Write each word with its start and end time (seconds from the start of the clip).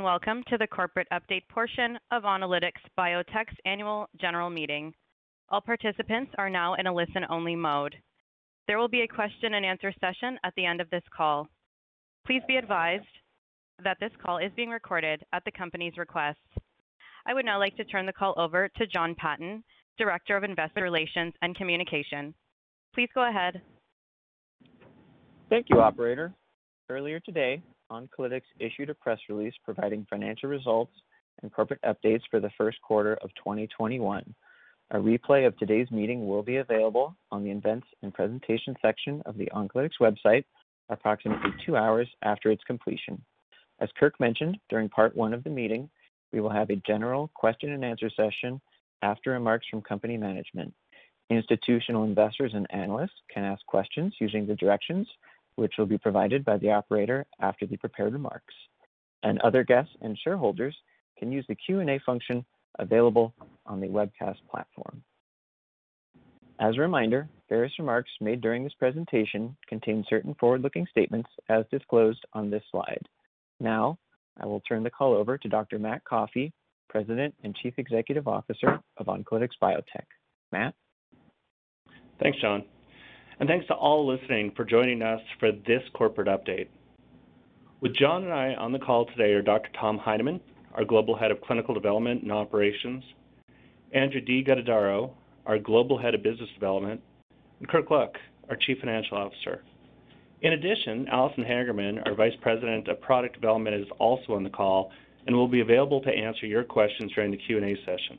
And 0.00 0.04
welcome 0.06 0.42
to 0.48 0.56
the 0.56 0.66
corporate 0.66 1.06
update 1.12 1.46
portion 1.50 1.98
of 2.10 2.22
Oncolytics 2.22 2.80
Biotech's 2.98 3.54
annual 3.66 4.08
general 4.18 4.48
meeting. 4.48 4.94
All 5.50 5.60
participants 5.60 6.32
are 6.38 6.48
now 6.48 6.72
in 6.76 6.86
a 6.86 6.94
listen-only 6.94 7.54
mode. 7.54 7.94
There 8.66 8.78
will 8.78 8.88
be 8.88 9.02
a 9.02 9.06
question 9.06 9.52
and 9.52 9.66
answer 9.66 9.92
session 10.00 10.38
at 10.42 10.54
the 10.56 10.64
end 10.64 10.80
of 10.80 10.88
this 10.88 11.02
call. 11.14 11.48
Please 12.26 12.40
be 12.48 12.56
advised 12.56 13.04
that 13.84 13.98
this 14.00 14.12
call 14.24 14.38
is 14.38 14.50
being 14.56 14.70
recorded 14.70 15.22
at 15.34 15.44
the 15.44 15.52
company's 15.52 15.98
request. 15.98 16.38
I 17.26 17.34
would 17.34 17.44
now 17.44 17.58
like 17.58 17.76
to 17.76 17.84
turn 17.84 18.06
the 18.06 18.12
call 18.14 18.32
over 18.38 18.70
to 18.78 18.86
Jon 18.86 19.14
Patton, 19.16 19.62
Director 19.98 20.34
of 20.34 20.44
Investor 20.44 20.82
Relations 20.82 21.34
and 21.42 21.54
Communication. 21.54 22.32
Please 22.94 23.10
go 23.14 23.28
ahead. 23.28 23.60
Thank 25.50 25.66
you, 25.68 25.78
operator. 25.78 26.32
Earlier 26.88 27.20
today, 27.20 27.60
Oncolytics 27.90 28.42
issued 28.58 28.90
a 28.90 28.94
press 28.94 29.18
release 29.28 29.54
providing 29.64 30.06
financial 30.08 30.48
results 30.48 30.92
and 31.42 31.52
corporate 31.52 31.80
updates 31.82 32.22
for 32.30 32.40
the 32.40 32.50
first 32.56 32.80
quarter 32.82 33.14
of 33.22 33.30
2021. 33.36 34.34
A 34.92 34.96
replay 34.96 35.46
of 35.46 35.56
today's 35.56 35.90
meeting 35.90 36.26
will 36.26 36.42
be 36.42 36.56
available 36.56 37.16
on 37.30 37.44
the 37.44 37.50
Events 37.50 37.86
and 38.02 38.12
Presentation 38.12 38.74
section 38.82 39.22
of 39.26 39.36
the 39.36 39.48
Oncolytics 39.54 40.00
website 40.00 40.44
approximately 40.88 41.50
two 41.64 41.76
hours 41.76 42.08
after 42.22 42.50
its 42.50 42.64
completion. 42.64 43.22
As 43.80 43.88
Kirk 43.98 44.18
mentioned, 44.18 44.58
during 44.68 44.88
part 44.88 45.16
one 45.16 45.32
of 45.32 45.44
the 45.44 45.50
meeting, 45.50 45.88
we 46.32 46.40
will 46.40 46.50
have 46.50 46.70
a 46.70 46.82
general 46.86 47.30
question 47.34 47.70
and 47.72 47.84
answer 47.84 48.10
session 48.10 48.60
after 49.02 49.30
remarks 49.30 49.66
from 49.70 49.82
company 49.82 50.16
management. 50.16 50.74
Institutional 51.30 52.04
investors 52.04 52.52
and 52.54 52.66
analysts 52.70 53.22
can 53.32 53.44
ask 53.44 53.64
questions 53.66 54.12
using 54.20 54.46
the 54.46 54.56
directions 54.56 55.06
which 55.56 55.74
will 55.78 55.86
be 55.86 55.98
provided 55.98 56.44
by 56.44 56.56
the 56.58 56.70
operator 56.70 57.26
after 57.40 57.66
the 57.66 57.76
prepared 57.76 58.12
remarks. 58.12 58.54
And 59.22 59.40
other 59.40 59.64
guests 59.64 59.92
and 60.00 60.18
shareholders 60.22 60.76
can 61.18 61.30
use 61.30 61.44
the 61.48 61.54
Q&A 61.54 62.00
function 62.04 62.44
available 62.78 63.34
on 63.66 63.80
the 63.80 63.88
webcast 63.88 64.38
platform. 64.50 65.02
As 66.58 66.76
a 66.76 66.80
reminder, 66.80 67.28
various 67.48 67.72
remarks 67.78 68.10
made 68.20 68.40
during 68.40 68.64
this 68.64 68.74
presentation 68.78 69.56
contain 69.66 70.04
certain 70.08 70.34
forward-looking 70.38 70.86
statements 70.90 71.28
as 71.48 71.64
disclosed 71.70 72.24
on 72.34 72.50
this 72.50 72.62
slide. 72.70 73.02
Now, 73.60 73.98
I 74.38 74.46
will 74.46 74.60
turn 74.60 74.82
the 74.82 74.90
call 74.90 75.14
over 75.14 75.38
to 75.38 75.48
Dr. 75.48 75.78
Matt 75.78 76.04
Coffey, 76.04 76.52
President 76.88 77.34
and 77.44 77.56
Chief 77.56 77.74
Executive 77.78 78.28
Officer 78.28 78.80
of 78.98 79.06
Oncolytics 79.06 79.56
Biotech. 79.62 80.06
Matt? 80.52 80.74
Thanks, 82.22 82.38
Jon. 83.40 83.48
Thanks 83.48 83.66
to 83.68 83.74
all 83.74 84.06
listening 84.06 84.52
for 84.56 84.64
joining 84.64 85.02
us 85.02 85.20
for 85.38 85.52
this 85.52 85.82
corporate 85.94 86.28
update. 86.28 86.68
With 87.80 87.96
John 87.96 88.24
and 88.24 88.32
I 88.32 88.54
on 88.54 88.72
the 88.72 88.78
call 88.78 89.06
today 89.06 89.32
are 89.32 89.42
Dr. 89.42 89.70
Tom 89.78 89.98
Heineman, 89.98 90.40
our 90.74 90.84
Global 90.84 91.16
Head 91.16 91.30
of 91.30 91.40
Clinical 91.40 91.74
Development 91.74 92.22
and 92.22 92.30
Operations, 92.30 93.02
Andrew 93.92 94.20
D. 94.20 94.44
Guttadauro, 94.44 95.12
our 95.46 95.58
Global 95.58 95.98
Head 95.98 96.14
of 96.14 96.22
Business 96.22 96.50
Development, 96.54 97.00
and 97.60 97.68
Kirk 97.68 97.90
Look, 97.90 98.16
our 98.50 98.56
Chief 98.56 98.78
Financial 98.78 99.16
Officer. 99.16 99.62
In 100.42 100.52
addition, 100.52 101.08
Allison 101.08 101.44
Hagerman, 101.44 102.06
our 102.06 102.14
Vice 102.14 102.36
President 102.42 102.88
of 102.88 103.00
Product 103.00 103.34
Development, 103.34 103.74
is 103.74 103.86
also 103.98 104.34
on 104.34 104.44
the 104.44 104.50
call 104.50 104.90
and 105.26 105.36
will 105.36 105.48
be 105.48 105.60
available 105.60 106.00
to 106.02 106.10
answer 106.10 106.46
your 106.46 106.64
questions 106.64 107.12
during 107.14 107.30
the 107.30 107.36
Q&A 107.36 107.76
session. 107.84 108.18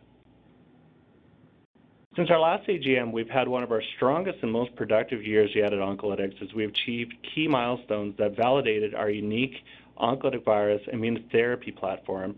Since 2.13 2.29
our 2.29 2.39
last 2.39 2.67
AGM, 2.67 3.13
we've 3.13 3.29
had 3.29 3.47
one 3.47 3.63
of 3.63 3.71
our 3.71 3.81
strongest 3.95 4.39
and 4.41 4.51
most 4.51 4.75
productive 4.75 5.25
years 5.25 5.49
yet 5.55 5.71
at 5.71 5.79
Oncolytics 5.79 6.41
as 6.41 6.53
we 6.53 6.65
achieved 6.65 7.15
key 7.33 7.47
milestones 7.47 8.17
that 8.17 8.35
validated 8.35 8.93
our 8.93 9.09
unique 9.09 9.55
oncolytic 9.97 10.43
virus 10.43 10.81
immunotherapy 10.93 11.73
platform, 11.73 12.35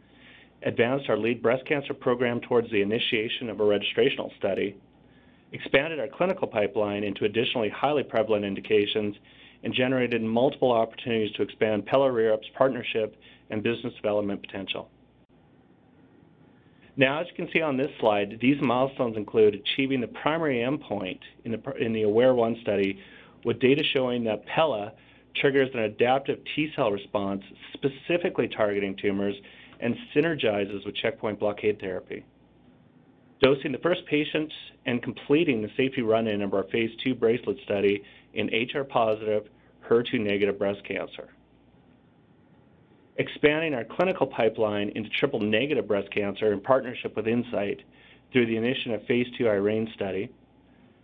advanced 0.61 1.09
our 1.09 1.17
lead 1.17 1.41
breast 1.41 1.65
cancer 1.65 1.95
program 1.95 2.39
towards 2.41 2.69
the 2.69 2.83
initiation 2.83 3.49
of 3.49 3.59
a 3.59 3.63
registrational 3.63 4.29
study, 4.37 4.75
expanded 5.53 5.99
our 5.99 6.07
clinical 6.07 6.47
pipeline 6.47 7.03
into 7.03 7.25
additionally 7.25 7.69
highly 7.69 8.03
prevalent 8.03 8.45
indications, 8.45 9.15
and 9.63 9.73
generated 9.73 10.21
multiple 10.21 10.71
opportunities 10.71 11.35
to 11.35 11.41
expand 11.41 11.87
pelareorep's 11.87 12.47
partnership 12.55 13.19
and 13.49 13.63
business 13.63 13.95
development 13.95 14.39
potential. 14.39 14.87
Now, 16.95 17.21
as 17.21 17.27
you 17.27 17.33
can 17.33 17.51
see 17.51 17.61
on 17.61 17.75
this 17.75 17.89
slide, 17.99 18.37
these 18.39 18.61
milestones 18.61 19.17
include 19.17 19.55
achieving 19.55 19.99
the 19.99 20.07
primary 20.07 20.57
endpoint 20.57 21.19
in 21.43 21.93
the 21.93 22.03
AWARE-1 22.03 22.61
study 22.61 22.99
with 23.43 23.59
data 23.59 23.83
showing 23.83 24.23
that 24.25 24.45
pela 24.45 24.93
triggers 25.35 25.69
an 25.73 25.79
adaptive 25.79 26.39
T-cell 26.55 26.91
response 26.91 27.43
specifically 27.73 28.47
targeting 28.47 28.95
tumors 28.95 29.35
and 29.79 29.95
synergizes 30.15 30.85
with 30.85 30.95
checkpoint 30.95 31.39
blockade 31.39 31.79
therapy. 31.79 32.23
Dosing 33.41 33.71
the 33.71 33.79
first 33.79 34.05
patients 34.05 34.53
and 34.85 35.01
completing 35.01 35.61
the 35.61 35.69
safety 35.75 36.03
run-in 36.03 36.43
of 36.43 36.53
our 36.53 36.63
phase 36.65 36.91
II 37.05 37.13
BRACELET 37.13 37.57
study 37.65 38.03
in 38.35 38.47
HR-positive, 38.47 39.49
HER2-negative 39.89 40.59
breast 40.59 40.81
cancer. 40.87 41.29
Expanding 43.17 43.75
our 43.75 43.83
clinical 43.83 44.25
pipeline 44.25 44.89
into 44.95 45.09
triple-negative 45.19 45.87
breast 45.87 46.09
cancer 46.11 46.51
in 46.51 46.59
partnership 46.59 47.15
with 47.15 47.25
Incyte 47.25 47.81
through 48.31 48.47
the 48.47 48.57
initiation 48.57 48.93
of 48.93 49.05
phase 49.05 49.27
II 49.39 49.49
IRENE 49.49 49.87
study. 49.93 50.29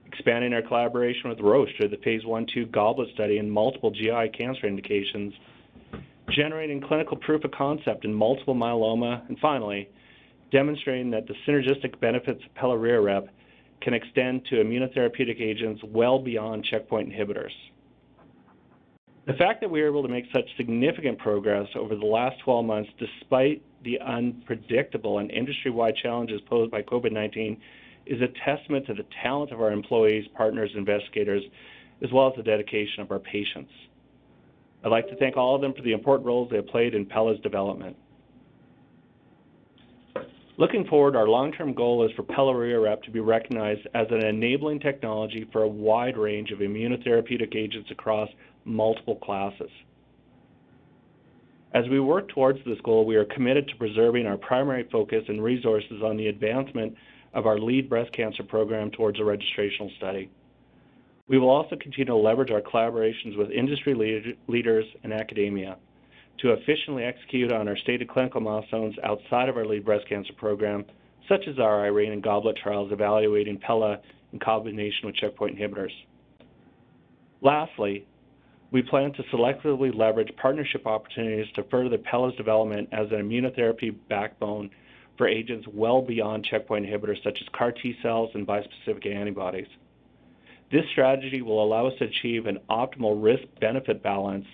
Expanding 0.08 0.53
our 0.53 0.64
collaboration 0.64 1.30
with 1.30 1.40
Roche 1.40 1.69
through 1.78 1.90
the 1.90 1.98
phase 1.98 2.24
I/II 2.25 2.66
GOBLET 2.66 3.14
study 3.14 3.38
in 3.38 3.48
multiple 3.48 3.92
GI 3.92 4.30
cancer 4.30 4.66
indications. 4.66 5.36
Generating 6.31 6.81
clinical 6.81 7.16
proof 7.16 7.44
of 7.44 7.52
concept 7.52 8.06
in 8.06 8.14
multiple 8.14 8.56
myeloma. 8.56 9.28
And 9.30 9.38
finally, 9.38 9.88
demonstrating 10.52 11.12
that 11.12 11.28
the 11.28 11.36
synergistic 11.46 12.00
benefits 12.00 12.44
of 12.44 12.53
pelareorep 12.56 13.28
can 13.81 13.94
extend 13.94 14.46
to 14.46 14.56
immunotherapeutic 14.56 15.40
agents 15.40 15.84
well 15.84 16.18
beyond 16.18 16.66
checkpoint 16.66 17.12
inhibitors. 17.12 17.53
The 19.29 19.35
fact 19.35 19.62
that 19.62 19.69
we 19.69 19.79
were 19.79 19.88
able 19.88 20.01
to 20.01 20.09
make 20.09 20.25
such 20.34 20.45
significant 20.57 21.19
progress 21.19 21.67
over 21.75 21.95
the 21.95 22.03
last 22.03 22.40
12 22.40 22.66
months, 22.66 22.90
despite 22.97 23.62
the 23.84 24.00
unpredictable 24.00 25.19
and 25.19 25.29
industry-wide 25.29 25.95
challenges 25.97 26.41
posed 26.50 26.72
by 26.72 26.81
COVID-19, 26.81 27.56
is 28.07 28.19
a 28.23 28.28
testament 28.44 28.88
to 28.88 28.95
the 28.95 29.06
talent 29.22 29.51
of 29.51 29.62
our 29.62 29.72
employees, 29.72 30.25
partners, 30.35 30.72
investigators, 30.75 31.44
as 32.03 32.12
well 32.12 32.28
as 32.28 32.34
the 32.38 32.41
dedication 32.41 33.03
of 33.03 33.12
our 33.12 33.19
patients. 33.19 33.72
I'd 34.84 34.89
like 34.89 35.07
to 35.09 35.16
thank 35.18 35.38
all 35.38 35.53
of 35.53 35.62
them 35.62 35.75
for 35.75 35.84
the 35.84 35.91
important 35.91 36.25
roles 36.25 36.50
they 36.50 36.56
have 36.56 36.68
played 36.68 36.95
in 36.95 37.06
pela's 37.06 37.39
development. 37.41 37.95
Looking 40.57 40.88
forward, 40.88 41.16
our 41.16 41.28
long-term 41.28 41.75
goal 41.75 42.03
is 42.03 42.12
for 42.16 42.23
pelareorep 42.23 43.03
to 43.03 43.12
be 43.12 43.19
recognized 43.19 43.88
as 43.94 44.07
an 44.09 44.25
enabling 44.25 44.79
technology 44.79 45.47
for 45.51 45.62
a 45.62 45.68
wide 45.68 46.18
range 46.18 46.50
of 46.50 46.59
immunotherapeutic 46.59 47.56
agents 47.56 47.91
across 47.91 48.28
multiple 48.66 49.16
classes. 49.16 49.70
As 51.74 51.88
we 51.88 52.00
work 52.00 52.30
towards 52.30 52.59
this 52.66 52.80
goal, 52.84 53.06
we 53.06 53.16
are 53.16 53.25
committed 53.25 53.68
to 53.68 53.75
preserving 53.75 54.25
our 54.25 54.38
primary 54.38 54.88
focus 54.92 55.24
and 55.28 55.44
resources 55.44 56.01
on 56.04 56.18
the 56.18 56.28
advancement 56.28 56.95
of 57.33 57.45
our 57.45 57.60
lead 57.60 57.88
breast 57.88 58.12
cancer 58.13 58.44
program 58.44 58.89
towards 58.89 59.19
a 59.19 59.24
registrational 59.24 59.95
study. 59.98 60.31
We 61.28 61.38
will 61.38 61.50
also 61.51 61.75
continue 61.75 62.06
to 62.06 62.16
leverage 62.16 62.50
our 62.50 62.62
collaborations 62.62 63.38
with 63.38 63.51
industry 63.51 63.94
leaders 64.48 64.86
and 65.04 65.13
academia 65.13 65.78
to 66.39 66.54
efficiently 66.54 67.04
execute 67.04 67.51
on 67.51 67.68
our 67.68 67.78
stated 67.78 68.10
clinical 68.10 68.42
milestones 68.42 68.95
outside 69.04 69.48
of 69.48 69.57
our 69.57 69.66
lead 69.66 69.86
breast 69.86 70.07
cancer 70.10 70.33
program, 70.33 70.86
such 71.28 71.48
as 71.48 71.60
our 71.60 71.86
IRENE 71.86 72.13
and 72.13 72.24
GOBLET 72.24 72.56
trials 72.57 72.92
evaluating 72.92 73.60
pela 73.60 74.00
in 74.33 74.39
combination 74.39 75.06
with 75.06 75.16
checkpoint 75.16 75.60
inhibitors. 75.60 75.92
Lastly, 77.42 78.07
we 78.71 78.81
plan 78.81 79.12
to 79.13 79.24
selectively 79.24 79.95
leverage 79.95 80.36
partnership 80.38 80.86
opportunities 80.86 81.51
to 81.54 81.63
further 81.63 81.98
pela's 81.98 82.36
development 82.36 82.89
as 82.92 83.12
an 83.12 83.18
immunotherapy 83.18 83.95
backbone 84.07 84.69
for 85.18 85.27
agents 85.27 85.68
well 85.68 86.01
beyond 86.01 86.45
checkpoint 86.45 86.86
inhibitors 86.86 87.21
such 87.24 87.42
as 87.42 87.48
CAR 87.50 87.71
T-cells 87.71 88.31
and 88.36 88.48
bispecific 88.48 89.06
antibodies. 89.07 89.68
This 90.71 90.86
strategy 90.92 91.42
will 91.42 91.63
allow 91.63 91.88
us 91.88 91.98
to 91.98 92.06
achieve 92.06 92.45
an 92.45 92.60
optimal 92.69 93.21
risk-benefit 93.21 94.04
balance 94.04 94.45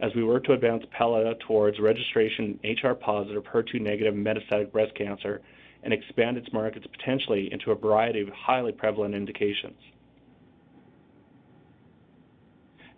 as 0.00 0.14
we 0.14 0.24
work 0.24 0.44
to 0.44 0.52
advance 0.52 0.84
Pela 0.90 1.34
towards 1.36 1.78
registration 1.78 2.58
HR 2.64 2.92
positive, 2.92 3.44
HER2 3.44 3.80
negative 3.80 4.14
metastatic 4.14 4.72
breast 4.72 4.94
cancer 4.94 5.40
and 5.82 5.92
expand 5.92 6.36
its 6.36 6.52
markets 6.52 6.86
potentially 6.86 7.52
into 7.52 7.70
a 7.70 7.74
variety 7.74 8.20
of 8.20 8.28
highly 8.30 8.72
prevalent 8.72 9.14
indications. 9.14 9.78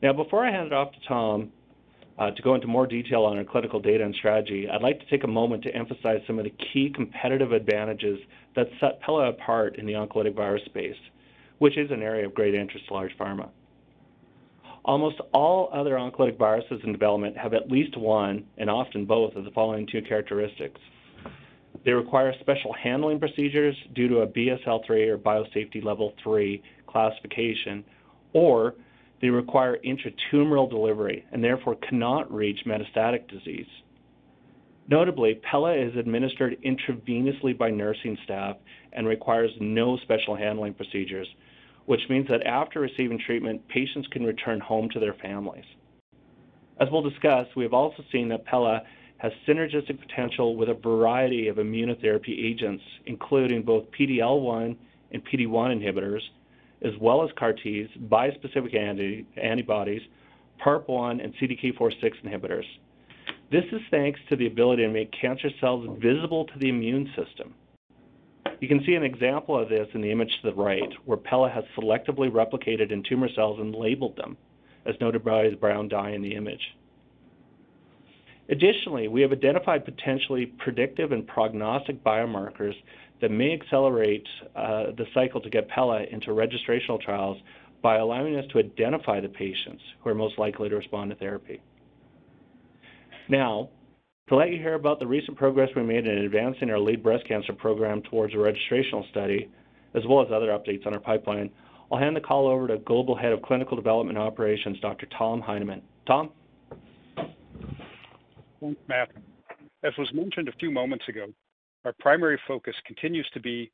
Now, 0.03 0.13
before 0.13 0.45
I 0.45 0.51
hand 0.51 0.67
it 0.67 0.73
off 0.73 0.93
to 0.93 0.99
Tom 1.07 1.53
uh, 2.19 2.33
to 2.33 2.43
go 2.43 2.57
into 2.57 2.67
more 2.67 2.89
detail 2.89 3.23
on 3.23 3.39
our 3.39 3.45
clinical 3.45 3.79
data 3.79 4.05
and 4.05 4.15
strategy, 4.17 4.69
I'd 4.69 4.83
like 4.83 4.99
to 4.99 5.07
take 5.07 5.23
a 5.23 5.29
moment 5.29 5.63
to 5.63 5.75
emphasize 5.75 6.21
some 6.27 6.39
of 6.41 6.45
the 6.45 6.53
key 6.73 6.91
competitive 6.93 7.53
advantages 7.53 8.19
that 8.57 8.67
set 8.81 9.01
Pela 9.01 9.29
apart 9.29 9.79
in 9.79 9.87
the 9.87 9.93
oncolytic 9.93 10.35
virus 10.35 10.65
space, 10.65 10.97
which 11.59 11.79
is 11.79 11.93
an 11.93 12.03
area 12.03 12.27
of 12.27 12.35
great 12.35 12.55
interest 12.55 12.89
to 12.89 12.95
large 12.95 13.17
pharma. 13.17 13.49
Almost 14.85 15.21
all 15.33 15.71
other 15.73 15.93
oncolytic 15.93 16.37
viruses 16.37 16.81
in 16.83 16.91
development 16.91 17.37
have 17.37 17.55
at 17.55 17.71
least 17.71 17.97
one, 17.97 18.45
and 18.59 18.69
often 18.69 19.05
both, 19.05 19.37
of 19.37 19.45
the 19.45 19.53
following 19.53 19.87
two 19.87 20.03
characteristics. 20.03 20.81
They 21.85 21.93
require 21.93 22.35
special 22.41 22.73
handling 22.73 23.21
procedures 23.21 23.77
due 23.95 24.09
to 24.09 24.19
a 24.23 24.27
BSL-3 24.27 25.09
or 25.09 25.19
biosafety 25.19 25.83
level 25.85 26.13
3 26.25 26.61
classification, 26.89 27.85
or 28.33 28.75
they 29.23 29.31
require 29.31 29.79
intratumoral 29.79 30.69
delivery 30.69 31.25
and 31.33 31.43
therefore 31.43 31.77
cannot 31.77 32.31
reach 32.31 32.67
metastatic 32.67 33.29
disease. 33.29 33.69
Notably, 34.89 35.37
Pela 35.37 35.75
is 35.75 35.97
administered 35.97 36.59
intravenously 36.63 37.57
by 37.57 37.71
nursing 37.71 38.19
staff 38.25 38.57
and 38.93 39.07
requires 39.07 39.53
no 39.61 39.97
special 39.99 40.35
handling 40.35 40.75
procedures, 40.75 41.29
which 41.87 42.01
means 42.11 42.29
that 42.29 42.45
after 42.47 42.81
receiving 42.81 43.19
treatment, 43.19 43.67
patients 43.69 44.09
can 44.09 44.25
return 44.25 44.59
home 44.59 44.91
to 44.91 44.99
their 44.99 45.15
families. 45.15 45.65
As 46.81 46.89
we'll 46.91 47.09
discuss, 47.09 47.47
we 47.55 47.63
have 47.63 47.73
also 47.73 48.03
seen 48.11 48.29
that 48.29 48.45
Pela 48.45 48.83
has 49.19 49.33
synergistic 49.47 50.01
potential 50.01 50.57
with 50.57 50.69
a 50.69 50.75
variety 50.75 51.47
of 51.47 51.57
immunotherapy 51.59 52.45
agents, 52.45 52.83
including 53.07 53.63
both 53.63 53.85
PD-L1 53.93 54.77
and 55.13 55.25
PD-1 55.25 55.81
inhibitors, 55.81 56.23
as 56.85 56.93
well 57.01 57.23
as 57.23 57.31
CAR-Ts, 57.37 57.91
bispecific 58.09 58.75
anti 58.75 59.27
antibodies, 59.37 60.03
PARP1 60.61 61.23
and 61.23 61.35
CDK4/6 61.37 62.23
inhibitors. 62.25 62.67
This 63.51 63.65
is 63.73 63.83
thanks 63.91 64.21
to 64.29 64.37
the 64.37 64.47
ability 64.47 64.83
to 64.83 64.89
make 64.89 65.13
cancer 65.13 65.51
cells 65.61 65.87
visible 66.01 66.47
to 66.47 66.59
the 66.59 66.69
immune 66.69 67.13
system. 67.17 67.55
You 68.61 68.69
can 68.69 68.83
see 68.85 68.95
an 68.95 69.03
example 69.03 69.59
of 69.59 69.69
this 69.69 69.89
in 69.93 70.01
the 70.01 70.11
image 70.11 70.41
to 70.41 70.51
the 70.51 70.55
right, 70.55 70.93
where 71.05 71.19
Pela 71.19 71.51
has 71.51 71.65
selectively 71.77 72.31
replicated 72.31 72.93
in 72.93 73.03
tumor 73.03 73.29
cells 73.29 73.59
and 73.59 73.75
labeled 73.75 74.17
them, 74.17 74.37
as 74.87 74.95
noted 75.01 75.25
by 75.25 75.49
the 75.49 75.57
brown 75.57 75.89
dye 75.89 76.11
in 76.11 76.23
the 76.23 76.35
image. 76.35 76.75
Additionally, 78.49 79.09
we 79.09 79.21
have 79.23 79.33
identified 79.33 79.85
potentially 79.85 80.47
predictive 80.47 81.13
and 81.13 81.27
prognostic 81.27 82.03
biomarkers 82.05 82.75
that 83.23 83.31
may 83.31 83.55
accelerate 83.55 84.27
uh, 84.55 84.87
the 84.99 85.07
cycle 85.15 85.41
to 85.41 85.49
get 85.49 85.69
Pela 85.69 86.03
into 86.11 86.31
registrational 86.31 87.01
trials 87.01 87.39
by 87.81 87.97
allowing 87.97 88.37
us 88.37 88.45
to 88.53 88.59
identify 88.59 89.21
the 89.21 89.29
patients 89.29 89.83
who 90.01 90.11
are 90.11 90.15
most 90.15 90.39
likely 90.39 90.69
to 90.69 90.77
respond 90.77 91.11
to 91.11 91.17
therapy. 91.17 91.63
Now, 93.29 93.71
to 94.29 94.37
let 94.37 94.51
you 94.51 94.57
hear 94.57 94.75
about 94.75 94.99
the 94.99 95.07
recent 95.07 95.37
progress 95.37 95.69
we 95.75 95.83
made 95.83 96.07
in 96.07 96.19
advancing 96.19 96.69
our 96.71 96.79
lead 96.79 97.03
breast 97.03 97.27
cancer 97.27 97.53
program 97.53 98.03
towards 98.03 98.35
a 98.35 98.37
registrational 98.37 99.09
study, 99.11 99.49
as 99.95 100.03
well 100.09 100.21
as 100.21 100.29
other 100.33 100.49
updates 100.49 100.87
on 100.87 100.93
our 100.93 101.01
pipeline, 101.01 101.51
I'll 101.91 101.99
hand 101.99 102.17
the 102.17 102.21
call 102.21 102.49
over 102.49 102.67
to 102.69 102.79
Global 102.79 103.17
Head 103.17 103.33
of 103.33 103.43
Clinical 103.43 103.77
Development 103.77 104.19
Operations, 104.19 104.81
Dr. 104.81 105.07
Tom 105.17 105.41
Heineman. 105.41 105.83
Tom? 106.07 106.31
Thanks, 108.61 108.81
Matt. 108.89 109.11
As 109.85 109.93
was 109.99 110.11
mentioned 110.13 110.49
a 110.49 110.53
few 110.53 110.71
moments 110.71 111.05
ago, 111.09 111.27
our 111.85 111.95
primary 111.99 112.39
focus 112.47 112.75
continues 112.87 113.29
to 113.35 113.41
be 113.41 113.71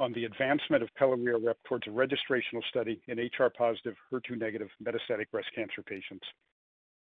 on 0.00 0.12
the 0.14 0.24
advancement 0.24 0.82
of 0.82 0.88
pelareorep 1.00 1.54
towards 1.64 1.86
a 1.86 1.90
registrational 1.90 2.64
study 2.68 3.00
in 3.06 3.18
HR-positive, 3.18 3.94
HER2-negative 4.12 4.68
metastatic 4.82 5.30
breast 5.30 5.48
cancer 5.54 5.82
patients. 5.82 6.26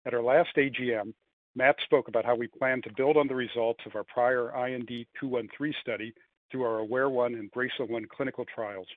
At 0.06 0.14
our 0.14 0.22
last 0.22 0.56
AGM, 0.58 1.14
Matt 1.56 1.78
spoke 1.84 2.08
about 2.08 2.26
how 2.26 2.36
we 2.36 2.48
plan 2.48 2.82
to 2.84 2.94
build 2.96 3.18
on 3.18 3.28
the 3.28 3.36
results 3.36 3.80
of 3.86 3.96
our 3.96 4.04
prior 4.04 4.52
IND-213 4.68 5.74
study 5.82 6.14
through 6.52 6.64
our 6.64 6.80
AWARE-1 6.80 7.40
and 7.40 7.52
BRACELET-1 7.52 8.08
clinical 8.10 8.46
trials. 8.54 8.88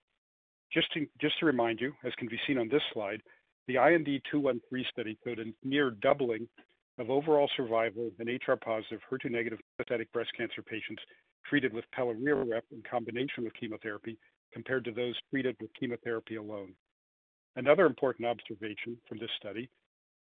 Just 0.72 0.92
to, 0.92 1.46
remind 1.46 1.80
you, 1.80 1.92
as 2.04 2.12
can 2.16 2.28
be 2.28 2.40
seen 2.46 2.58
on 2.58 2.68
this 2.68 2.82
slide, 2.92 3.22
the 3.68 3.76
IND-213 3.76 4.86
study 4.90 5.16
showed 5.24 5.38
a 5.38 5.44
near 5.66 5.90
doubling 5.90 6.48
of 6.98 7.08
overall 7.08 7.48
survival 7.56 8.10
in 8.18 8.26
HR-positive, 8.26 9.00
HER2-negative 9.10 9.58
metastatic 9.80 10.10
breast 10.12 10.30
cancer 10.36 10.62
patients 10.62 11.02
treated 11.48 11.72
with 11.72 11.84
pelareorep 11.96 12.62
in 12.72 12.82
combination 12.88 13.44
with 13.44 13.54
chemotherapy 13.54 14.18
compared 14.52 14.84
to 14.84 14.92
those 14.92 15.14
treated 15.30 15.56
with 15.60 15.70
chemotherapy 15.78 16.36
alone. 16.36 16.72
Another 17.56 17.86
important 17.86 18.26
observation 18.26 18.96
from 19.08 19.18
this 19.18 19.30
study 19.38 19.68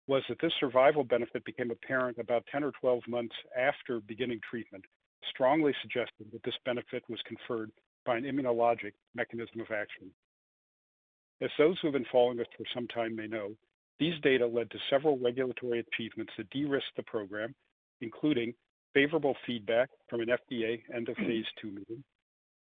was 0.06 0.22
that 0.28 0.38
this 0.40 0.52
survival 0.60 1.02
benefit 1.02 1.44
became 1.44 1.70
apparent 1.70 2.18
about 2.18 2.44
10 2.52 2.62
or 2.62 2.72
12 2.80 3.02
months 3.08 3.34
after 3.58 4.00
beginning 4.00 4.40
treatment, 4.48 4.84
strongly 5.30 5.74
suggesting 5.82 6.26
that 6.32 6.42
this 6.44 6.54
benefit 6.64 7.02
was 7.08 7.18
conferred 7.26 7.70
by 8.04 8.16
an 8.16 8.24
immunologic 8.24 8.92
mechanism 9.14 9.60
of 9.60 9.70
action. 9.72 10.10
As 11.42 11.50
those 11.58 11.76
who 11.80 11.88
have 11.88 11.94
been 11.94 12.06
following 12.10 12.40
us 12.40 12.46
for 12.56 12.64
some 12.72 12.86
time 12.88 13.16
may 13.16 13.26
know, 13.26 13.54
these 13.98 14.14
data 14.22 14.46
led 14.46 14.70
to 14.70 14.78
several 14.90 15.18
regulatory 15.18 15.80
achievements 15.80 16.32
that 16.36 16.50
de-risked 16.50 16.96
the 16.96 17.02
program, 17.02 17.54
including 18.00 18.54
favorable 18.96 19.36
feedback 19.46 19.90
from 20.08 20.22
an 20.22 20.28
FDA 20.28 20.80
end 20.94 21.10
of 21.10 21.16
phase 21.16 21.44
two 21.60 21.70
meeting, 21.70 22.02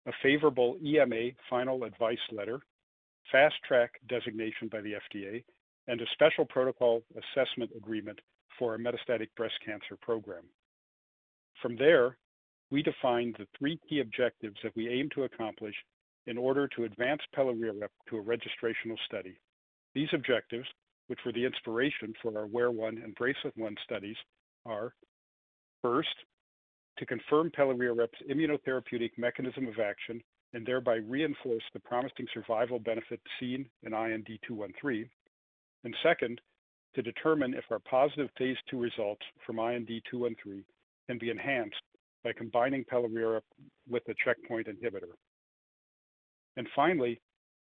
a 0.06 0.12
favorable 0.22 0.78
EMA 0.86 1.32
final 1.50 1.84
advice 1.84 2.20
letter, 2.32 2.60
fast 3.32 3.56
track 3.68 3.94
designation 4.08 4.68
by 4.72 4.80
the 4.82 4.94
FDA, 4.94 5.44
and 5.88 6.00
a 6.00 6.06
special 6.14 6.46
protocol 6.46 7.02
assessment 7.18 7.72
agreement 7.76 8.20
for 8.60 8.74
our 8.74 8.78
metastatic 8.78 9.30
breast 9.36 9.56
cancer 9.66 9.98
program. 10.00 10.44
From 11.64 11.76
there, 11.76 12.16
we 12.70 12.84
defined 12.84 13.36
the 13.40 13.48
three 13.58 13.80
key 13.90 14.02
objectives 14.02 14.58
that 14.62 14.76
we 14.76 14.88
aim 14.88 15.10
to 15.16 15.24
accomplish 15.24 15.76
in 16.28 16.38
order 16.38 16.68
to 16.68 16.84
advance 16.84 17.22
pelareorep 17.36 17.90
to 18.08 18.18
a 18.18 18.24
registrational 18.24 18.98
study. 19.08 19.40
These 19.96 20.10
objectives 20.14 20.68
which 21.10 21.20
were 21.26 21.34
the 21.34 21.44
inspiration 21.44 22.14
for 22.22 22.38
our 22.38 22.46
AWARE-1 22.46 23.04
and 23.04 23.16
BRACELET-1 23.16 23.76
studies, 23.84 24.16
are 24.66 24.94
first, 25.82 26.16
to 26.98 27.06
confirm 27.06 27.52
pelareorep's 27.52 28.22
immunotherapeutic 28.30 29.12
mechanism 29.18 29.68
of 29.68 29.80
action 29.80 30.22
and 30.54 30.66
thereby 30.66 30.96
reinforce 30.96 31.64
the 31.74 31.80
promising 31.80 32.28
survival 32.34 32.80
benefit 32.80 33.22
seen 33.40 33.66
in 33.84 33.94
IND-213, 33.94 35.08
and 35.84 35.96
second, 36.04 36.42
to 36.96 37.02
determine 37.02 37.54
if 37.54 37.64
our 37.72 37.80
positive 37.80 38.30
phase 38.38 38.58
2 38.70 38.80
results 38.80 39.22
from 39.46 39.60
IND-213 39.60 40.64
can 41.08 41.18
be 41.20 41.30
enhanced 41.30 41.82
by 42.24 42.34
combining 42.34 42.84
pelareorep 42.84 43.42
with 43.90 44.04
a 44.10 44.16
checkpoint 44.24 44.68
inhibitor. 44.68 45.14
And 46.58 46.68
finally, 46.76 47.22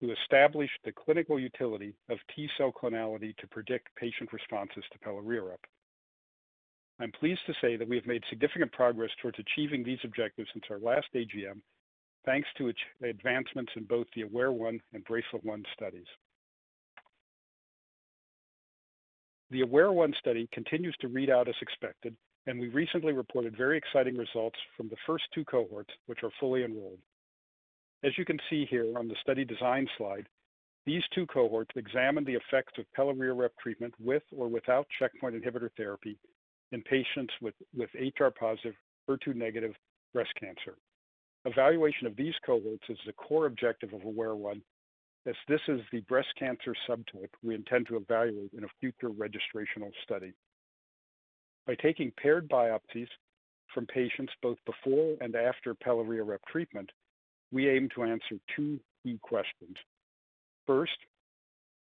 to 0.01 0.11
establish 0.11 0.69
the 0.85 0.91
clinical 0.91 1.39
utility 1.39 1.93
of 2.09 2.19
T 2.35 2.47
cell 2.57 2.71
clonality 2.71 3.35
to 3.37 3.47
predict 3.47 3.93
patient 3.95 4.31
responses 4.31 4.83
to 4.91 4.99
pelareorep. 4.99 5.57
I'm 6.99 7.11
pleased 7.11 7.41
to 7.45 7.53
say 7.61 7.75
that 7.75 7.87
we 7.87 7.95
have 7.95 8.07
made 8.07 8.23
significant 8.29 8.71
progress 8.71 9.11
towards 9.21 9.37
achieving 9.39 9.83
these 9.83 9.99
objectives 10.03 10.49
since 10.51 10.65
our 10.71 10.79
last 10.79 11.07
AGM, 11.15 11.61
thanks 12.25 12.47
to 12.57 12.73
advancements 13.03 13.71
in 13.75 13.83
both 13.83 14.07
the 14.15 14.23
AWARE-1 14.23 14.79
and 14.93 15.03
BRACELET-1 15.05 15.63
studies. 15.73 16.07
The 19.51 19.61
AWARE-1 19.61 20.17
study 20.17 20.49
continues 20.51 20.95
to 20.99 21.07
read 21.07 21.29
out 21.29 21.47
as 21.47 21.55
expected, 21.61 22.15
and 22.47 22.59
we 22.59 22.67
recently 22.69 23.13
reported 23.13 23.55
very 23.55 23.77
exciting 23.77 24.17
results 24.17 24.57
from 24.75 24.89
the 24.89 24.97
first 25.05 25.25
two 25.33 25.45
cohorts, 25.45 25.93
which 26.07 26.23
are 26.23 26.31
fully 26.39 26.63
enrolled. 26.63 26.99
As 28.03 28.17
you 28.17 28.25
can 28.25 28.39
see 28.49 28.65
here 28.65 28.97
on 28.97 29.07
the 29.07 29.15
study 29.21 29.45
design 29.45 29.87
slide, 29.97 30.27
these 30.85 31.03
two 31.13 31.27
cohorts 31.27 31.71
examine 31.75 32.23
the 32.25 32.35
effects 32.35 32.73
of 32.77 32.85
pelareorep 32.97 33.49
treatment 33.61 33.93
with 33.99 34.23
or 34.35 34.47
without 34.47 34.87
checkpoint 34.97 35.35
inhibitor 35.35 35.69
therapy 35.77 36.17
in 36.71 36.81
patients 36.81 37.33
with, 37.41 37.53
with 37.75 37.89
HR-positive, 37.93 38.73
HER2-negative 39.09 39.73
breast 40.13 40.31
cancer. 40.39 40.77
Evaluation 41.45 42.07
of 42.07 42.15
these 42.15 42.33
cohorts 42.45 42.83
is 42.89 42.97
the 43.05 43.13
core 43.13 43.45
objective 43.45 43.93
of 43.93 44.01
AWARE-1, 44.01 44.61
as 45.25 45.35
this 45.47 45.61
is 45.67 45.81
the 45.91 46.01
breast 46.01 46.29
cancer 46.37 46.75
subtype 46.89 47.29
we 47.43 47.55
intend 47.55 47.87
to 47.87 47.97
evaluate 47.97 48.51
in 48.53 48.63
a 48.63 48.67
future 48.79 49.09
registrational 49.09 49.91
study. 50.03 50.33
By 51.65 51.75
taking 51.75 52.11
paired 52.21 52.49
biopsies 52.49 53.09
from 53.73 53.85
patients 53.87 54.33
both 54.41 54.57
before 54.65 55.15
and 55.21 55.35
after 55.35 55.75
pelareorep 55.75 56.39
treatment, 56.49 56.89
we 57.51 57.69
aim 57.69 57.89
to 57.95 58.03
answer 58.03 58.37
two 58.55 58.79
key 59.03 59.19
questions. 59.21 59.75
First, 60.65 60.97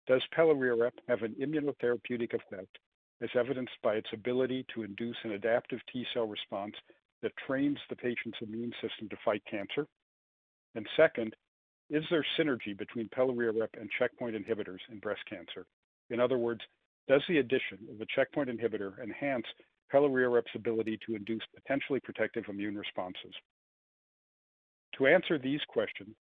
does 0.06 0.22
pelareorep 0.36 0.92
have 1.08 1.22
an 1.22 1.34
immunotherapeutic 1.40 2.34
effect 2.34 2.78
as 3.24 3.30
evidenced 3.34 3.76
by 3.82 3.94
its 3.94 4.08
ability 4.12 4.66
to 4.74 4.82
induce 4.82 5.16
an 5.24 5.32
adaptive 5.32 5.80
T 5.90 6.06
cell 6.12 6.26
response 6.26 6.74
that 7.22 7.32
trains 7.46 7.78
the 7.88 7.96
patient's 7.96 8.38
immune 8.42 8.72
system 8.82 9.08
to 9.08 9.16
fight 9.24 9.42
cancer? 9.50 9.86
And 10.74 10.86
second, 10.94 11.34
is 11.88 12.04
there 12.10 12.24
synergy 12.38 12.76
between 12.76 13.08
pelareorep 13.08 13.80
and 13.80 13.90
checkpoint 13.98 14.36
inhibitors 14.36 14.80
in 14.90 14.98
breast 14.98 15.22
cancer? 15.28 15.64
In 16.10 16.20
other 16.20 16.36
words, 16.36 16.60
does 17.08 17.22
the 17.28 17.38
addition 17.38 17.78
of 17.90 18.00
a 18.00 18.06
checkpoint 18.14 18.50
inhibitor 18.50 19.02
enhance 19.02 19.46
pelareorep's 19.92 20.54
ability 20.54 20.98
to 21.06 21.14
induce 21.14 21.42
potentially 21.54 22.00
protective 22.00 22.44
immune 22.48 22.76
responses? 22.76 23.32
To 24.98 25.06
answer 25.06 25.38
these 25.38 25.60
questions, 25.68 26.14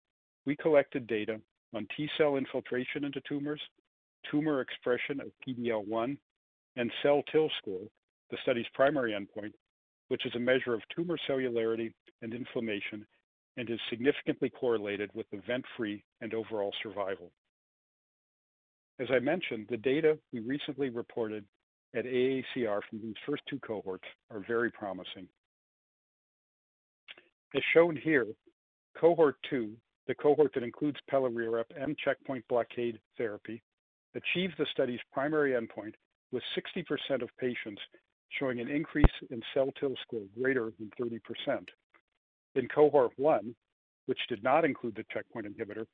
we 0.45 0.55
collected 0.55 1.07
data 1.07 1.39
on 1.73 1.87
T 1.95 2.09
cell 2.17 2.37
infiltration 2.37 3.05
into 3.05 3.21
tumors, 3.27 3.61
tumor 4.29 4.61
expression 4.61 5.19
of 5.19 5.31
PD-L1, 5.47 6.17
and 6.75 6.91
cell 7.03 7.23
kill 7.31 7.49
score, 7.61 7.87
the 8.29 8.37
study's 8.43 8.65
primary 8.73 9.11
endpoint, 9.11 9.53
which 10.07 10.25
is 10.25 10.33
a 10.35 10.39
measure 10.39 10.73
of 10.73 10.81
tumor 10.95 11.17
cellularity 11.29 11.91
and 12.21 12.33
inflammation 12.33 13.05
and 13.57 13.69
is 13.69 13.79
significantly 13.89 14.49
correlated 14.49 15.09
with 15.13 15.25
event-free 15.31 16.03
and 16.21 16.33
overall 16.33 16.73
survival. 16.81 17.31
As 18.99 19.07
I 19.11 19.19
mentioned, 19.19 19.67
the 19.69 19.77
data 19.77 20.17
we 20.31 20.39
recently 20.39 20.89
reported 20.89 21.43
at 21.95 22.05
AACR 22.05 22.79
from 22.89 23.01
these 23.01 23.15
first 23.25 23.43
two 23.49 23.59
cohorts 23.59 24.07
are 24.29 24.43
very 24.47 24.71
promising. 24.71 25.27
As 27.53 27.61
shown 27.73 27.97
here, 27.97 28.27
cohort 28.97 29.35
2, 29.49 29.73
the 30.07 30.15
cohort 30.15 30.53
that 30.53 30.63
includes 30.63 30.97
pelareorep 31.11 31.65
and 31.75 31.97
checkpoint 31.97 32.47
blockade 32.47 32.99
therapy, 33.17 33.61
achieved 34.15 34.53
the 34.57 34.65
study's 34.71 34.99
primary 35.11 35.51
endpoint 35.51 35.93
with 36.31 36.43
60% 36.55 37.21
of 37.21 37.29
patients 37.39 37.81
showing 38.29 38.59
an 38.59 38.69
increase 38.69 39.11
in 39.29 39.41
cell 39.53 39.71
kill 39.79 39.95
score 40.01 40.23
greater 40.39 40.71
than 40.79 40.89
30%. 40.99 41.19
In 42.55 42.67
cohort 42.67 43.11
1, 43.17 43.55
which 44.05 44.19
did 44.27 44.43
not 44.43 44.65
include 44.65 44.95
the 44.95 45.05
checkpoint 45.11 45.45
inhibitor, 45.45 45.85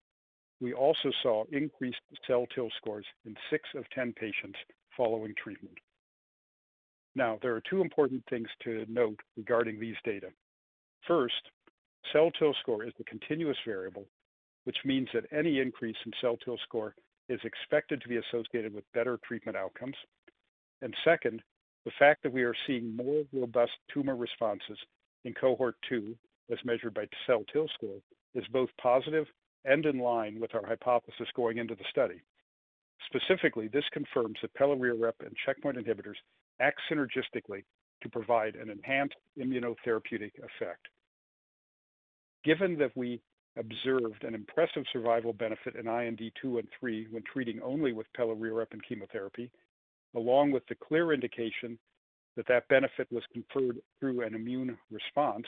we 0.59 0.73
also 0.73 1.11
saw 1.21 1.43
increased 1.51 2.01
cell 2.25 2.45
kill 2.53 2.69
scores 2.77 3.05
in 3.25 3.35
6 3.49 3.69
of 3.75 3.89
10 3.91 4.13
patients 4.13 4.57
following 4.95 5.33
treatment. 5.35 5.77
Now, 7.15 7.39
there 7.41 7.55
are 7.55 7.61
two 7.69 7.81
important 7.81 8.23
things 8.29 8.47
to 8.63 8.85
note 8.87 9.19
regarding 9.35 9.79
these 9.79 9.95
data. 10.03 10.27
First, 11.07 11.51
cell 12.11 12.31
kill 12.37 12.53
score 12.61 12.83
is 12.83 12.93
the 12.97 13.03
continuous 13.03 13.57
variable, 13.65 14.05
which 14.65 14.77
means 14.85 15.09
that 15.13 15.25
any 15.31 15.59
increase 15.59 15.95
in 16.05 16.11
cell 16.21 16.37
kill 16.43 16.57
score 16.63 16.93
is 17.29 17.39
expected 17.43 18.01
to 18.01 18.07
be 18.07 18.17
associated 18.17 18.73
with 18.73 18.83
better 18.93 19.19
treatment 19.23 19.57
outcomes. 19.57 19.95
And 20.81 20.95
second, 21.03 21.41
the 21.85 21.91
fact 21.97 22.23
that 22.23 22.33
we 22.33 22.43
are 22.43 22.55
seeing 22.65 22.95
more 22.95 23.23
robust 23.33 23.71
tumor 23.93 24.15
responses 24.15 24.77
in 25.25 25.33
cohort 25.33 25.75
2, 25.89 26.15
as 26.51 26.57
measured 26.63 26.93
by 26.93 27.05
cell 27.25 27.43
kill 27.51 27.67
score, 27.73 27.99
is 28.35 28.45
both 28.51 28.69
positive 28.81 29.25
and 29.65 29.85
in 29.85 29.99
line 29.99 30.39
with 30.39 30.53
our 30.55 30.65
hypothesis 30.65 31.27
going 31.35 31.57
into 31.57 31.75
the 31.75 31.83
study. 31.89 32.21
Specifically, 33.05 33.67
this 33.67 33.85
confirms 33.91 34.37
that 34.41 34.53
pelareorep 34.53 35.13
and 35.19 35.35
checkpoint 35.45 35.77
inhibitors 35.77 36.17
act 36.59 36.79
synergistically 36.91 37.63
to 38.01 38.09
provide 38.09 38.55
an 38.55 38.69
enhanced 38.69 39.15
immunotherapeutic 39.39 40.31
effect. 40.37 40.87
Given 42.43 42.77
that 42.77 42.95
we 42.95 43.21
observed 43.57 44.23
an 44.23 44.35
impressive 44.35 44.83
survival 44.93 45.33
benefit 45.33 45.75
in 45.75 45.87
IND 45.87 46.21
2 46.41 46.59
and 46.59 46.67
3 46.79 47.07
when 47.11 47.23
treating 47.23 47.61
only 47.61 47.91
with 47.93 48.07
pelareorep 48.17 48.67
and 48.71 48.81
chemotherapy, 48.87 49.51
along 50.15 50.51
with 50.51 50.63
the 50.67 50.75
clear 50.75 51.13
indication 51.13 51.77
that 52.35 52.47
that 52.47 52.67
benefit 52.67 53.07
was 53.11 53.23
conferred 53.33 53.77
through 53.99 54.21
an 54.21 54.35
immune 54.35 54.77
response, 54.91 55.45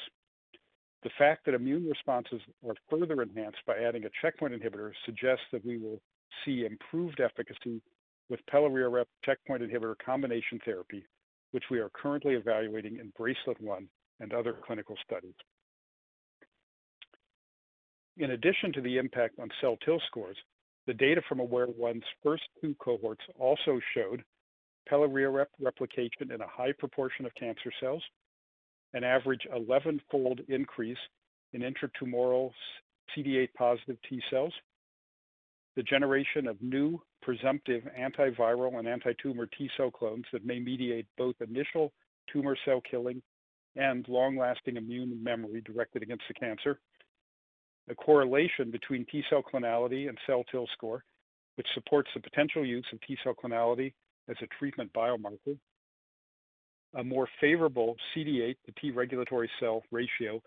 the 1.03 1.09
fact 1.17 1.45
that 1.45 1.53
immune 1.53 1.87
responses 1.87 2.41
are 2.67 2.75
further 2.89 3.21
enhanced 3.21 3.59
by 3.65 3.77
adding 3.77 4.05
a 4.05 4.09
checkpoint 4.21 4.53
inhibitor 4.53 4.91
suggests 5.05 5.45
that 5.51 5.65
we 5.65 5.77
will 5.77 6.01
see 6.43 6.65
improved 6.65 7.21
efficacy 7.21 7.81
with 8.29 8.39
pelareorep 8.51 9.05
checkpoint 9.23 9.63
inhibitor 9.63 9.95
combination 10.03 10.59
therapy, 10.65 11.05
which 11.51 11.63
we 11.71 11.79
are 11.79 11.89
currently 11.89 12.33
evaluating 12.33 12.97
in 12.97 13.13
BRACELET-1 13.17 13.85
and 14.19 14.33
other 14.33 14.53
clinical 14.65 14.95
studies. 15.05 15.33
In 18.17 18.31
addition 18.31 18.73
to 18.73 18.81
the 18.81 18.97
impact 18.97 19.39
on 19.39 19.49
cell 19.61 19.77
kill 19.83 20.01
scores, 20.07 20.37
the 20.85 20.93
data 20.93 21.21
from 21.29 21.39
AWARE-1's 21.39 22.03
first 22.21 22.43
two 22.59 22.75
cohorts 22.79 23.23
also 23.37 23.79
showed 23.95 24.23
pelareorep 24.89 25.48
replication 25.60 26.31
in 26.34 26.41
a 26.41 26.48
high 26.48 26.72
proportion 26.77 27.25
of 27.25 27.34
cancer 27.36 27.72
cells, 27.79 28.03
an 28.93 29.03
average 29.03 29.48
11-fold 29.55 30.41
increase 30.48 30.98
in 31.53 31.62
intratumoral 31.62 32.51
CD8-positive 33.15 33.98
T 34.08 34.22
cells, 34.29 34.53
the 35.75 35.84
generation 35.84 36.48
of 36.48 36.62
new 36.62 37.01
presumptive 37.22 37.84
antiviral 38.00 38.79
and 38.79 38.88
antitumor 38.88 39.48
T 39.58 39.69
cell 39.77 39.91
clones 39.91 40.25
that 40.34 40.46
may 40.46 40.60
mediate 40.60 41.05
both 41.17 41.36
initial 41.41 41.91
tumor 42.31 42.58
cell 42.65 42.81
killing 42.89 43.22
and 43.75 44.08
long-lasting 44.08 44.77
immune 44.77 45.24
memory 45.24 45.62
directed 45.62 46.03
against 46.03 46.24
the 46.27 46.34
cancer, 46.34 46.79
a 47.89 47.96
correlation 47.96 48.72
between 48.72 49.05
T 49.12 49.24
cell 49.29 49.43
clonality 49.43 50.10
and 50.10 50.17
cell 50.27 50.43
kill 50.51 50.67
score, 50.74 51.03
which 51.55 51.67
supports 51.74 52.10
the 52.13 52.22
potential 52.22 52.65
use 52.65 52.86
of 52.93 53.00
T 53.01 53.17
cell 53.24 53.34
clonality 53.34 53.93
as 54.29 54.36
a 54.41 54.48
treatment 54.59 54.91
biomarker, 54.93 55.57
a 56.95 57.03
more 57.03 57.27
favorable 57.39 57.95
CD8 58.15 58.55
to 58.65 58.71
T 58.79 58.91
regulatory 58.91 59.50
cell 59.59 59.83
ratio, 59.91 60.41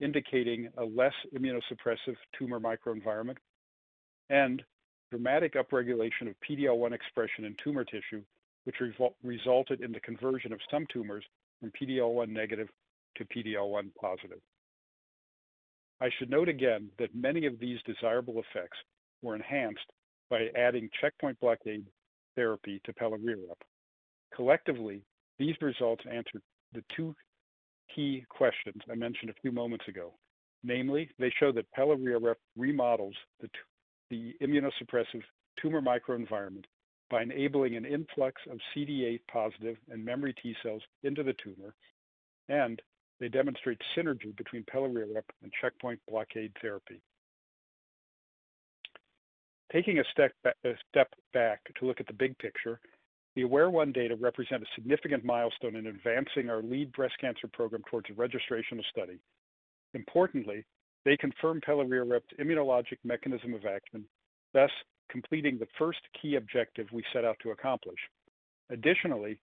indicating 0.00 0.68
a 0.78 0.84
less 0.84 1.14
immunosuppressive 1.36 2.16
tumor 2.38 2.60
microenvironment, 2.60 3.36
and 4.30 4.62
dramatic 5.10 5.54
upregulation 5.54 6.28
of 6.28 6.34
PD-L1 6.48 6.92
expression 6.92 7.44
in 7.44 7.56
tumor 7.62 7.84
tissue, 7.84 8.22
which 8.64 8.76
resulted 9.22 9.80
in 9.80 9.90
the 9.90 10.00
conversion 10.00 10.52
of 10.52 10.60
some 10.70 10.86
tumors 10.92 11.24
from 11.60 11.72
PD-L1 11.80 12.28
negative 12.28 12.68
to 13.16 13.24
PD-L1 13.24 13.90
positive. 14.00 14.38
I 16.00 16.10
should 16.18 16.30
note 16.30 16.48
again 16.48 16.90
that 16.98 17.14
many 17.14 17.46
of 17.46 17.58
these 17.58 17.78
desirable 17.84 18.40
effects 18.40 18.78
were 19.22 19.34
enhanced 19.34 19.90
by 20.30 20.48
adding 20.54 20.90
checkpoint 21.00 21.40
blockade 21.40 21.86
therapy 22.38 22.80
to 22.84 22.92
pelareorep. 22.92 23.58
Collectively, 24.34 25.02
these 25.40 25.56
results 25.60 26.04
answer 26.08 26.40
the 26.72 26.84
two 26.94 27.14
key 27.92 28.24
questions 28.28 28.80
I 28.90 28.94
mentioned 28.94 29.30
a 29.30 29.40
few 29.42 29.50
moments 29.50 29.88
ago. 29.88 30.14
Namely, 30.62 31.10
they 31.18 31.32
show 31.40 31.50
that 31.52 31.66
pelareorep 31.76 32.36
remodels 32.56 33.14
the, 33.40 33.48
the 34.10 34.34
immunosuppressive 34.40 35.22
tumor 35.60 35.80
microenvironment 35.80 36.64
by 37.10 37.22
enabling 37.22 37.74
an 37.74 37.84
influx 37.84 38.40
of 38.50 38.58
CD8 38.76 39.20
positive 39.32 39.76
and 39.90 40.04
memory 40.04 40.34
T 40.40 40.54
cells 40.62 40.82
into 41.02 41.24
the 41.24 41.34
tumor, 41.42 41.74
and 42.48 42.80
they 43.18 43.28
demonstrate 43.28 43.80
synergy 43.96 44.36
between 44.36 44.64
pelareorep 44.64 45.24
and 45.42 45.52
checkpoint 45.60 45.98
blockade 46.08 46.52
therapy. 46.62 47.00
Taking 49.72 49.98
a 49.98 50.04
step, 50.12 50.32
a 50.44 50.72
step 50.90 51.12
back 51.34 51.60
to 51.78 51.86
look 51.86 52.00
at 52.00 52.06
the 52.06 52.14
big 52.14 52.36
picture, 52.38 52.80
the 53.36 53.42
AWARE-1 53.42 53.94
data 53.94 54.16
represent 54.16 54.62
a 54.62 54.66
significant 54.74 55.24
milestone 55.24 55.76
in 55.76 55.86
advancing 55.86 56.48
our 56.48 56.62
lead 56.62 56.90
breast 56.92 57.14
cancer 57.20 57.46
program 57.52 57.82
towards 57.88 58.08
a 58.10 58.14
registrational 58.14 58.82
study. 58.90 59.18
Importantly, 59.94 60.64
they 61.04 61.16
confirm 61.16 61.60
pelareorep's 61.60 62.32
immunologic 62.40 62.98
mechanism 63.04 63.54
of 63.54 63.64
action, 63.66 64.04
thus 64.54 64.70
completing 65.10 65.58
the 65.58 65.68
first 65.78 66.00
key 66.20 66.36
objective 66.36 66.86
we 66.92 67.04
set 67.12 67.24
out 67.24 67.36
to 67.42 67.50
accomplish. 67.50 67.98
Additionally, 68.70 69.38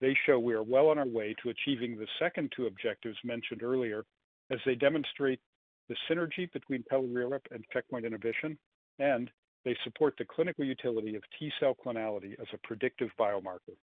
they 0.00 0.16
show 0.26 0.38
we 0.38 0.54
are 0.54 0.62
well 0.62 0.88
on 0.88 0.98
our 0.98 1.06
way 1.06 1.34
to 1.42 1.50
achieving 1.50 1.96
the 1.96 2.06
second 2.18 2.52
two 2.54 2.66
objectives 2.66 3.18
mentioned 3.24 3.62
earlier, 3.62 4.04
as 4.50 4.58
they 4.64 4.74
demonstrate 4.74 5.40
the 5.88 5.96
synergy 6.08 6.50
between 6.52 6.84
pelareorep 6.90 7.42
and 7.50 7.64
checkpoint 7.72 8.04
inhibition, 8.04 8.56
and 8.98 9.30
they 9.64 9.76
support 9.84 10.14
the 10.18 10.24
clinical 10.24 10.64
utility 10.64 11.14
of 11.16 11.22
T 11.38 11.52
cell 11.60 11.76
clonality 11.84 12.32
as 12.40 12.46
a 12.52 12.66
predictive 12.66 13.10
biomarker. 13.18 13.76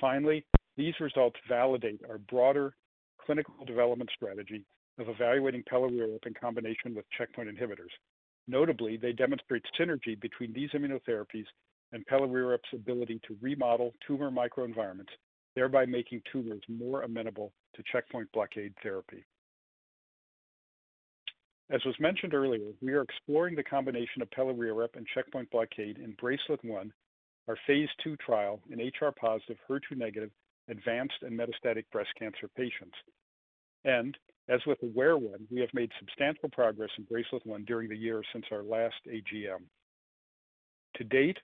Finally, 0.00 0.44
these 0.76 0.94
results 1.00 1.36
validate 1.48 2.00
our 2.08 2.18
broader 2.18 2.74
clinical 3.24 3.64
development 3.66 4.10
strategy 4.14 4.64
of 4.98 5.08
evaluating 5.08 5.62
pelareorep 5.70 6.26
in 6.26 6.34
combination 6.34 6.94
with 6.94 7.04
checkpoint 7.16 7.48
inhibitors. 7.48 7.92
Notably, 8.46 8.96
they 8.96 9.12
demonstrate 9.12 9.62
synergy 9.78 10.20
between 10.20 10.52
these 10.52 10.70
immunotherapies 10.70 11.46
and 11.92 12.06
pelareorep's 12.06 12.72
ability 12.72 13.20
to 13.26 13.36
remodel 13.40 13.92
tumor 14.06 14.30
microenvironments, 14.30 15.12
thereby 15.54 15.86
making 15.86 16.22
tumors 16.30 16.60
more 16.68 17.02
amenable 17.02 17.52
to 17.76 17.82
checkpoint 17.90 18.30
blockade 18.32 18.74
therapy. 18.82 19.24
As 21.70 21.84
was 21.84 21.98
mentioned 21.98 22.34
earlier, 22.34 22.72
we 22.82 22.92
are 22.92 23.02
exploring 23.02 23.54
the 23.54 23.62
combination 23.62 24.20
of 24.20 24.30
pelareorep 24.30 24.96
and 24.96 25.06
checkpoint 25.14 25.50
blockade 25.50 25.98
in 25.98 26.12
BRACELET-1 26.12 26.90
our 27.48 27.58
phase 27.66 27.88
II 28.06 28.16
trial 28.24 28.60
in 28.70 28.78
HR-positive, 28.78 29.58
HER2-negative, 29.68 30.30
advanced 30.68 31.22
and 31.22 31.38
metastatic 31.38 31.84
breast 31.92 32.10
cancer 32.18 32.48
patients. 32.56 32.96
And 33.84 34.16
as 34.48 34.60
with 34.66 34.78
AWARE-1, 34.82 35.46
we 35.50 35.60
have 35.60 35.72
made 35.74 35.90
substantial 35.98 36.48
progress 36.50 36.90
in 36.96 37.04
BRACELET-1 37.04 37.66
during 37.66 37.88
the 37.88 37.96
year 37.96 38.22
since 38.32 38.46
our 38.50 38.62
last 38.62 38.96
AGM. 39.06 39.64
To 40.96 41.04
date, 41.04 41.38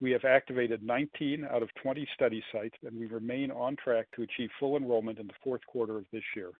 we 0.00 0.10
have 0.10 0.24
activated 0.24 0.82
19 0.82 1.46
out 1.50 1.62
of 1.62 1.68
20 1.82 2.06
study 2.14 2.42
sites, 2.52 2.76
and 2.82 2.98
we 2.98 3.06
remain 3.06 3.50
on 3.50 3.76
track 3.76 4.06
to 4.16 4.22
achieve 4.22 4.50
full 4.58 4.76
enrollment 4.76 5.18
in 5.18 5.26
the 5.26 5.34
fourth 5.42 5.64
quarter 5.66 5.98
of 5.98 6.04
this 6.12 6.24
year. 6.34 6.50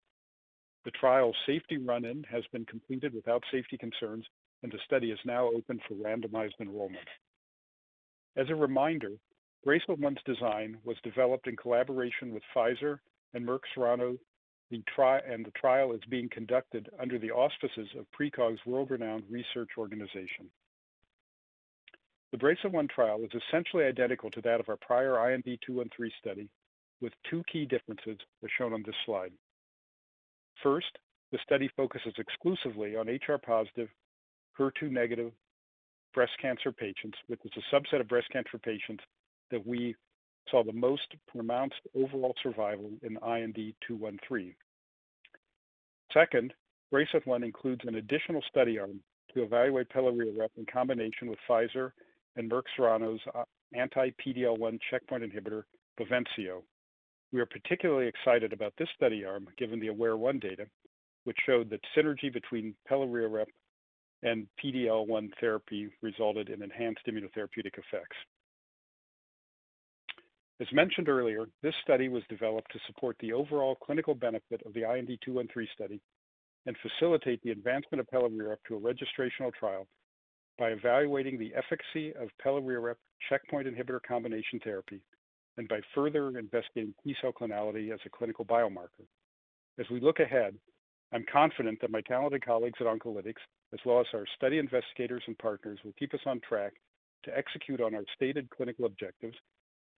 The 0.85 0.91
trial's 0.91 1.37
safety 1.47 1.79
run-in 1.79 2.25
has 2.31 2.45
been 2.53 2.67
completed 2.67 3.15
without 3.15 3.43
safety 3.51 3.79
concerns, 3.79 4.27
and 4.63 4.71
the 4.71 4.79
study 4.85 5.11
is 5.11 5.19
now 5.25 5.47
open 5.47 5.81
for 5.89 5.95
randomized 5.95 6.61
enrollment. 6.61 7.09
As 8.37 8.51
a 8.51 8.55
reminder, 8.55 9.13
BRACELET-1's 9.65 10.23
design 10.25 10.77
was 10.85 10.97
developed 11.03 11.47
in 11.47 11.57
collaboration 11.57 12.33
with 12.33 12.43
Pfizer 12.55 12.99
and 13.33 13.47
Merck 13.47 13.61
Serono, 13.75 14.19
and 14.71 15.45
the 15.47 15.53
trial 15.53 15.93
is 15.93 16.01
being 16.11 16.29
conducted 16.29 16.91
under 17.01 17.19
the 17.19 17.31
auspices 17.31 17.89
of 17.97 18.11
PrECOG's 18.11 18.67
world-renowned 18.67 19.25
research 19.31 19.71
organization. 19.79 20.51
The 22.33 22.39
BRACELET-1 22.39 22.91
trial 22.91 23.21
is 23.23 23.31
essentially 23.49 23.85
identical 23.85 24.31
to 24.33 24.41
that 24.43 24.61
of 24.61 24.69
our 24.69 24.77
prior 24.77 25.33
IND-213 25.33 26.11
study, 26.19 26.49
with 27.01 27.13
two 27.31 27.43
key 27.51 27.65
differences 27.65 28.19
as 28.43 28.51
shown 28.59 28.73
on 28.73 28.83
this 28.85 28.97
slide. 29.07 29.33
First, 30.63 30.99
the 31.33 31.39
study 31.43 31.69
focuses 31.77 32.15
exclusively 32.19 32.97
on 32.97 33.09
HR-positive, 33.09 33.89
HER2-negative 34.59 35.33
breast 36.15 36.33
cancer 36.41 36.71
patients, 36.71 37.19
which 37.27 37.41
is 37.45 37.53
a 37.57 37.75
subset 37.75 38.01
of 38.01 38.09
breast 38.09 38.29
cancer 38.33 38.59
patients 38.59 39.03
that 39.51 39.67
we 39.67 39.95
saw 40.51 40.63
the 40.63 40.73
most 40.73 41.15
pronounced 41.27 41.81
overall 41.95 42.35
survival 42.43 42.91
in 43.03 43.17
IND-213. 43.17 44.55
Second, 46.13 46.55
BRACELET-1 46.93 47.45
includes 47.45 47.83
an 47.87 47.97
additional 47.97 48.43
study 48.49 48.79
arm 48.79 49.01
to 49.35 49.43
evaluate 49.43 49.89
pelareorep 49.89 50.51
in 50.57 50.65
combination 50.73 51.29
with 51.29 51.39
Pfizer 51.49 51.91
and 52.37 52.51
Merck 52.51 52.63
Serono's 52.79 53.21
uh, 53.35 53.43
anti-PD-L1 53.75 54.79
checkpoint 54.91 55.25
inhibitor, 55.25 55.65
BAVENCIO. 55.99 56.63
We 57.35 57.41
are 57.41 57.47
particularly 57.47 58.07
excited 58.07 58.53
about 58.53 58.75
this 58.79 58.89
study 58.95 59.25
arm 59.25 59.49
given 59.59 59.81
the 59.81 59.89
AWARE-1 59.89 60.41
data, 60.41 60.67
which 61.25 61.37
showed 61.45 61.69
that 61.71 61.81
synergy 61.97 62.33
between 62.33 62.77
pelareorep 62.89 63.47
and 64.23 64.47
PD-L1 64.63 65.31
therapy 65.41 65.91
resulted 66.01 66.49
in 66.49 66.63
enhanced 66.63 67.01
immunotherapeutic 67.09 67.77
effects. 67.77 68.17
As 70.61 70.69
mentioned 70.73 71.09
earlier, 71.09 71.47
this 71.61 71.75
study 71.83 72.09
was 72.09 72.23
developed 72.29 72.71
to 72.71 72.79
support 72.87 73.17
the 73.19 73.33
overall 73.33 73.75
clinical 73.75 74.15
benefit 74.15 74.63
of 74.65 74.73
the 74.73 74.85
IND-213 74.85 75.67
study 75.75 76.01
and 76.67 76.77
facilitate 76.79 77.43
the 77.43 77.51
advancement 77.51 77.99
of 78.01 78.07
pelareorep 78.15 78.59
to 78.69 78.77
a 78.77 78.81
registrational 78.81 79.53
trial 79.53 79.89
by 80.57 80.69
evaluating 80.69 81.37
the 81.41 81.53
efficacy 81.57 82.15
of 82.15 82.29
pelareorep 82.41 82.95
checkpoint 83.29 83.67
inhibitor 83.67 83.99
combination 84.07 84.61
therapy 84.63 85.01
and 85.57 85.69
by 85.69 85.81
further 85.95 86.39
investigating 86.39 86.95
T-cell 87.03 87.33
clonality 87.33 87.93
as 87.93 88.01
a 88.05 88.11
clinical 88.11 88.45
biomarker. 88.45 89.07
As 89.79 89.87
we 89.91 90.01
look 90.01 90.21
ahead, 90.21 90.55
I'm 91.13 91.25
confident 91.31 91.81
that 91.81 91.91
my 91.91 92.01
talented 92.01 92.45
colleagues 92.45 92.79
at 92.81 92.87
Oncolytics, 92.87 93.43
as 93.73 93.81
well 93.85 94.01
as 94.01 94.07
our 94.15 94.25
study 94.37 94.59
investigators 94.59 95.23
and 95.27 95.39
partners, 95.39 95.79
will 95.85 95.95
keep 95.99 96.13
us 96.15 96.21
on 96.27 96.41
track 96.41 96.73
to 97.25 97.37
execute 97.37 97.81
on 97.81 97.95
our 97.95 98.05
stated 98.15 98.51
clinical 98.51 98.85
objectives 98.85 99.37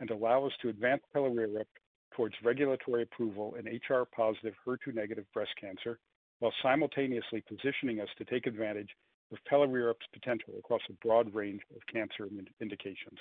and 0.01 0.11
allow 0.11 0.45
us 0.45 0.53
to 0.61 0.69
advance 0.69 1.03
pelareorep 1.15 1.67
towards 2.15 2.35
regulatory 2.45 3.03
approval 3.03 3.55
in 3.55 3.67
HR-positive, 3.67 4.55
HER2-negative 4.67 5.25
breast 5.33 5.53
cancer, 5.61 5.99
while 6.39 6.53
simultaneously 6.63 7.43
positioning 7.49 8.01
us 8.01 8.09
to 8.19 8.25
take 8.25 8.47
advantage 8.47 8.91
of 9.33 9.39
pelareorep's 9.51 10.07
potential 10.13 10.55
across 10.59 10.83
a 10.89 11.07
broad 11.07 11.35
range 11.35 11.63
of 11.75 11.83
cancer 11.93 12.29
indications. 12.61 13.19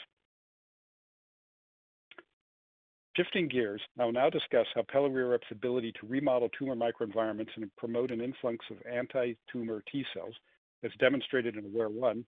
Shifting 3.16 3.48
gears, 3.48 3.82
I 3.98 4.04
will 4.04 4.12
now 4.12 4.30
discuss 4.30 4.68
how 4.76 4.82
pelareorep's 4.82 5.50
ability 5.50 5.94
to 5.94 6.08
remodel 6.08 6.50
tumor 6.50 6.76
microenvironments 6.76 7.56
and 7.56 7.74
promote 7.78 8.12
an 8.12 8.20
influx 8.20 8.66
of 8.70 8.78
anti-tumor 8.92 9.84
T 9.90 10.04
cells, 10.14 10.36
as 10.84 10.92
demonstrated 11.00 11.56
in 11.56 11.64
AWARE-1, 11.64 12.26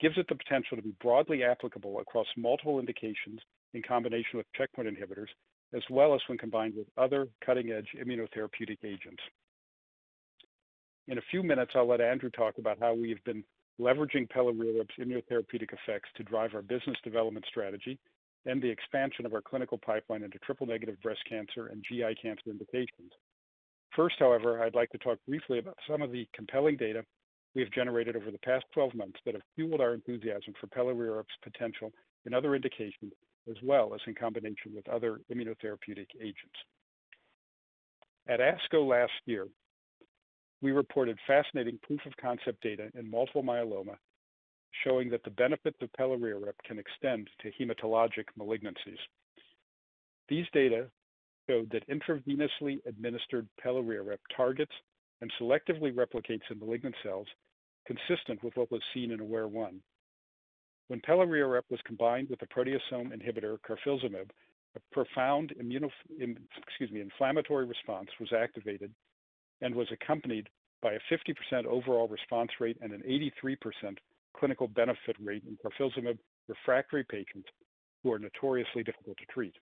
gives 0.00 0.18
it 0.18 0.26
the 0.28 0.34
potential 0.34 0.76
to 0.76 0.82
be 0.82 0.94
broadly 1.00 1.44
applicable 1.44 2.00
across 2.00 2.26
multiple 2.36 2.80
indications 2.80 3.40
in 3.72 3.82
combination 3.82 4.36
with 4.38 4.52
checkpoint 4.56 4.88
inhibitors, 4.88 5.28
as 5.74 5.82
well 5.88 6.12
as 6.12 6.20
when 6.26 6.38
combined 6.38 6.74
with 6.74 6.88
other 6.98 7.28
cutting-edge 7.46 7.90
immunotherapeutic 7.96 8.78
agents. 8.82 9.22
In 11.06 11.18
a 11.18 11.22
few 11.30 11.44
minutes, 11.44 11.72
I'll 11.76 11.86
let 11.86 12.00
Andrew 12.00 12.30
talk 12.30 12.58
about 12.58 12.80
how 12.80 12.94
we 12.94 13.10
have 13.10 13.22
been 13.22 13.44
leveraging 13.80 14.28
pelareorep's 14.28 14.96
immunotherapeutic 14.98 15.72
effects 15.72 16.08
to 16.16 16.24
drive 16.24 16.54
our 16.54 16.62
business 16.62 16.96
development 17.04 17.46
strategy 17.48 17.96
and 18.46 18.62
the 18.62 18.70
expansion 18.70 19.26
of 19.26 19.34
our 19.34 19.42
clinical 19.42 19.78
pipeline 19.78 20.22
into 20.22 20.38
triple-negative 20.38 21.00
breast 21.02 21.20
cancer 21.28 21.66
and 21.66 21.84
GI 21.88 22.16
cancer 22.22 22.50
indications. 22.50 23.12
First, 23.94 24.16
however, 24.18 24.62
I'd 24.62 24.74
like 24.74 24.90
to 24.90 24.98
talk 24.98 25.18
briefly 25.26 25.58
about 25.58 25.76
some 25.88 26.00
of 26.00 26.12
the 26.12 26.26
compelling 26.34 26.76
data 26.76 27.04
we 27.54 27.62
have 27.62 27.72
generated 27.72 28.16
over 28.16 28.30
the 28.30 28.38
past 28.38 28.64
12 28.72 28.94
months 28.94 29.18
that 29.24 29.34
have 29.34 29.42
fueled 29.56 29.80
our 29.80 29.94
enthusiasm 29.94 30.54
for 30.60 30.68
pelareorep's 30.68 31.34
potential 31.42 31.92
in 32.24 32.32
other 32.32 32.54
indications, 32.54 33.12
as 33.48 33.56
well 33.62 33.92
as 33.94 34.00
in 34.06 34.14
combination 34.14 34.72
with 34.74 34.88
other 34.88 35.20
immunotherapeutic 35.32 36.06
agents. 36.20 36.58
At 38.28 38.40
ASCO 38.40 38.86
last 38.86 39.12
year, 39.26 39.48
we 40.62 40.70
reported 40.70 41.18
fascinating 41.26 41.78
proof 41.82 42.00
of 42.06 42.16
concept 42.20 42.62
data 42.62 42.90
in 42.94 43.10
multiple 43.10 43.42
myeloma 43.42 43.96
showing 44.84 45.10
that 45.10 45.24
the 45.24 45.30
benefits 45.30 45.76
of 45.82 45.90
pelareorep 45.98 46.54
can 46.64 46.78
extend 46.78 47.28
to 47.40 47.50
hematologic 47.52 48.24
malignancies. 48.38 48.98
These 50.28 50.46
data 50.52 50.88
showed 51.48 51.70
that 51.70 51.88
intravenously 51.88 52.78
administered 52.86 53.48
pelareorep 53.64 54.18
targets 54.34 54.72
and 55.20 55.32
selectively 55.40 55.92
replicates 55.92 56.50
in 56.50 56.58
malignant 56.58 56.94
cells, 57.02 57.26
consistent 57.86 58.42
with 58.42 58.56
what 58.56 58.70
was 58.70 58.82
seen 58.94 59.10
in 59.10 59.20
AWARE-1. 59.20 59.80
When 60.88 61.00
pelareorep 61.00 61.62
was 61.70 61.80
combined 61.84 62.28
with 62.30 62.40
the 62.40 62.46
proteasome 62.46 63.12
inhibitor 63.12 63.58
carfilzomib, 63.60 64.30
a 64.76 64.80
profound 64.92 65.52
inflammatory 67.00 67.64
response 67.66 68.08
was 68.20 68.32
activated 68.32 68.92
and 69.60 69.74
was 69.74 69.88
accompanied 69.92 70.48
by 70.80 70.92
a 70.92 71.00
50% 71.12 71.66
overall 71.66 72.08
response 72.08 72.50
rate 72.60 72.78
and 72.80 72.92
an 72.92 73.02
83% 73.02 73.98
clinical 74.40 74.66
benefit 74.66 75.16
rate 75.22 75.44
in 75.46 75.56
carfilzomib 75.62 76.18
refractory 76.48 77.04
patients 77.04 77.48
who 78.02 78.10
are 78.10 78.18
notoriously 78.18 78.82
difficult 78.82 79.18
to 79.18 79.26
treat. 79.26 79.54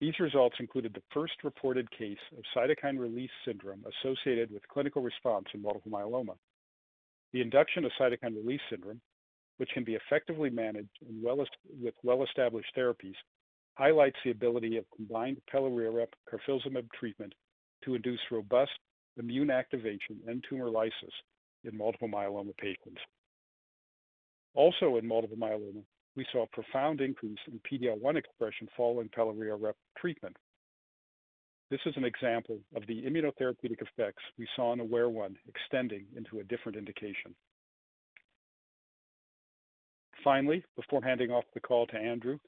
These 0.00 0.20
results 0.20 0.56
included 0.60 0.94
the 0.94 1.02
first 1.12 1.32
reported 1.42 1.90
case 1.90 2.18
of 2.36 2.44
cytokine 2.54 2.98
release 2.98 3.30
syndrome 3.44 3.84
associated 4.00 4.52
with 4.52 4.68
clinical 4.68 5.02
response 5.02 5.46
in 5.54 5.62
multiple 5.62 5.90
myeloma. 5.90 6.36
The 7.32 7.40
induction 7.40 7.84
of 7.84 7.90
cytokine 8.00 8.36
release 8.36 8.60
syndrome, 8.70 9.00
which 9.56 9.70
can 9.74 9.82
be 9.82 9.96
effectively 9.96 10.50
managed 10.50 10.96
with 11.02 11.94
well-established 12.04 12.70
therapies, 12.76 13.16
highlights 13.74 14.16
the 14.24 14.30
ability 14.30 14.76
of 14.76 14.84
combined 14.94 15.38
pelareorep 15.52 16.08
carfilzomib 16.30 16.86
treatment 16.98 17.32
to 17.84 17.94
induce 17.94 18.20
robust 18.30 18.70
immune 19.16 19.50
activation 19.50 20.20
and 20.28 20.44
tumor 20.48 20.68
lysis 20.68 21.14
in 21.64 21.76
multiple 21.76 22.08
myeloma 22.08 22.56
patients. 22.56 23.00
Also 24.54 24.96
in 24.96 25.06
multiple 25.06 25.36
myeloma, 25.36 25.82
we 26.16 26.26
saw 26.32 26.42
a 26.42 26.46
profound 26.48 27.00
increase 27.00 27.38
in 27.46 27.60
PD-L1 27.60 28.16
expression 28.16 28.68
following 28.76 29.08
pelareorep 29.08 29.74
treatment. 29.96 30.36
This 31.70 31.80
is 31.84 31.94
an 31.96 32.04
example 32.04 32.58
of 32.74 32.82
the 32.86 33.02
immunotherapeutic 33.02 33.82
effects 33.82 34.22
we 34.38 34.48
saw 34.56 34.72
in 34.72 34.80
AWARE-1 34.80 35.34
extending 35.46 36.06
into 36.16 36.40
a 36.40 36.44
different 36.44 36.78
indication. 36.78 37.34
Finally, 40.24 40.64
before 40.76 41.02
handing 41.02 41.30
off 41.30 41.44
the 41.54 41.60
call 41.60 41.86
to 41.86 41.96
Andrew, 41.96 42.38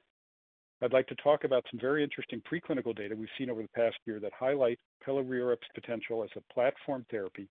I'd 0.82 0.94
like 0.94 1.06
to 1.08 1.14
talk 1.16 1.44
about 1.44 1.64
some 1.70 1.78
very 1.78 2.02
interesting 2.02 2.42
preclinical 2.50 2.96
data 2.96 3.14
we've 3.14 3.28
seen 3.36 3.50
over 3.50 3.60
the 3.60 3.68
past 3.68 3.96
year 4.06 4.18
that 4.20 4.32
highlight 4.38 4.78
pelareorep's 5.06 5.68
potential 5.74 6.24
as 6.24 6.30
a 6.36 6.52
platform 6.54 7.04
therapy 7.10 7.48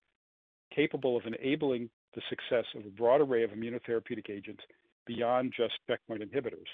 capable 0.74 1.16
of 1.16 1.24
enabling 1.26 1.88
the 2.14 2.22
success 2.28 2.64
of 2.74 2.84
a 2.86 2.90
broad 2.90 3.20
array 3.20 3.42
of 3.44 3.50
immunotherapeutic 3.50 4.30
agents 4.30 4.62
beyond 5.06 5.52
just 5.56 5.74
checkpoint 5.88 6.22
inhibitors. 6.22 6.68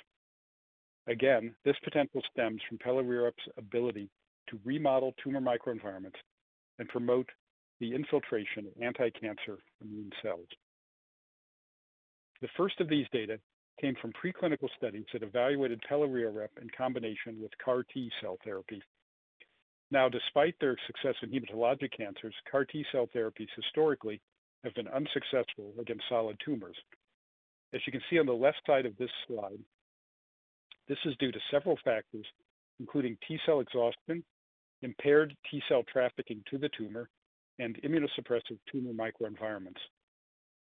Again, 1.06 1.54
this 1.64 1.76
potential 1.84 2.22
stems 2.32 2.60
from 2.68 2.78
pelareorep's 2.78 3.48
ability 3.56 4.08
to 4.48 4.58
remodel 4.64 5.14
tumor 5.22 5.40
microenvironments 5.40 6.18
and 6.78 6.88
promote 6.88 7.28
the 7.80 7.94
infiltration 7.94 8.66
of 8.66 8.82
anti-cancer 8.82 9.58
immune 9.82 10.10
cells. 10.22 10.46
The 12.40 12.48
first 12.56 12.80
of 12.80 12.88
these 12.88 13.06
data 13.12 13.38
came 13.80 13.94
from 14.00 14.12
preclinical 14.12 14.68
studies 14.76 15.04
that 15.12 15.22
evaluated 15.22 15.80
pelareorep 15.90 16.48
in 16.60 16.68
combination 16.76 17.40
with 17.40 17.50
CAR 17.62 17.84
T 17.92 18.10
cell 18.20 18.38
therapy. 18.44 18.82
Now, 19.90 20.08
despite 20.08 20.54
their 20.60 20.76
success 20.86 21.14
in 21.22 21.30
hematologic 21.30 21.90
cancers, 21.96 22.34
CAR 22.50 22.64
T 22.64 22.84
cell 22.90 23.08
therapies 23.14 23.48
historically 23.54 24.20
have 24.64 24.74
been 24.74 24.88
unsuccessful 24.88 25.72
against 25.80 26.04
solid 26.08 26.36
tumors. 26.44 26.76
As 27.74 27.80
you 27.86 27.92
can 27.92 28.02
see 28.08 28.18
on 28.18 28.26
the 28.26 28.32
left 28.32 28.60
side 28.66 28.86
of 28.86 28.96
this 28.96 29.10
slide, 29.26 29.58
this 30.88 30.98
is 31.04 31.16
due 31.18 31.32
to 31.32 31.38
several 31.50 31.78
factors, 31.84 32.26
including 32.80 33.16
T 33.26 33.38
cell 33.44 33.60
exhaustion, 33.60 34.24
impaired 34.82 35.36
T 35.50 35.62
cell 35.68 35.82
trafficking 35.90 36.42
to 36.50 36.58
the 36.58 36.70
tumor, 36.76 37.08
and 37.58 37.80
immunosuppressive 37.82 38.58
tumor 38.70 38.92
microenvironments. 38.92 39.80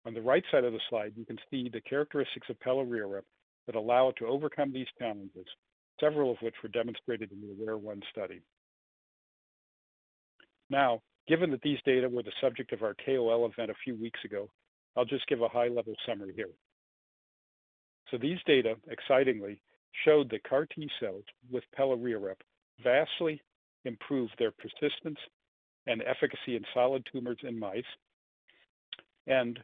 On 0.04 0.14
the 0.14 0.20
right 0.20 0.42
side 0.50 0.64
of 0.64 0.72
the 0.72 0.80
slide, 0.90 1.12
you 1.16 1.24
can 1.24 1.38
see 1.50 1.68
the 1.68 1.80
characteristics 1.80 2.48
of 2.50 2.58
pelareorep 2.60 3.22
that 3.66 3.76
allow 3.76 4.08
it 4.08 4.16
to 4.16 4.26
overcome 4.26 4.72
these 4.72 4.88
challenges, 4.98 5.46
several 6.00 6.32
of 6.32 6.38
which 6.42 6.54
were 6.62 6.68
demonstrated 6.68 7.30
in 7.30 7.40
the 7.40 7.52
AWARE-1 7.52 8.02
study. 8.10 8.40
Now, 10.68 11.02
given 11.28 11.50
that 11.50 11.62
these 11.62 11.78
data 11.84 12.08
were 12.08 12.22
the 12.22 12.32
subject 12.40 12.72
of 12.72 12.82
our 12.82 12.94
KOL 13.04 13.46
event 13.46 13.70
a 13.70 13.74
few 13.84 13.96
weeks 13.96 14.20
ago, 14.24 14.48
I'll 14.96 15.04
just 15.04 15.26
give 15.26 15.42
a 15.42 15.48
high-level 15.48 15.94
summary 16.06 16.32
here. 16.34 16.50
So 18.10 18.18
these 18.18 18.38
data, 18.46 18.74
excitingly, 18.90 19.60
showed 20.04 20.30
that 20.30 20.44
CAR 20.44 20.66
T 20.66 20.88
cells 21.00 21.24
with 21.50 21.64
pelareorep 21.78 22.36
vastly 22.82 23.40
improved 23.84 24.34
their 24.38 24.52
persistence 24.52 25.18
and 25.86 26.02
efficacy 26.02 26.56
in 26.56 26.64
solid 26.74 27.06
tumors 27.10 27.38
in 27.42 27.58
mice, 27.58 27.82
and 29.26 29.58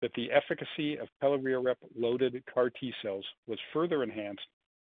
that 0.00 0.12
the 0.14 0.30
efficacy 0.32 0.96
of 0.96 1.08
pelareorep-loaded 1.22 2.42
CAR 2.52 2.70
T 2.70 2.92
cells 3.02 3.24
was 3.46 3.58
further 3.72 4.02
enhanced 4.02 4.46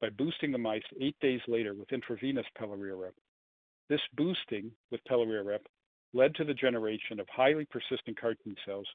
by 0.01 0.09
boosting 0.11 0.53
the 0.53 0.59
mice 0.59 0.83
eight 1.01 1.17
days 1.21 1.41
later 1.47 1.75
with 1.75 1.93
intravenous 1.93 2.47
pelareorep. 2.59 3.13
This 3.89 4.01
boosting 4.17 4.71
with 4.91 5.05
pelareorep 5.05 5.61
led 6.13 6.35
to 6.37 6.45
the 6.45 6.55
generation 6.55 7.21
of 7.21 7.29
highly 7.29 7.67
persistent 7.67 8.19
CAR 8.19 8.35
T 8.35 8.55
cells, 8.65 8.87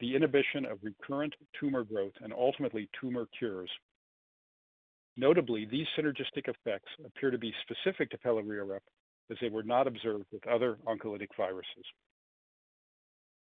the 0.00 0.14
inhibition 0.14 0.66
of 0.66 0.78
recurrent 0.82 1.34
tumor 1.58 1.84
growth, 1.84 2.12
and 2.20 2.32
ultimately 2.32 2.88
tumor 3.00 3.26
cures. 3.38 3.70
Notably, 5.16 5.64
these 5.64 5.86
synergistic 5.98 6.48
effects 6.48 6.90
appear 7.04 7.30
to 7.30 7.38
be 7.38 7.54
specific 7.62 8.10
to 8.10 8.18
pelareorep 8.18 8.80
as 9.30 9.38
they 9.40 9.48
were 9.48 9.62
not 9.62 9.86
observed 9.86 10.26
with 10.30 10.46
other 10.46 10.76
oncolytic 10.86 11.28
viruses. 11.36 11.84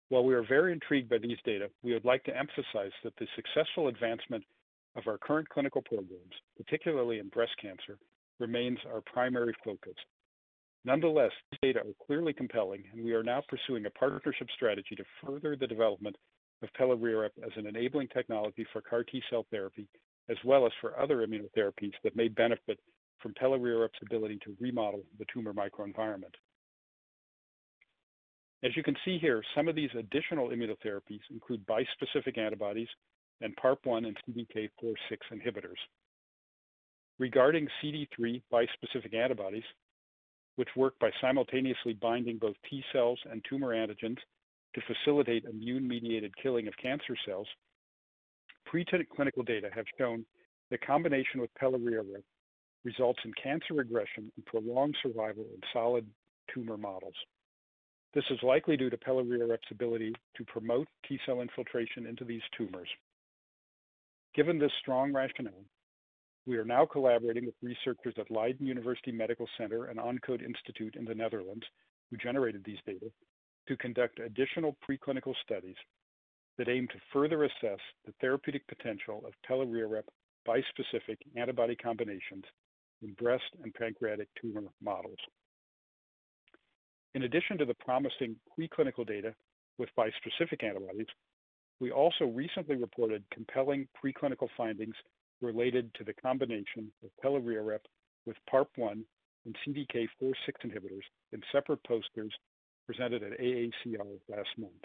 While 0.09 0.25
we 0.25 0.35
are 0.35 0.43
very 0.43 0.71
intrigued 0.71 1.09
by 1.09 1.17
these 1.17 1.39
data, 1.43 1.71
we 1.81 1.93
would 1.93 2.05
like 2.05 2.23
to 2.25 2.37
emphasize 2.37 2.91
that 3.03 3.15
the 3.17 3.27
successful 3.35 3.87
advancement 3.87 4.43
of 4.95 5.07
our 5.07 5.17
current 5.17 5.49
clinical 5.49 5.81
programs, 5.81 6.35
particularly 6.55 7.17
in 7.17 7.29
breast 7.29 7.53
cancer, 7.59 7.97
remains 8.39 8.77
our 8.85 9.01
primary 9.01 9.55
focus. 9.65 9.95
Nonetheless, 10.85 11.31
these 11.51 11.59
data 11.73 11.79
are 11.79 12.05
clearly 12.05 12.33
compelling, 12.33 12.83
and 12.91 13.03
we 13.03 13.13
are 13.13 13.23
now 13.23 13.41
pursuing 13.47 13.85
a 13.85 13.89
partnership 13.91 14.47
strategy 14.53 14.95
to 14.95 15.03
further 15.25 15.55
the 15.55 15.67
development 15.67 16.15
of 16.61 16.69
pelareorep 16.79 17.31
as 17.43 17.51
an 17.55 17.67
enabling 17.67 18.09
technology 18.09 18.65
for 18.73 18.81
CAR 18.81 19.03
T 19.03 19.21
cell 19.29 19.45
therapy, 19.49 19.87
as 20.29 20.37
well 20.43 20.65
as 20.65 20.71
for 20.81 20.99
other 20.99 21.25
immunotherapies 21.25 21.93
that 22.03 22.15
may 22.15 22.27
benefit 22.27 22.79
from 23.19 23.33
pelareorep's 23.33 23.99
ability 24.01 24.39
to 24.43 24.57
remodel 24.59 25.03
the 25.19 25.25
tumor 25.33 25.53
microenvironment. 25.53 26.35
As 28.63 28.75
you 28.75 28.83
can 28.83 28.95
see 29.03 29.17
here, 29.17 29.43
some 29.55 29.67
of 29.67 29.75
these 29.75 29.89
additional 29.97 30.49
immunotherapies 30.49 31.19
include 31.31 31.65
bispecific 31.65 32.37
antibodies 32.37 32.87
and 33.41 33.55
PARP1 33.57 34.07
and 34.07 34.17
CDK4/6 34.27 34.95
inhibitors. 35.31 35.79
Regarding 37.19 37.67
CD3 37.81 38.41
bispecific 38.51 39.13
antibodies, 39.13 39.63
which 40.55 40.69
work 40.75 40.93
by 40.99 41.09
simultaneously 41.19 41.93
binding 41.93 42.37
both 42.37 42.55
T 42.69 42.83
cells 42.91 43.19
and 43.29 43.43
tumor 43.49 43.75
antigens 43.75 44.17
to 44.75 44.81
facilitate 44.87 45.45
immune-mediated 45.45 46.33
killing 46.41 46.67
of 46.67 46.73
cancer 46.81 47.15
cells, 47.25 47.47
preclinical 48.67 49.45
data 49.45 49.69
have 49.73 49.85
shown 49.97 50.25
the 50.71 50.77
combination 50.77 51.41
with 51.41 51.53
pelareorep 51.61 52.23
results 52.83 53.19
in 53.23 53.31
cancer 53.41 53.73
regression 53.73 54.31
and 54.35 54.45
prolonged 54.45 54.95
survival 55.01 55.43
in 55.53 55.61
solid 55.71 56.05
tumor 56.53 56.77
models. 56.77 57.15
This 58.13 58.25
is 58.29 58.39
likely 58.43 58.77
due 58.77 58.89
to 58.89 58.97
pelareorep's 58.97 59.71
ability 59.71 60.13
to 60.37 60.45
promote 60.45 60.87
T 61.07 61.19
cell 61.25 61.41
infiltration 61.41 62.05
into 62.05 62.25
these 62.25 62.41
tumors. 62.57 62.89
Given 64.35 64.59
this 64.59 64.71
strong 64.81 65.13
rationale, 65.13 65.65
we 66.45 66.57
are 66.57 66.65
now 66.65 66.85
collaborating 66.85 67.45
with 67.45 67.55
researchers 67.61 68.13
at 68.17 68.29
Leiden 68.29 68.65
University 68.65 69.11
Medical 69.11 69.47
Center 69.57 69.85
and 69.85 69.99
Oncode 69.99 70.43
Institute 70.43 70.95
in 70.95 71.05
the 71.05 71.15
Netherlands, 71.15 71.65
who 72.09 72.17
generated 72.17 72.63
these 72.65 72.79
data, 72.85 73.09
to 73.67 73.77
conduct 73.77 74.19
additional 74.19 74.75
preclinical 74.87 75.33
studies 75.43 75.75
that 76.57 76.67
aim 76.67 76.87
to 76.89 76.99
further 77.11 77.45
assess 77.45 77.79
the 78.05 78.13
therapeutic 78.19 78.67
potential 78.67 79.23
of 79.25 79.33
pelareorep 79.49 80.03
bispecific 80.47 81.17
antibody 81.37 81.75
combinations 81.75 82.43
in 83.01 83.13
breast 83.13 83.43
and 83.63 83.73
pancreatic 83.73 84.27
tumor 84.39 84.63
models. 84.81 85.17
In 87.15 87.23
addition 87.23 87.57
to 87.59 87.65
the 87.65 87.75
promising 87.75 88.35
preclinical 88.57 89.07
data 89.07 89.33
with 89.77 89.89
bispecific 89.97 90.63
antibodies, 90.63 91.07
we 91.79 91.91
also 91.91 92.25
recently 92.25 92.75
reported 92.75 93.23
compelling 93.31 93.87
preclinical 94.03 94.47
findings 94.57 94.95
related 95.43 95.93
to 95.95 96.03
the 96.03 96.13
combination 96.13 96.91
of 97.03 97.11
pelareorep 97.23 97.85
with 98.25 98.37
PARP1 98.51 99.03
and 99.45 99.55
CDK4/6 99.65 100.33
inhibitors 100.65 101.03
in 101.33 101.41
separate 101.51 101.83
posters 101.83 102.33
presented 102.87 103.23
at 103.23 103.39
AACR 103.39 104.19
last 104.29 104.49
month. 104.57 104.83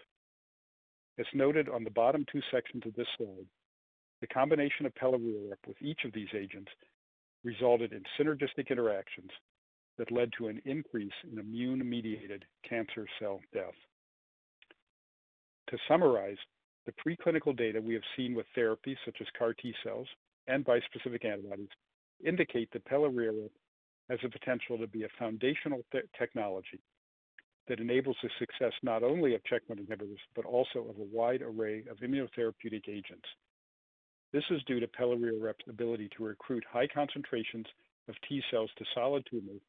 As 1.19 1.27
noted 1.35 1.69
on 1.69 1.85
the 1.85 1.91
bottom 1.91 2.25
two 2.31 2.43
sections 2.51 2.85
of 2.87 2.95
this 2.95 3.09
slide, 3.17 3.47
the 4.21 4.27
combination 4.27 4.87
of 4.87 4.95
pelareorep 4.95 5.59
with 5.67 5.81
each 5.81 6.05
of 6.05 6.13
these 6.13 6.29
agents 6.35 6.71
resulted 7.45 7.93
in 7.93 8.03
synergistic 8.19 8.69
interactions 8.71 9.31
that 9.97 10.13
led 10.13 10.31
to 10.37 10.49
an 10.49 10.61
increase 10.65 11.13
in 11.31 11.39
immune-mediated 11.39 12.45
cancer 12.69 13.07
cell 13.21 13.41
death. 13.53 13.75
To 15.71 15.79
summarize, 15.87 16.37
the 16.87 16.93
preclinical 16.93 17.57
data 17.57 17.81
we 17.81 17.95
have 17.95 18.03
seen 18.17 18.35
with 18.35 18.47
therapies 18.57 18.97
such 19.05 19.17
as 19.21 19.27
CAR 19.39 19.55
T 19.55 19.75
cells 19.85 20.09
and 20.49 20.65
bispecific 20.65 21.25
antibodies 21.25 21.69
indicate 22.25 22.71
that 22.73 22.85
pelareorep 22.87 23.51
has 24.11 24.19
the 24.23 24.29
potential 24.29 24.79
to 24.79 24.87
be 24.87 25.05
a 25.05 25.09
foundational 25.19 25.83
technology 26.19 26.81
that 27.69 27.81
enables 27.81 28.17
the 28.23 28.31
success 28.39 28.73
not 28.83 29.03
only 29.03 29.35
of 29.35 29.45
checkpoint 29.45 29.87
inhibitors, 29.87 30.19
but 30.35 30.47
also 30.47 30.81
of 30.89 30.99
a 30.99 31.09
wide 31.13 31.43
array 31.43 31.85
of 31.91 31.99
immunotherapeutic 31.99 32.89
agents. 32.89 33.29
This 34.33 34.45
is 34.51 34.63
due 34.67 34.81
to 34.81 34.89
pelareorep's 34.89 35.69
ability 35.69 36.09
to 36.17 36.25
recruit 36.25 36.65
high 36.71 36.87
concentrations 36.87 37.67
of 38.09 38.15
T 38.27 38.43
cells 38.51 38.71
to 38.79 38.85
solid 38.95 39.27
tumors 39.31 39.61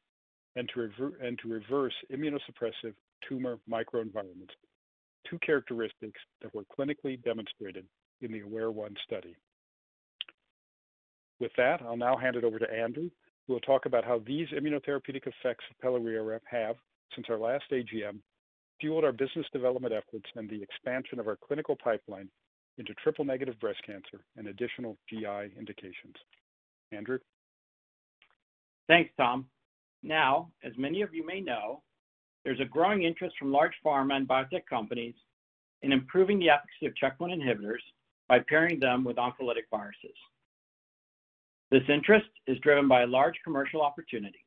and 0.55 0.69
to 0.73 1.49
reverse 1.49 1.93
immunosuppressive 2.11 2.93
tumor 3.27 3.59
microenvironments, 3.69 4.55
two 5.29 5.37
characteristics 5.39 6.19
that 6.41 6.53
were 6.55 6.63
clinically 6.77 7.21
demonstrated 7.23 7.85
in 8.21 8.31
the 8.31 8.41
AWARE-1 8.41 8.95
study. 9.05 9.35
With 11.39 11.52
that, 11.58 11.82
I'll 11.82 11.97
now 11.97 12.17
hand 12.17 12.36
it 12.36 12.43
over 12.43 12.60
to 12.60 12.71
Andrew, 12.71 13.10
who 13.47 13.54
will 13.54 13.60
talk 13.62 13.86
about 13.86 14.04
how 14.04 14.19
these 14.25 14.47
immunotherapeutic 14.49 15.25
effects 15.25 15.65
of 15.69 15.78
pelareorep 15.84 16.41
have, 16.49 16.75
since 17.15 17.28
our 17.30 17.38
last 17.38 17.65
AGM, 17.71 18.19
fueled 18.80 19.04
our 19.04 19.12
business 19.12 19.45
development 19.52 19.93
efforts 19.93 20.30
and 20.36 20.49
the 20.49 20.62
expansion 20.62 21.19
of 21.19 21.28
our 21.28 21.36
clinical 21.36 21.75
pipeline 21.75 22.30
into 22.78 22.93
triple-negative 22.95 23.60
breast 23.60 23.80
cancer 23.86 24.23
and 24.38 24.47
additional 24.47 24.97
GI 25.10 25.54
indications. 25.58 26.15
Andrew? 26.91 27.19
Thanks, 28.88 29.12
Tom. 29.17 29.45
Now, 30.02 30.49
as 30.63 30.73
many 30.78 31.02
of 31.02 31.13
you 31.13 31.25
may 31.25 31.41
know, 31.41 31.84
there's 32.43 32.62
a 32.62 32.65
growing 32.65 33.04
interest 33.04 33.36
from 33.38 33.52
large 33.52 33.73
pharma 33.86 34.15
and 34.15 34.28
biotech 34.28 34.65
companies 34.69 35.15
in 35.82 35.91
improving 35.91 36.39
the 36.39 36.49
efficacy 36.49 36.86
of 36.86 36.95
checkpoint 36.95 37.34
inhibitors 37.34 37.84
by 38.28 38.39
pairing 38.47 38.80
them 38.80 39.04
with 39.04 39.17
oncolytic 39.17 39.67
viruses. 39.69 40.15
This 41.71 41.84
interest 41.88 42.29
is 42.47 42.58
driven 42.60 42.88
by 42.88 43.01
a 43.01 43.08
large 43.08 43.36
commercial 43.43 43.82
opportunity. 43.82 44.43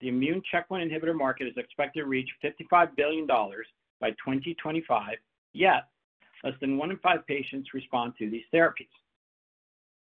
The 0.00 0.08
immune 0.08 0.42
checkpoint 0.50 0.90
inhibitor 0.90 1.16
market 1.16 1.46
is 1.46 1.56
expected 1.56 2.00
to 2.00 2.06
reach 2.06 2.28
$55 2.42 2.96
billion 2.96 3.26
by 3.26 4.10
2025, 4.10 5.16
yet 5.52 5.88
less 6.44 6.54
than 6.60 6.78
one 6.78 6.90
in 6.90 6.98
five 6.98 7.26
patients 7.26 7.74
respond 7.74 8.14
to 8.18 8.30
these 8.30 8.44
therapies. 8.54 8.88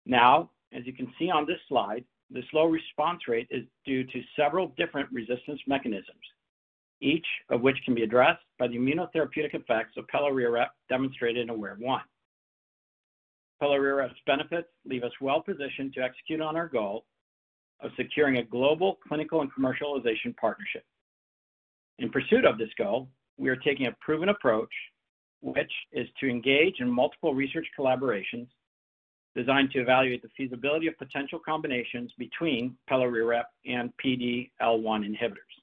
Now, 0.05 0.49
as 0.73 0.85
you 0.85 0.93
can 0.93 1.13
see 1.17 1.29
on 1.29 1.45
this 1.45 1.59
slide, 1.67 2.03
this 2.29 2.45
low 2.53 2.65
response 2.65 3.27
rate 3.27 3.47
is 3.49 3.63
due 3.85 4.03
to 4.03 4.21
several 4.35 4.73
different 4.77 5.09
resistance 5.11 5.61
mechanisms, 5.67 6.15
each 7.01 7.25
of 7.49 7.61
which 7.61 7.77
can 7.85 7.95
be 7.95 8.03
addressed 8.03 8.43
by 8.59 8.67
the 8.67 8.77
immunotherapeutic 8.77 9.53
effects 9.53 9.95
of 9.95 10.05
pelareorep 10.07 10.67
demonstrated 10.89 11.43
in 11.43 11.49
AWARE-1. 11.49 12.01
Pelareorep's 13.61 14.19
benefits 14.25 14.67
leave 14.85 15.03
us 15.03 15.11
well 15.21 15.41
positioned 15.41 15.93
to 15.93 16.01
execute 16.01 16.41
on 16.41 16.55
our 16.55 16.67
goal 16.67 17.05
of 17.81 17.91
securing 17.95 18.37
a 18.37 18.43
global 18.43 18.97
clinical 19.07 19.41
and 19.41 19.51
commercialization 19.53 20.35
partnership. 20.39 20.83
In 21.99 22.09
pursuit 22.09 22.45
of 22.45 22.57
this 22.57 22.69
goal, 22.77 23.07
we 23.37 23.49
are 23.49 23.55
taking 23.55 23.87
a 23.87 23.95
proven 24.01 24.29
approach, 24.29 24.71
which 25.41 25.71
is 25.91 26.07
to 26.19 26.27
engage 26.27 26.79
in 26.79 26.89
multiple 26.89 27.33
research 27.33 27.67
collaborations 27.77 28.47
designed 29.35 29.69
to 29.71 29.79
evaluate 29.79 30.23
the 30.23 30.29
feasibility 30.35 30.87
of 30.87 30.97
potential 30.97 31.39
combinations 31.39 32.11
between 32.17 32.75
pelareorep 32.89 33.43
and 33.67 33.93
PD-L1 34.03 34.49
inhibitors. 34.61 35.53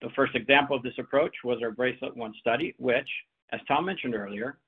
The 0.00 0.08
first 0.16 0.34
example 0.34 0.74
of 0.76 0.82
this 0.82 0.94
approach 0.98 1.34
was 1.44 1.58
our 1.62 1.70
BRACELET-1 1.70 2.34
study, 2.40 2.74
which, 2.78 3.08
as 3.52 3.60
Tom 3.68 3.84
mentioned 3.84 4.14
earlier, 4.14 4.58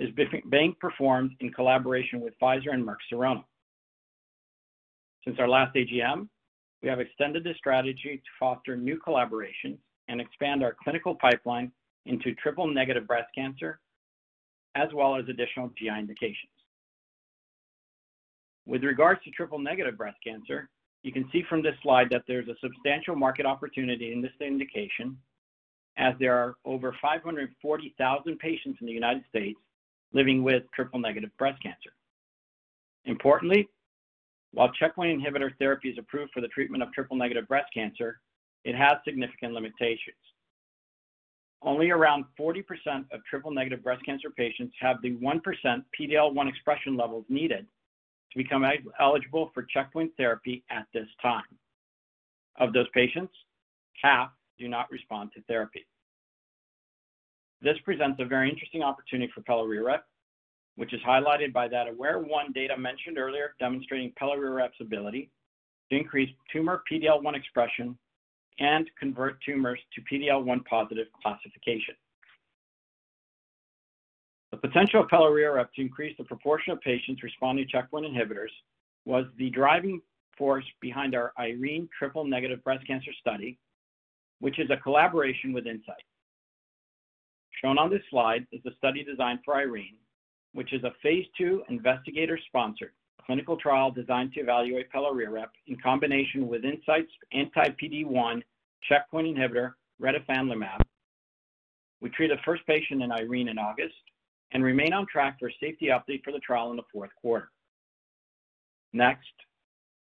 is 0.00 0.08
being 0.50 0.74
performed 0.80 1.32
in 1.40 1.52
collaboration 1.52 2.20
with 2.20 2.32
Pfizer 2.42 2.72
and 2.72 2.84
Merck 2.84 2.96
Serono. 3.12 3.44
Since 5.24 5.38
our 5.38 5.48
last 5.48 5.76
AGM, 5.76 6.26
we 6.82 6.88
have 6.88 7.00
extended 7.00 7.44
this 7.44 7.58
strategy 7.58 8.16
to 8.16 8.30
foster 8.38 8.76
new 8.76 8.98
collaborations 9.06 9.76
and 10.08 10.18
expand 10.18 10.64
our 10.64 10.74
clinical 10.82 11.14
pipeline 11.16 11.70
into 12.06 12.34
triple-negative 12.36 13.06
breast 13.06 13.28
cancer, 13.34 13.78
as 14.74 14.88
well 14.94 15.16
as 15.16 15.28
additional 15.28 15.70
GI 15.78 15.90
indications. 15.98 16.50
With 18.66 18.82
regards 18.82 19.22
to 19.24 19.30
triple-negative 19.30 19.98
breast 19.98 20.16
cancer, 20.26 20.70
you 21.02 21.12
can 21.12 21.28
see 21.30 21.42
from 21.46 21.62
this 21.62 21.74
slide 21.82 22.08
that 22.10 22.22
there's 22.26 22.48
a 22.48 22.56
substantial 22.62 23.16
market 23.16 23.44
opportunity 23.44 24.14
in 24.14 24.22
this 24.22 24.32
indication, 24.40 25.18
as 25.98 26.14
there 26.18 26.36
are 26.38 26.54
over 26.64 26.96
540,000 27.02 28.38
patients 28.38 28.78
in 28.80 28.86
the 28.86 28.92
United 28.92 29.24
States 29.28 29.58
living 30.12 30.42
with 30.42 30.64
triple-negative 30.74 31.30
breast 31.38 31.62
cancer. 31.62 31.90
Importantly, 33.04 33.68
while 34.52 34.72
checkpoint 34.72 35.20
inhibitor 35.20 35.50
therapy 35.58 35.90
is 35.90 35.98
approved 35.98 36.32
for 36.32 36.40
the 36.40 36.48
treatment 36.48 36.82
of 36.82 36.92
triple-negative 36.92 37.46
breast 37.46 37.68
cancer, 37.72 38.20
it 38.64 38.74
has 38.74 38.94
significant 39.04 39.54
limitations. 39.54 40.16
Only 41.62 41.90
around 41.90 42.24
40% 42.38 42.64
of 43.12 43.24
triple-negative 43.28 43.82
breast 43.82 44.04
cancer 44.04 44.30
patients 44.30 44.74
have 44.80 45.00
the 45.02 45.12
1% 45.16 45.40
PD-L1 45.98 46.48
expression 46.48 46.96
levels 46.96 47.24
needed 47.28 47.66
to 48.32 48.38
become 48.38 48.64
eligible 48.98 49.50
for 49.52 49.62
checkpoint 49.64 50.12
therapy 50.16 50.64
at 50.70 50.86
this 50.94 51.08
time. 51.20 51.42
Of 52.58 52.72
those 52.72 52.88
patients, 52.94 53.32
half 54.02 54.30
do 54.58 54.68
not 54.68 54.90
respond 54.90 55.30
to 55.34 55.42
therapy. 55.42 55.86
This 57.62 57.76
presents 57.84 58.18
a 58.20 58.24
very 58.24 58.48
interesting 58.48 58.82
opportunity 58.82 59.30
for 59.34 59.42
pelareorep, 59.42 60.00
which 60.76 60.94
is 60.94 61.00
highlighted 61.06 61.52
by 61.52 61.68
that 61.68 61.88
AWARE-1 61.88 62.54
data 62.54 62.76
mentioned 62.76 63.18
earlier, 63.18 63.54
demonstrating 63.58 64.12
pelareorep's 64.20 64.80
ability 64.80 65.30
to 65.90 65.98
increase 65.98 66.30
tumor 66.52 66.82
PD-L1 66.90 67.36
expression 67.36 67.98
and 68.60 68.90
convert 68.98 69.40
tumors 69.42 69.78
to 69.94 70.00
PD-L1 70.02 70.64
positive 70.64 71.06
classification. 71.22 71.94
The 74.52 74.56
potential 74.56 75.02
of 75.02 75.08
pelareorep 75.08 75.72
to 75.74 75.82
increase 75.82 76.16
the 76.16 76.24
proportion 76.24 76.72
of 76.72 76.80
patients 76.80 77.22
responding 77.22 77.66
to 77.66 77.70
checkpoint 77.70 78.06
inhibitors 78.06 78.50
was 79.04 79.26
the 79.36 79.50
driving 79.50 80.00
force 80.36 80.64
behind 80.80 81.14
our 81.14 81.32
IRENE 81.38 81.88
triple-negative 81.96 82.64
breast 82.64 82.86
cancer 82.86 83.12
study, 83.20 83.58
which 84.40 84.58
is 84.58 84.70
a 84.70 84.76
collaboration 84.78 85.52
with 85.52 85.66
Incyte. 85.66 86.06
Shown 87.62 87.78
on 87.78 87.90
this 87.90 88.02
slide 88.10 88.46
is 88.52 88.62
the 88.64 88.72
study 88.78 89.04
design 89.04 89.40
for 89.44 89.54
IRENE, 89.54 89.96
which 90.52 90.72
is 90.72 90.82
a 90.84 90.92
phase 91.02 91.26
II 91.38 91.60
investigator-sponsored 91.68 92.92
clinical 93.24 93.56
trial 93.56 93.90
designed 93.90 94.32
to 94.32 94.40
evaluate 94.40 94.90
pelareorep 94.90 95.50
in 95.66 95.76
combination 95.76 96.48
with 96.48 96.62
Incyte's 96.62 97.12
anti-PD-1 97.32 98.42
checkpoint 98.88 99.36
inhibitor, 99.36 99.74
retifanlimab. 100.02 100.80
We 102.00 102.08
treated 102.10 102.38
the 102.38 102.42
first 102.44 102.66
patient 102.66 103.02
in 103.02 103.12
IRENE 103.12 103.48
in 103.48 103.58
August 103.58 103.94
and 104.52 104.64
remain 104.64 104.92
on 104.92 105.06
track 105.06 105.38
for 105.38 105.48
a 105.48 105.54
safety 105.60 105.88
update 105.88 106.24
for 106.24 106.32
the 106.32 106.40
trial 106.40 106.70
in 106.70 106.76
the 106.76 106.82
fourth 106.92 107.10
quarter. 107.20 107.50
Next, 108.92 109.28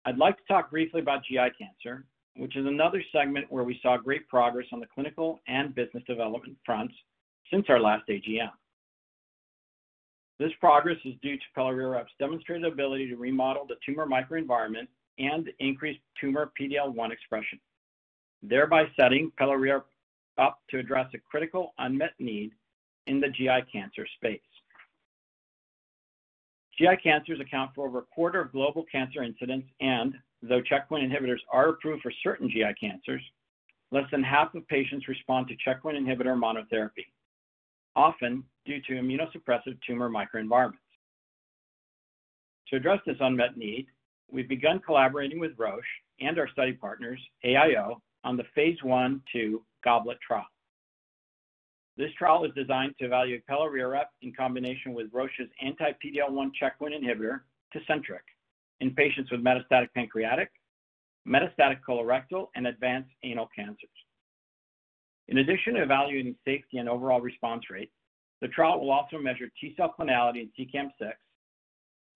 I'd 0.06 0.18
like 0.18 0.38
to 0.38 0.44
talk 0.48 0.70
briefly 0.70 1.02
about 1.02 1.24
GI 1.26 1.50
cancer, 1.58 2.06
which 2.38 2.56
is 2.56 2.66
another 2.66 3.04
segment 3.12 3.52
where 3.52 3.64
we 3.64 3.80
saw 3.82 3.98
great 3.98 4.28
progress 4.30 4.68
on 4.72 4.80
the 4.80 4.88
clinical 4.94 5.42
and 5.48 5.76
business 5.76 6.04
development 6.08 6.56
fronts 6.66 6.94
since 7.50 7.66
our 7.70 7.80
last 7.80 8.08
AGM. 8.08 8.52
This 10.40 10.52
progress 10.60 10.98
is 11.06 11.14
due 11.22 11.38
to 11.38 11.44
pelareorep's 11.56 12.12
demonstrated 12.20 12.66
ability 12.66 13.08
to 13.10 13.16
remodel 13.16 13.68
the 13.68 13.76
tumor 13.86 14.08
microenvironment 14.08 14.88
and 15.20 15.50
increase 15.60 16.00
tumor 16.20 16.52
PD-L1 16.60 17.12
expression, 17.12 17.60
thereby 18.42 18.86
setting 19.00 19.32
pelareorep 19.40 19.84
up 20.38 20.60
to 20.70 20.80
address 20.80 21.08
a 21.14 21.20
critical 21.20 21.74
unmet 21.78 22.14
need 22.20 22.52
in 23.08 23.20
the 23.20 23.30
GI 23.30 23.66
cancer 23.72 24.08
space. 24.16 24.40
GI 26.78 26.98
cancers 27.04 27.40
account 27.40 27.72
for 27.76 27.88
over 27.88 28.00
a 28.00 28.06
quarter 28.14 28.42
of 28.42 28.52
global 28.52 28.86
cancer 28.92 29.22
incidence, 29.22 29.66
and 29.80 30.16
though 30.42 30.62
checkpoint 30.62 31.12
inhibitors 31.12 31.40
are 31.52 31.70
approved 31.70 32.02
for 32.02 32.12
certain 32.24 32.50
GI 32.50 32.74
cancers, 32.80 33.22
less 33.92 34.10
than 34.10 34.24
half 34.24 34.56
of 34.56 34.68
patients 34.68 35.08
respond 35.08 35.48
to 35.50 35.56
checkpoint 35.64 35.98
inhibitor 35.98 36.36
monotherapy, 36.36 37.06
often 37.96 38.44
due 38.66 38.82
to 38.82 38.94
immunosuppressive 38.94 39.78
tumor 39.86 40.10
microenvironments. 40.10 40.78
To 42.70 42.76
address 42.78 43.00
this 43.06 43.18
unmet 43.20 43.58
need, 43.58 43.88
we've 44.32 44.48
begun 44.48 44.80
collaborating 44.80 45.40
with 45.40 45.52
Roche 45.58 45.84
and 46.20 46.40
our 46.40 46.48
study 46.50 46.74
partners, 46.74 47.20
AIO, 47.44 48.02
on 48.24 48.38
the 48.38 48.46
phase 48.56 48.78
I/II 48.84 49.56
GOBLET 49.84 50.20
trial. 50.26 50.46
This 51.98 52.14
trial 52.14 52.46
is 52.46 52.54
designed 52.56 52.96
to 53.00 53.06
evaluate 53.06 53.46
pelareorep 53.48 54.06
in 54.22 54.32
combination 54.34 54.94
with 54.94 55.12
Roche's 55.12 55.50
anti-PD-L1 55.62 56.54
checkpoint 56.54 56.94
inhibitor, 56.94 57.42
Tecentriq, 57.76 58.22
in 58.80 58.96
patients 58.96 59.30
with 59.32 59.44
metastatic 59.44 59.90
pancreatic, 59.94 60.52
metastatic 61.28 61.80
colorectal, 61.88 62.48
and 62.56 62.68
advanced 62.68 63.12
anal 63.24 63.50
cancers. 63.54 63.90
In 65.32 65.38
addition 65.38 65.76
to 65.76 65.82
evaluating 65.82 66.36
safety 66.44 66.78
and 66.80 66.90
overall 66.90 67.22
response 67.22 67.64
rate, 67.70 67.90
the 68.42 68.50
trial 68.50 68.82
will 68.82 68.92
also 68.92 69.18
measure 69.18 69.50
T-cell 69.60 69.96
clonality 69.98 70.42
and 70.42 70.50
CEACAM6, 70.60 71.14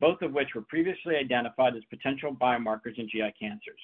both 0.02 0.22
of 0.22 0.34
which 0.34 0.50
were 0.54 0.64
previously 0.64 1.16
identified 1.16 1.78
as 1.78 1.84
potential 1.90 2.36
biomarkers 2.36 2.98
in 2.98 3.08
GI 3.08 3.34
cancers. 3.40 3.80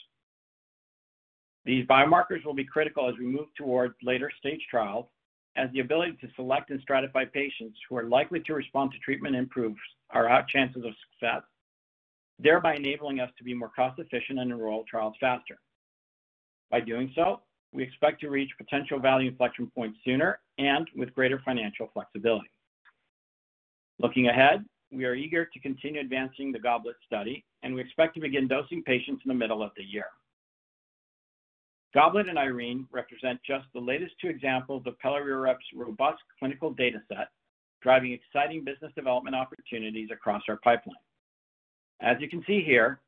These 1.63 1.87
biomarkers 1.87 2.43
will 2.43 2.53
be 2.53 2.65
critical 2.65 3.07
as 3.07 3.15
we 3.17 3.25
move 3.25 3.47
towards 3.57 3.95
later-stage 4.03 4.67
trials, 4.69 5.05
as 5.55 5.69
the 5.71 5.79
ability 5.79 6.17
to 6.19 6.27
select 6.35 6.69
and 6.69 6.85
stratify 6.85 7.31
patients 7.31 7.79
who 7.87 7.95
are 7.95 8.03
likely 8.03 8.41
to 8.41 8.53
respond 8.53 8.91
to 8.91 8.99
treatment 8.99 9.37
improves 9.37 9.79
our 10.09 10.45
chances 10.49 10.83
of 10.83 10.91
success, 11.09 11.43
thereby 12.37 12.75
enabling 12.75 13.21
us 13.21 13.29
to 13.37 13.45
be 13.45 13.53
more 13.53 13.71
cost-efficient 13.73 14.39
and 14.39 14.51
enroll 14.51 14.83
trials 14.89 15.15
faster. 15.21 15.57
By 16.69 16.81
doing 16.81 17.13
so, 17.15 17.41
we 17.73 17.83
expect 17.83 18.21
to 18.21 18.29
reach 18.29 18.51
potential 18.57 18.99
value 18.99 19.29
inflection 19.29 19.71
points 19.73 19.97
sooner 20.03 20.39
and 20.57 20.87
with 20.95 21.13
greater 21.13 21.41
financial 21.45 21.89
flexibility. 21.93 22.49
Looking 23.99 24.27
ahead, 24.27 24.65
we 24.91 25.05
are 25.05 25.15
eager 25.15 25.45
to 25.45 25.59
continue 25.59 26.01
advancing 26.01 26.51
the 26.51 26.59
GOBLET 26.59 26.95
study, 27.05 27.45
and 27.63 27.73
we 27.73 27.81
expect 27.81 28.15
to 28.15 28.21
begin 28.21 28.47
dosing 28.47 28.83
patients 28.83 29.21
in 29.25 29.29
the 29.29 29.35
middle 29.35 29.63
of 29.63 29.71
the 29.77 29.83
year. 29.83 30.07
GOBLET 31.93 32.27
and 32.29 32.39
IRENE 32.39 32.87
represent 32.91 33.39
just 33.45 33.65
the 33.73 33.79
latest 33.79 34.13
two 34.21 34.27
examples 34.27 34.83
of 34.85 34.95
pelareorep's 35.03 35.65
robust 35.75 36.21
clinical 36.39 36.71
data 36.71 36.99
set, 37.07 37.29
driving 37.81 38.13
exciting 38.13 38.63
business 38.63 38.91
development 38.95 39.35
opportunities 39.35 40.09
across 40.11 40.41
our 40.47 40.57
pipeline. 40.57 40.95
As 42.01 42.17
you 42.19 42.29
can 42.29 42.43
see 42.47 42.63
here, 42.63 43.01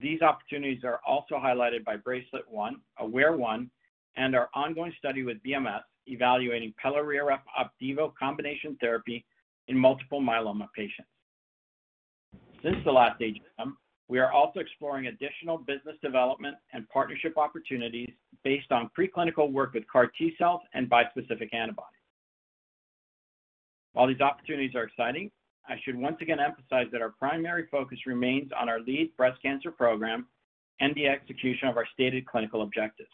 these 0.00 0.22
opportunities 0.22 0.84
are 0.84 1.00
also 1.06 1.34
highlighted 1.36 1.84
by 1.84 1.96
BRACELET-1, 1.96 2.72
AWARE-1, 2.98 3.68
and 4.16 4.34
our 4.34 4.48
ongoing 4.54 4.92
study 4.98 5.22
with 5.22 5.38
BMS, 5.42 5.82
evaluating 6.06 6.74
pelareorep 6.84 7.40
Opdivo 7.58 8.12
combination 8.16 8.76
therapy 8.80 9.24
in 9.68 9.76
multiple 9.76 10.20
myeloma 10.20 10.66
patients. 10.74 11.08
Since 12.62 12.76
the 12.84 12.92
last 12.92 13.20
AGM, 13.20 13.72
we 14.08 14.18
are 14.18 14.32
also 14.32 14.58
exploring 14.58 15.06
additional 15.06 15.56
business 15.56 15.96
development 16.02 16.56
and 16.72 16.88
partnership 16.88 17.38
opportunities 17.38 18.10
based 18.42 18.72
on 18.72 18.90
preclinical 18.98 19.52
work 19.52 19.72
with 19.74 19.84
CAR 19.90 20.10
T-cells 20.18 20.60
and 20.74 20.90
bispecific 20.90 21.54
antibodies. 21.54 21.94
While 23.92 24.08
these 24.08 24.20
opportunities 24.20 24.74
are 24.74 24.82
exciting, 24.82 25.30
I 25.68 25.76
should 25.84 25.96
once 25.96 26.16
again 26.20 26.40
emphasize 26.40 26.86
that 26.90 27.02
our 27.02 27.10
primary 27.10 27.66
focus 27.70 27.98
remains 28.06 28.50
on 28.58 28.68
our 28.68 28.80
lead 28.80 29.16
breast 29.16 29.40
cancer 29.42 29.70
program 29.70 30.26
and 30.80 30.94
the 30.94 31.06
execution 31.06 31.68
of 31.68 31.76
our 31.76 31.86
stated 31.92 32.26
clinical 32.26 32.62
objectives. 32.62 33.10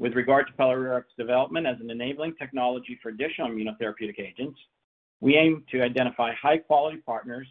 With 0.00 0.14
regard 0.14 0.46
to 0.46 0.52
pelareorep's 0.54 1.12
development 1.18 1.66
as 1.66 1.76
an 1.78 1.90
enabling 1.90 2.34
technology 2.36 2.98
for 3.02 3.10
additional 3.10 3.50
immunotherapeutic 3.50 4.18
agents, 4.18 4.58
We 5.20 5.36
aim 5.36 5.64
to 5.70 5.82
identify 5.82 6.32
high-quality 6.34 7.02
partners 7.04 7.46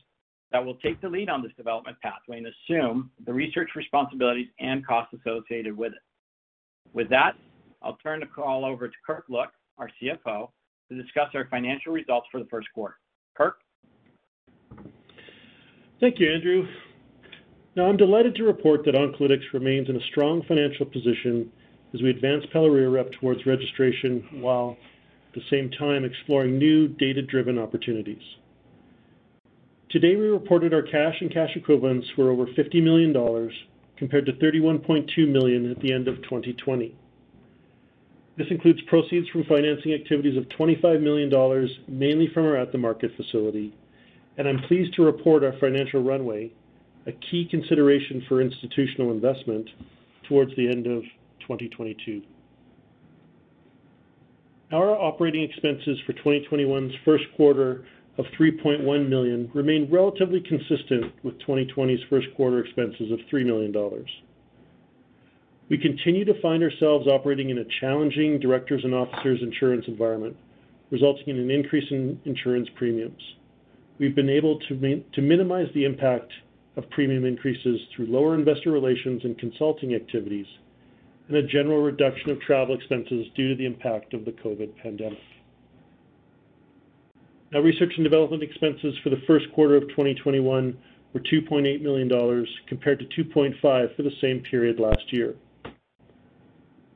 that 0.52 0.66
will 0.66 0.74
take 0.78 1.00
the 1.02 1.08
lead 1.08 1.30
on 1.30 1.44
this 1.44 1.52
development 1.56 1.98
pathway 2.02 2.40
and 2.40 2.48
assume 2.48 3.12
the 3.28 3.32
research 3.32 3.70
responsibilities 3.76 4.48
and 4.60 4.84
costs 4.84 5.14
associated 5.14 5.78
with 5.78 5.94
it. 5.94 6.00
With 6.94 7.08
that, 7.10 7.34
I'll 7.84 7.98
turn 7.98 8.22
the 8.22 8.26
call 8.26 8.66
over 8.66 8.88
to 8.88 8.96
Kirk 9.06 9.26
Look, 9.30 9.50
our 9.78 9.92
CFO, 10.02 10.50
to 10.90 11.00
discuss 11.00 11.30
our 11.36 11.48
financial 11.52 11.94
results 11.94 12.26
for 12.32 12.40
the 12.40 12.50
first 12.50 12.68
quarter. 12.74 12.96
Kirk? 13.38 13.58
Thank 16.00 16.20
you, 16.20 16.34
Andrew. 16.34 16.68
Now, 17.76 17.86
I'm 17.86 17.98
delighted 17.98 18.34
to 18.38 18.44
report 18.44 18.84
that 18.86 18.96
Oncolytics 18.96 19.54
remains 19.54 19.88
in 19.90 19.96
a 19.96 20.04
strong 20.10 20.42
financial 20.48 20.88
position 20.88 21.52
as 21.94 22.02
we 22.02 22.10
advance 22.10 22.46
pelareorep 22.54 23.12
towards 23.14 23.46
registration, 23.46 24.24
while 24.42 24.78
at 25.28 25.36
the 25.36 25.48
same 25.50 25.70
time 25.72 26.06
exploring 26.06 26.58
new 26.58 26.88
data-driven 26.88 27.58
opportunities. 27.58 28.22
Today, 29.90 30.16
we 30.16 30.28
reported 30.28 30.74
our 30.74 30.84
cash 30.84 31.16
and 31.22 31.32
cash 31.34 31.56
equivalents 31.56 32.08
were 32.16 32.30
over 32.30 32.46
$50 32.46 32.84
million, 32.84 33.14
compared 33.98 34.26
to 34.26 34.34
31.2 34.34 35.28
million 35.28 35.70
at 35.72 35.80
the 35.82 35.92
end 35.92 36.08
of 36.08 36.16
2020. 36.24 36.96
This 38.38 38.48
includes 38.50 38.82
proceeds 38.84 39.28
from 39.30 39.44
financing 39.44 39.94
activities 39.94 40.38
of 40.38 40.46
$25 40.46 41.02
million, 41.02 41.70
mainly 41.88 42.30
from 42.34 42.46
our 42.46 42.56
at-the-market 42.56 43.12
facility, 43.18 43.74
and 44.38 44.48
I'm 44.48 44.60
pleased 44.60 44.94
to 44.94 45.04
report 45.04 45.44
our 45.44 45.54
financial 45.60 46.02
runway, 46.02 46.52
a 47.06 47.12
key 47.12 47.46
consideration 47.50 48.24
for 48.30 48.42
institutional 48.42 49.12
investment, 49.12 49.70
towards 50.24 50.56
the 50.56 50.70
end 50.70 50.88
of 50.88 51.04
2022. 51.50 52.22
Our 54.72 54.92
operating 54.92 55.44
expenses 55.44 55.98
for 56.06 56.14
2021's 56.14 56.94
first 57.04 57.24
quarter 57.36 57.86
of 58.20 58.26
$3.1 58.40 59.10
million 59.10 59.50
remained 59.56 59.92
relatively 59.92 60.42
consistent 60.42 61.12
with 61.24 61.40
2020's 61.42 62.04
first 62.08 62.28
quarter 62.36 62.60
expenses 62.60 63.12
of 63.12 63.20
$3 63.34 63.46
million. 63.46 63.74
We 65.70 65.78
continue 65.80 66.24
to 66.26 66.40
find 66.40 66.62
ourselves 66.62 67.08
operating 67.08 67.50
in 67.50 67.58
a 67.58 67.64
challenging 67.80 68.40
directors 68.40 68.82
and 68.84 68.94
officers 68.94 69.40
insurance 69.42 69.86
environment, 69.88 70.36
resulting 70.92 71.30
in 71.30 71.40
an 71.40 71.50
increase 71.50 71.90
in 71.90 72.20
insurance 72.26 72.70
premiums. 72.76 73.22
We've 73.98 74.16
been 74.16 74.30
able 74.30 74.60
to 74.68 75.22
minimize 75.22 75.68
the 75.74 75.86
impact 75.86 76.32
of 76.78 76.88
premium 76.92 77.26
increases 77.26 77.80
through 77.96 78.06
lower 78.08 78.36
investor 78.36 78.72
relations 78.72 79.22
and 79.24 79.38
consulting 79.38 79.96
activities 79.96 80.46
and 81.30 81.38
a 81.38 81.44
general 81.44 81.82
reduction 81.82 82.32
of 82.32 82.42
travel 82.42 82.76
expenses 82.76 83.28
due 83.36 83.50
to 83.50 83.56
the 83.56 83.66
impact 83.66 84.14
of 84.14 84.26
the 84.26 84.32
COVID 84.32 84.76
pandemic. 84.82 85.20
Now, 87.52 87.60
research 87.62 87.94
and 87.96 88.04
development 88.04 88.44
expenses 88.44 88.96
for 89.04 89.10
the 89.10 89.22
first 89.26 89.46
quarter 89.54 89.76
of 89.76 89.88
2021 89.90 90.78
were 91.14 91.20
$2.8 91.20 91.82
million, 91.82 92.48
compared 92.68 93.00
to 93.00 93.24
$2.5 93.24 93.64
million 93.64 93.90
for 93.96 94.04
the 94.04 94.12
same 94.22 94.42
period 94.42 94.80
last 94.80 95.12
year. 95.12 95.36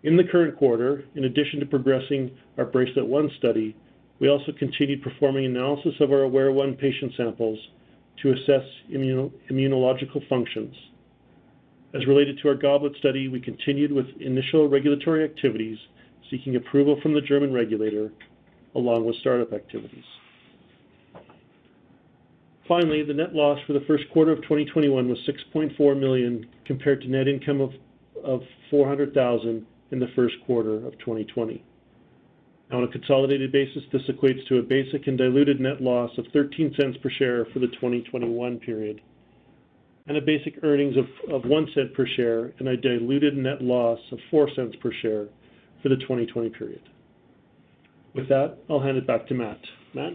In 0.03 0.17
the 0.17 0.23
current 0.23 0.57
quarter, 0.57 1.05
in 1.15 1.23
addition 1.25 1.59
to 1.59 1.65
progressing 1.65 2.31
our 2.57 2.65
BRACELET-1 2.65 3.37
study, 3.37 3.75
we 4.19 4.29
also 4.29 4.51
continued 4.51 5.01
performing 5.01 5.45
analysis 5.45 5.93
of 5.99 6.11
our 6.11 6.23
AWARE-1 6.23 6.77
patient 6.77 7.13
samples 7.15 7.59
to 8.21 8.31
assess 8.31 8.65
immuno 8.91 9.31
immunological 9.49 10.27
functions. 10.27 10.75
As 11.93 12.07
related 12.07 12.39
to 12.39 12.47
our 12.47 12.55
GOBLET 12.55 12.95
study, 12.97 13.27
we 13.27 13.39
continued 13.39 13.91
with 13.91 14.07
initial 14.19 14.67
regulatory 14.67 15.23
activities, 15.23 15.77
seeking 16.31 16.55
approval 16.55 16.99
from 17.01 17.13
the 17.13 17.21
German 17.21 17.53
regulator, 17.53 18.11
along 18.73 19.05
with 19.05 19.15
startup 19.17 19.53
activities. 19.53 20.03
Finally, 22.67 23.03
the 23.03 23.13
net 23.13 23.35
loss 23.35 23.59
for 23.67 23.73
the 23.73 23.81
first 23.81 24.05
quarter 24.11 24.31
of 24.31 24.41
2021 24.41 25.07
was 25.07 25.19
6.4 25.27 25.99
million, 25.99 26.47
compared 26.65 27.01
to 27.01 27.07
net 27.09 27.27
income 27.27 27.61
of 28.23 28.41
400,000 28.71 29.65
in 29.91 29.99
the 29.99 30.07
first 30.15 30.35
quarter 30.45 30.87
of 30.87 30.97
2020. 30.99 31.63
On 32.71 32.83
a 32.83 32.87
consolidated 32.87 33.51
basis, 33.51 33.83
this 33.91 34.01
equates 34.09 34.47
to 34.47 34.57
a 34.57 34.63
basic 34.63 35.05
and 35.05 35.17
diluted 35.17 35.59
net 35.59 35.81
loss 35.81 36.17
of 36.17 36.25
$0.13 36.33 36.99
per 37.01 37.09
share 37.11 37.45
for 37.53 37.59
the 37.59 37.67
2021 37.67 38.57
period, 38.59 39.01
and 40.07 40.17
a 40.17 40.21
basic 40.21 40.63
earnings 40.63 40.95
of 40.97 41.05
$0.01 41.43 41.93
per 41.93 42.05
share, 42.15 42.53
and 42.59 42.67
a 42.67 42.77
diluted 42.77 43.37
net 43.37 43.61
loss 43.61 43.99
of 44.11 44.19
$0.04 44.31 44.79
per 44.79 44.91
share 45.01 45.27
for 45.81 45.89
the 45.89 45.95
2020 45.97 46.49
period. 46.49 46.81
With 48.13 48.27
that, 48.29 48.57
I'll 48.69 48.81
hand 48.81 48.97
it 48.97 49.07
back 49.07 49.27
to 49.27 49.33
Matt. 49.33 49.59
Matt? 49.93 50.13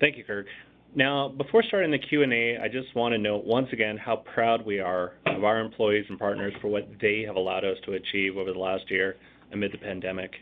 Thank 0.00 0.16
you, 0.16 0.24
Kirk. 0.24 0.46
Now, 0.94 1.28
before 1.28 1.62
starting 1.62 1.90
the 1.90 1.98
Q&A, 1.98 2.58
I 2.58 2.68
just 2.68 2.94
want 2.94 3.12
to 3.12 3.18
note 3.18 3.44
once 3.46 3.68
again 3.72 3.96
how 3.96 4.16
proud 4.34 4.64
we 4.64 4.78
are 4.78 5.12
of 5.26 5.42
our 5.42 5.58
employees 5.58 6.04
and 6.10 6.18
partners 6.18 6.52
for 6.60 6.68
what 6.68 6.86
they 7.00 7.24
have 7.26 7.36
allowed 7.36 7.64
us 7.64 7.78
to 7.86 7.94
achieve 7.94 8.36
over 8.36 8.52
the 8.52 8.58
last 8.58 8.90
year 8.90 9.16
amid 9.52 9.72
the 9.72 9.78
pandemic. 9.78 10.32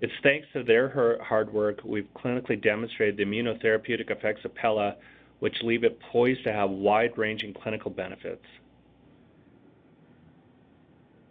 It's 0.00 0.12
thanks 0.22 0.46
to 0.54 0.62
their 0.64 1.18
hard 1.22 1.52
work 1.52 1.80
we've 1.84 2.08
clinically 2.16 2.62
demonstrated 2.62 3.18
the 3.18 3.24
immunotherapeutic 3.24 4.10
effects 4.10 4.40
of 4.44 4.54
pela, 4.54 4.96
which 5.40 5.62
leave 5.62 5.84
it 5.84 5.98
poised 6.12 6.44
to 6.44 6.52
have 6.52 6.70
wide-ranging 6.70 7.54
clinical 7.54 7.90
benefits. 7.90 8.44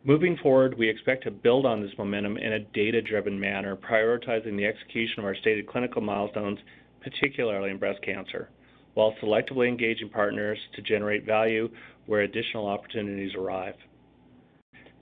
Moving 0.06 0.38
forward, 0.44 0.78
we 0.78 0.90
expect 0.90 1.24
to 1.24 1.32
build 1.32 1.66
on 1.66 1.82
this 1.82 1.98
momentum 1.98 2.38
in 2.38 2.54
a 2.54 2.60
data-driven 2.60 3.40
manner, 3.40 3.78
prioritizing 3.78 4.58
the 4.58 4.66
execution 4.66 5.20
of 5.20 5.26
our 5.26 5.36
stated 5.36 5.66
clinical 5.66 6.02
milestones, 6.02 6.60
particularly 7.02 7.72
in 7.72 7.78
breast 7.78 8.02
cancer, 8.02 8.50
while 8.96 9.14
selectively 9.24 9.70
engaging 9.70 10.10
partners 10.10 10.58
to 10.76 10.82
generate 10.82 11.26
value 11.26 11.70
where 12.06 12.22
additional 12.22 12.68
opportunities 12.68 13.34
arrive. 13.36 13.76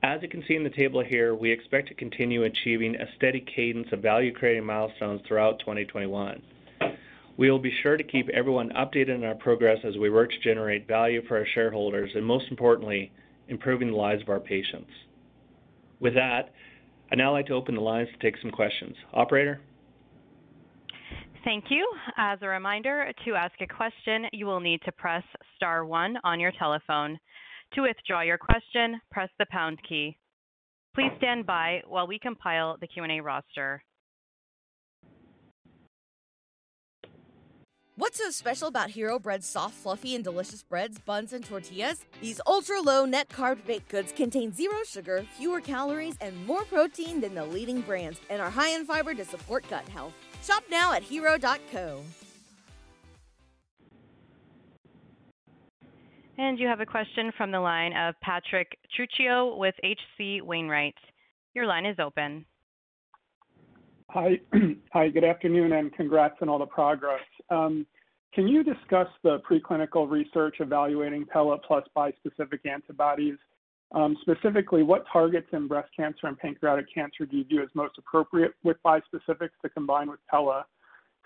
As 0.04 0.22
you 0.22 0.30
can 0.30 0.44
see 0.48 0.56
in 0.56 0.64
the 0.64 0.70
table 0.70 1.04
here, 1.04 1.36
we 1.36 1.52
expect 1.52 1.88
to 1.88 1.94
continue 1.96 2.44
achieving 2.44 2.96
a 2.96 3.06
steady 3.18 3.40
cadence 3.56 3.88
of 3.92 4.02
value-creating 4.02 4.66
milestones 4.66 5.22
throughout 5.28 5.60
2021. 5.60 6.42
We 7.42 7.50
will 7.50 7.58
be 7.58 7.74
sure 7.82 7.98
to 7.98 8.04
keep 8.04 8.30
everyone 8.30 8.70
updated 8.78 9.16
on 9.16 9.24
our 9.24 9.34
progress 9.34 9.80
as 9.84 9.98
we 9.98 10.12
work 10.12 10.30
to 10.30 10.40
generate 10.42 10.88
value 10.88 11.24
for 11.28 11.40
our 11.40 11.46
shareholders, 11.56 12.12
and 12.14 12.24
most 12.24 12.46
importantly, 12.52 13.12
improving 13.48 13.88
the 13.90 13.98
lives 13.98 14.22
of 14.22 14.30
our 14.30 14.40
patients. 14.40 14.92
With 16.00 16.14
that, 16.14 16.54
I'd 17.12 17.18
now 17.18 17.32
like 17.32 17.48
to 17.48 17.54
open 17.54 17.74
the 17.74 17.82
lines 17.82 18.10
to 18.14 18.20
take 18.20 18.40
some 18.44 18.52
questions. 18.52 18.96
Operator? 19.12 19.60
Thank 21.44 21.64
you. 21.72 21.92
As 22.16 22.38
a 22.44 22.48
reminder, 22.48 23.12
to 23.26 23.34
ask 23.34 23.56
a 23.60 23.66
question, 23.66 24.28
you 24.34 24.46
will 24.46 24.60
need 24.60 24.84
to 24.86 24.92
press 24.92 25.24
star 25.56 25.84
one 25.84 26.18
on 26.24 26.40
your 26.40 26.52
telephone. 26.60 27.18
To 27.74 27.82
withdraw 27.82 28.22
your 28.22 28.38
question, 28.38 29.02
press 29.10 29.30
the 29.40 29.48
pound 29.50 29.80
key. 29.90 30.16
Please 30.94 31.12
stand 31.18 31.48
by 31.48 31.82
while 31.88 32.06
we 32.06 32.20
compile 32.20 32.78
the 32.80 32.86
Q&A 32.86 33.20
roster. 33.20 33.82
What's 38.02 38.18
so 38.18 38.32
special 38.32 38.68
about 38.68 38.90
Hero 38.90 39.20
Bread's 39.20 39.46
soft, 39.46 39.76
fluffy, 39.76 40.16
and 40.16 40.24
delicious 40.24 40.64
breads, 40.64 40.98
buns, 40.98 41.34
and 41.34 41.46
tortillas? 41.46 42.04
These 42.20 42.42
ultra-low 42.48 43.06
net 43.06 43.30
carb 43.30 43.64
baked 43.68 43.90
goods 43.90 44.12
contain 44.12 44.52
zero 44.52 44.78
sugar, 44.88 45.24
fewer 45.38 45.62
calories, 45.62 46.16
and 46.20 46.48
more 46.48 46.64
protein 46.64 47.22
than 47.22 47.36
the 47.36 47.46
leading 47.46 47.82
brands, 47.82 48.20
and 48.32 48.42
are 48.42 48.50
high 48.50 48.70
in 48.70 48.88
fiber 48.88 49.14
to 49.14 49.24
support 49.24 49.70
gut 49.70 49.88
health. 49.88 50.14
Shop 50.44 50.64
now 50.72 50.94
at 50.94 51.04
hero.co. 51.04 52.02
And 56.40 56.58
you 56.58 56.66
have 56.66 56.80
a 56.80 56.88
question 56.88 57.32
from 57.38 57.52
the 57.52 57.60
line 57.60 57.94
of 57.96 58.16
Patrick 58.22 58.80
Trucchio 58.98 59.60
with 59.60 59.76
H.C. 59.84 60.42
Wainwright. 60.42 60.96
Your 61.54 61.68
line 61.68 61.86
is 61.86 62.00
open. 62.00 62.46
Hi. 64.14 64.38
Hi, 64.92 65.08
Good 65.08 65.24
afternoon, 65.24 65.72
and 65.72 65.94
congrats 65.94 66.36
on 66.42 66.50
all 66.50 66.60
the 66.60 66.66
progress. 66.66 67.22
Um, 67.50 67.86
can 68.34 68.46
you 68.46 68.62
discuss 68.62 69.08
the 69.24 69.40
preclinical 69.50 70.10
research 70.10 70.58
evaluating 70.60 71.26
pela 71.28 71.58
plus 71.60 71.86
bispecific 71.96 72.66
antibodies? 72.70 73.38
Um, 73.94 74.18
specifically, 74.22 74.84
what 74.84 75.06
targets 75.12 75.48
in 75.54 75.70
breast 75.70 75.90
cancer 75.96 76.28
and 76.28 76.38
pancreatic 76.38 76.88
cancer 76.94 77.26
do 77.26 77.38
you 77.38 77.46
view 77.46 77.64
as 77.64 77.70
most 77.74 77.98
appropriate 77.98 78.52
with 78.64 78.76
bispecifics 78.86 79.56
to 79.62 79.70
combine 79.70 80.10
with 80.10 80.20
pela? 80.30 80.66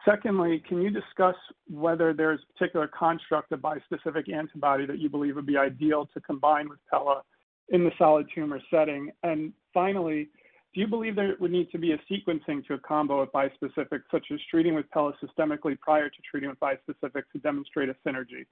Secondly, 0.08 0.64
can 0.68 0.80
you 0.80 0.92
discuss 0.92 1.36
whether 1.68 2.14
there's 2.14 2.40
a 2.44 2.54
particular 2.54 2.88
construct 2.88 3.52
of 3.52 3.62
bispecific 3.62 4.32
antibody 4.32 4.86
that 4.86 5.00
you 5.00 5.10
believe 5.10 5.36
would 5.36 5.48
be 5.48 5.58
ideal 5.58 6.08
to 6.14 6.22
combine 6.22 6.70
with 6.70 6.80
pela 6.92 7.24
in 7.70 7.84
the 7.84 7.92
solid 7.98 8.28
tumor 8.36 8.60
setting? 8.70 9.10
And 9.24 9.54
finally, 9.74 10.30
do 10.76 10.82
you 10.82 10.88
believe 10.88 11.16
there 11.16 11.36
would 11.40 11.52
need 11.52 11.72
to 11.72 11.78
be 11.78 11.94
a 11.94 11.98
sequencing 12.12 12.66
to 12.68 12.74
a 12.74 12.80
combo 12.80 13.22
of 13.22 13.32
bispecifics, 13.32 14.04
such 14.12 14.26
as 14.32 14.40
treating 14.52 14.76
with 14.76 14.90
pela 14.92 15.14
systemically 15.24 15.80
prior 15.80 16.10
to 16.10 16.18
treating 16.30 16.50
with 16.50 16.60
bispecifics 16.60 17.24
to 17.32 17.40
demonstrate 17.40 17.88
a 17.88 17.96
synergy? 18.06 18.46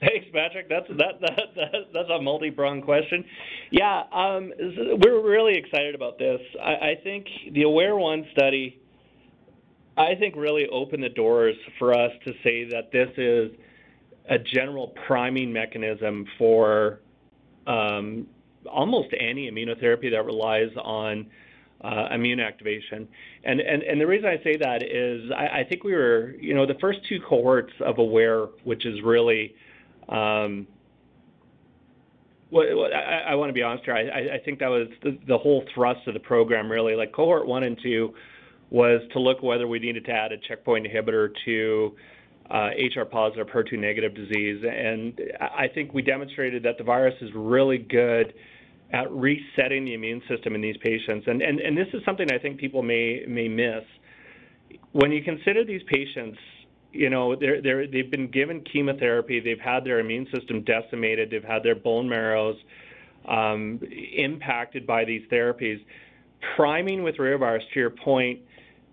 Thanks, 0.00 0.26
Patrick. 0.32 0.68
That's 0.68 0.86
that, 0.90 1.20
that, 1.20 1.40
that 1.56 1.72
that's 1.92 2.08
a 2.08 2.22
multi-pronged 2.22 2.84
question. 2.84 3.24
Yeah, 3.72 4.04
um, 4.12 4.52
we're 5.02 5.28
really 5.28 5.56
excited 5.56 5.96
about 5.96 6.20
this. 6.20 6.40
I, 6.62 6.92
think 7.02 7.26
the 7.52 7.62
Aware 7.62 7.96
One 7.96 8.24
study, 8.30 8.80
I 9.96 10.14
think, 10.14 10.36
really 10.36 10.68
opened 10.68 11.02
the 11.02 11.08
doors 11.08 11.56
for 11.80 11.94
us 11.94 12.12
to 12.24 12.32
say 12.44 12.62
that 12.70 12.92
this 12.92 13.08
is 13.16 13.50
a 14.30 14.38
general 14.38 14.94
priming 15.08 15.52
mechanism 15.52 16.26
for 16.38 17.00
um, 17.66 18.28
almost 18.68 19.08
any 19.18 19.50
immunotherapy 19.50 20.10
that 20.10 20.24
relies 20.24 20.70
on 20.82 21.26
uh, 21.82 22.08
immune 22.12 22.40
activation. 22.40 23.08
And, 23.44 23.60
and, 23.60 23.82
and 23.82 24.00
the 24.00 24.06
reason 24.06 24.28
I 24.28 24.42
say 24.42 24.56
that 24.56 24.82
is 24.82 25.30
I, 25.30 25.60
I, 25.60 25.64
think 25.68 25.84
we 25.84 25.92
were, 25.92 26.34
you 26.40 26.54
know, 26.54 26.66
the 26.66 26.74
first 26.80 26.98
two 27.08 27.20
cohorts 27.20 27.72
of 27.80 27.96
AWARE, 27.98 28.48
which 28.64 28.84
is 28.84 29.00
really, 29.04 29.54
um, 30.08 30.66
well, 32.50 32.64
I, 32.92 33.30
I 33.30 33.34
want 33.36 33.50
to 33.50 33.52
be 33.52 33.62
honest 33.62 33.84
here, 33.84 33.94
I, 33.94 34.36
I 34.36 34.38
think 34.44 34.58
that 34.58 34.68
was 34.68 34.88
the, 35.02 35.18
the, 35.28 35.38
whole 35.38 35.64
thrust 35.72 36.06
of 36.08 36.14
the 36.14 36.20
program 36.20 36.70
really. 36.70 36.96
Like 36.96 37.12
cohort 37.12 37.46
one 37.46 37.62
and 37.62 37.78
two 37.80 38.12
was 38.70 39.00
to 39.12 39.20
look 39.20 39.42
whether 39.42 39.68
we 39.68 39.78
needed 39.78 40.04
to 40.06 40.12
add 40.12 40.32
a 40.32 40.36
checkpoint 40.36 40.86
inhibitor 40.86 41.30
to 41.44 41.94
uh, 42.50 42.70
HR 42.78 43.04
positive, 43.04 43.46
HER2 43.48 43.78
negative 43.78 44.14
disease. 44.14 44.64
And 44.64 45.20
I 45.40 45.68
think 45.68 45.94
we 45.94 46.02
demonstrated 46.02 46.62
that 46.64 46.78
the 46.78 46.84
virus 46.84 47.14
is 47.20 47.30
really 47.34 47.78
good 47.78 48.34
at 48.92 49.10
resetting 49.10 49.84
the 49.84 49.94
immune 49.94 50.22
system 50.28 50.54
in 50.54 50.60
these 50.60 50.76
patients. 50.78 51.26
And, 51.26 51.42
and, 51.42 51.60
and 51.60 51.76
this 51.76 51.88
is 51.92 52.02
something 52.04 52.30
I 52.32 52.38
think 52.38 52.58
people 52.58 52.82
may, 52.82 53.24
may 53.28 53.48
miss. 53.48 53.84
When 54.92 55.12
you 55.12 55.22
consider 55.22 55.64
these 55.64 55.82
patients, 55.86 56.38
you 56.92 57.10
know, 57.10 57.36
they're, 57.36 57.60
they're, 57.60 57.86
they've 57.86 58.10
been 58.10 58.30
given 58.30 58.64
chemotherapy, 58.72 59.40
they've 59.40 59.60
had 59.60 59.84
their 59.84 60.00
immune 60.00 60.26
system 60.34 60.64
decimated, 60.64 61.30
they've 61.30 61.44
had 61.44 61.62
their 61.62 61.74
bone 61.74 62.08
marrows 62.08 62.56
um, 63.28 63.80
impacted 64.16 64.86
by 64.86 65.04
these 65.04 65.22
therapies. 65.30 65.84
Priming 66.56 67.02
with 67.02 67.16
reovirus, 67.16 67.60
to 67.74 67.80
your 67.80 67.90
point, 67.90 68.40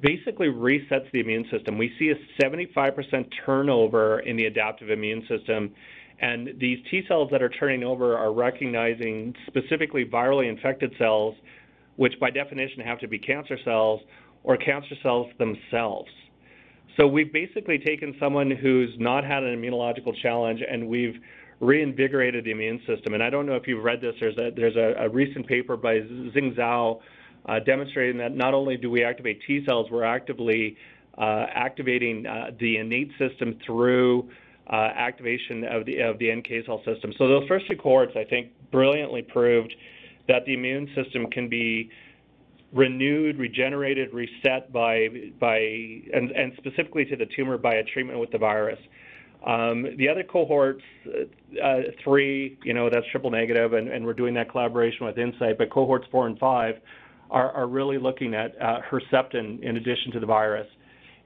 basically 0.01 0.47
resets 0.47 1.09
the 1.13 1.21
immune 1.21 1.45
system. 1.51 1.77
We 1.77 1.93
see 1.97 2.11
a 2.11 2.43
75% 2.43 3.27
turnover 3.45 4.19
in 4.19 4.35
the 4.35 4.45
adaptive 4.45 4.89
immune 4.89 5.25
system 5.29 5.73
and 6.20 6.49
these 6.59 6.80
T 6.89 7.03
cells 7.07 7.30
that 7.32 7.41
are 7.41 7.49
turning 7.49 7.84
over 7.84 8.18
are 8.18 8.34
recognizing 8.34 9.36
specifically 9.47 10.05
virally 10.05 10.49
infected 10.49 10.93
cells, 10.97 11.36
which 11.97 12.13
by 12.20 12.30
definition 12.30 12.82
have 12.82 12.99
to 12.99 13.07
be 13.07 13.20
cancer 13.20 13.57
cells 13.63 14.01
or 14.43 14.57
cancer 14.57 14.95
cells 15.03 15.28
themselves. 15.38 16.09
So 16.97 17.07
we've 17.07 17.34
basically 17.34 17.78
taken 17.78 18.16
someone 18.20 18.49
who's 18.49 18.91
not 18.97 19.26
had 19.26 19.43
an 19.43 19.61
immunological 19.61 20.16
challenge 20.22 20.61
and 20.70 20.88
we've 20.88 21.16
reinvigorated 21.59 22.45
the 22.45 22.51
immune 22.51 22.80
system. 22.88 23.13
And 23.13 23.24
I 23.24 23.30
don't 23.30 23.45
know 23.45 23.55
if 23.55 23.68
you've 23.68 23.84
read 23.84 24.01
this, 24.01 24.16
there's 24.20 24.38
a, 24.38 24.51
there's 24.55 24.76
a, 24.76 25.05
a 25.05 25.09
recent 25.09 25.47
paper 25.47 25.76
by 25.76 25.99
Xing 25.99 26.55
Zhao 26.55 26.99
uh, 27.47 27.59
demonstrating 27.59 28.18
that 28.20 28.36
not 28.36 28.53
only 28.53 28.78
do 28.78 28.89
we 28.89 29.03
activate 29.03 29.41
T 29.45 29.63
cells, 29.66 29.88
we're 29.91 30.03
actively 30.03 30.78
uh, 31.18 31.45
activating 31.53 32.26
uh, 32.26 32.51
the 32.59 32.78
innate 32.78 33.11
system 33.18 33.57
through 33.66 34.30
activation 34.74 35.63
of 35.66 35.86
the 35.86 35.99
of 35.99 36.18
the 36.20 36.34
NK 36.34 36.66
cell 36.66 36.82
system. 36.86 37.13
So 37.18 37.28
those 37.28 37.47
first 37.47 37.68
two 37.68 37.76
cohorts, 37.76 38.13
I 38.16 38.24
think, 38.24 38.51
brilliantly 38.72 39.22
proved 39.22 39.74
that 40.28 40.45
the 40.45 40.53
immune 40.53 40.89
system 40.95 41.28
can 41.28 41.49
be 41.49 41.89
renewed, 42.74 43.38
regenerated, 43.38 44.13
reset 44.13 44.72
by 44.72 45.07
by 45.39 45.57
and, 45.57 46.32
and 46.32 46.53
specifically 46.57 47.05
to 47.05 47.16
the 47.16 47.28
tumor 47.36 47.57
by 47.57 47.76
a 47.76 47.84
treatment 47.84 48.20
with 48.20 48.32
the 48.32 48.38
virus. 48.38 48.80
Um, 49.45 49.86
the 49.97 50.09
other 50.09 50.24
cohorts, 50.24 50.82
uh, 51.63 51.76
three, 52.03 52.57
you 52.63 52.74
know, 52.74 52.89
that's 52.91 53.05
triple 53.11 53.30
negative, 53.30 53.74
and, 53.74 53.88
and, 53.89 54.03
we're 54.03 54.13
doing 54.13 54.34
that 54.34 54.49
collaboration 54.49 55.05
with 55.05 55.18
Incyte, 55.18 55.59
But 55.59 55.70
cohorts 55.70 56.07
four 56.09 56.26
and 56.26 56.39
five 56.39 56.78
are, 57.30 57.51
are 57.51 57.68
really 57.68 57.99
looking 57.99 58.34
at 58.34 58.59
uh, 58.59 58.80
Herceptin 58.89 59.61
in 59.61 59.78
addition 59.78 60.11
to 60.13 60.20
the 60.20 60.26
virus. 60.26 60.68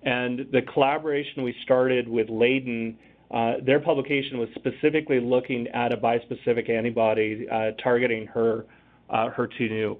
And 0.03 0.47
the 0.51 0.61
collaboration 0.73 1.43
we 1.43 1.55
started 1.63 2.09
with 2.09 2.29
Leiden 2.29 2.97
uh, 3.31 3.53
their 3.63 3.79
publication 3.79 4.39
was 4.39 4.49
specifically 4.55 5.19
looking 5.19 5.67
at 5.69 5.93
a 5.93 5.97
bispecific 5.97 6.69
antibody 6.69 7.47
uh, 7.51 7.71
targeting 7.81 8.25
her 8.27 8.65
uh, 9.09 9.29
HER2/neu. 9.37 9.97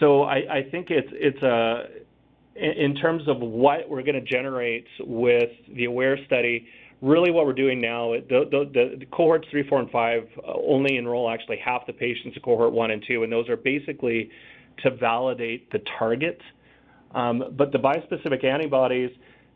So 0.00 0.22
I, 0.22 0.36
I, 0.58 0.68
think 0.70 0.88
it's 0.90 1.08
it's 1.12 1.42
a 1.42 1.84
in 2.56 2.96
terms 2.96 3.22
of 3.28 3.38
what 3.40 3.88
we're 3.88 4.02
going 4.02 4.14
to 4.14 4.20
generate 4.20 4.86
with 5.00 5.50
the 5.74 5.84
AWARE 5.84 6.24
study. 6.26 6.66
Really, 7.00 7.30
what 7.30 7.46
we're 7.46 7.52
doing 7.52 7.80
now, 7.80 8.12
the, 8.28 8.44
the, 8.50 8.96
the, 8.98 9.06
cohorts 9.06 9.46
three, 9.52 9.68
four, 9.68 9.78
and 9.78 9.88
five 9.90 10.26
only 10.44 10.96
enroll 10.96 11.30
actually 11.30 11.58
half 11.64 11.86
the 11.86 11.92
patients 11.92 12.36
in 12.36 12.42
cohort 12.42 12.72
one 12.72 12.90
and 12.90 13.04
two, 13.06 13.22
and 13.22 13.32
those 13.32 13.48
are 13.48 13.56
basically 13.56 14.30
to 14.82 14.90
validate 14.90 15.70
the 15.70 15.80
target. 15.96 16.40
Um, 17.14 17.54
but 17.56 17.70
the 17.70 17.78
bispecific 17.78 18.44
antibodies, 18.44 19.10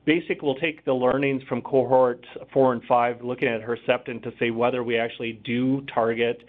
basically 0.04 0.38
we'll 0.42 0.54
take 0.56 0.84
the 0.84 0.92
learnings 0.92 1.42
from 1.48 1.62
cohort 1.62 2.24
four 2.52 2.72
and 2.72 2.82
five, 2.84 3.22
looking 3.22 3.48
at 3.48 3.60
Herceptin 3.62 4.22
to 4.22 4.32
say 4.38 4.50
whether 4.50 4.82
we 4.82 4.98
actually 4.98 5.40
do 5.44 5.82
target 5.92 6.42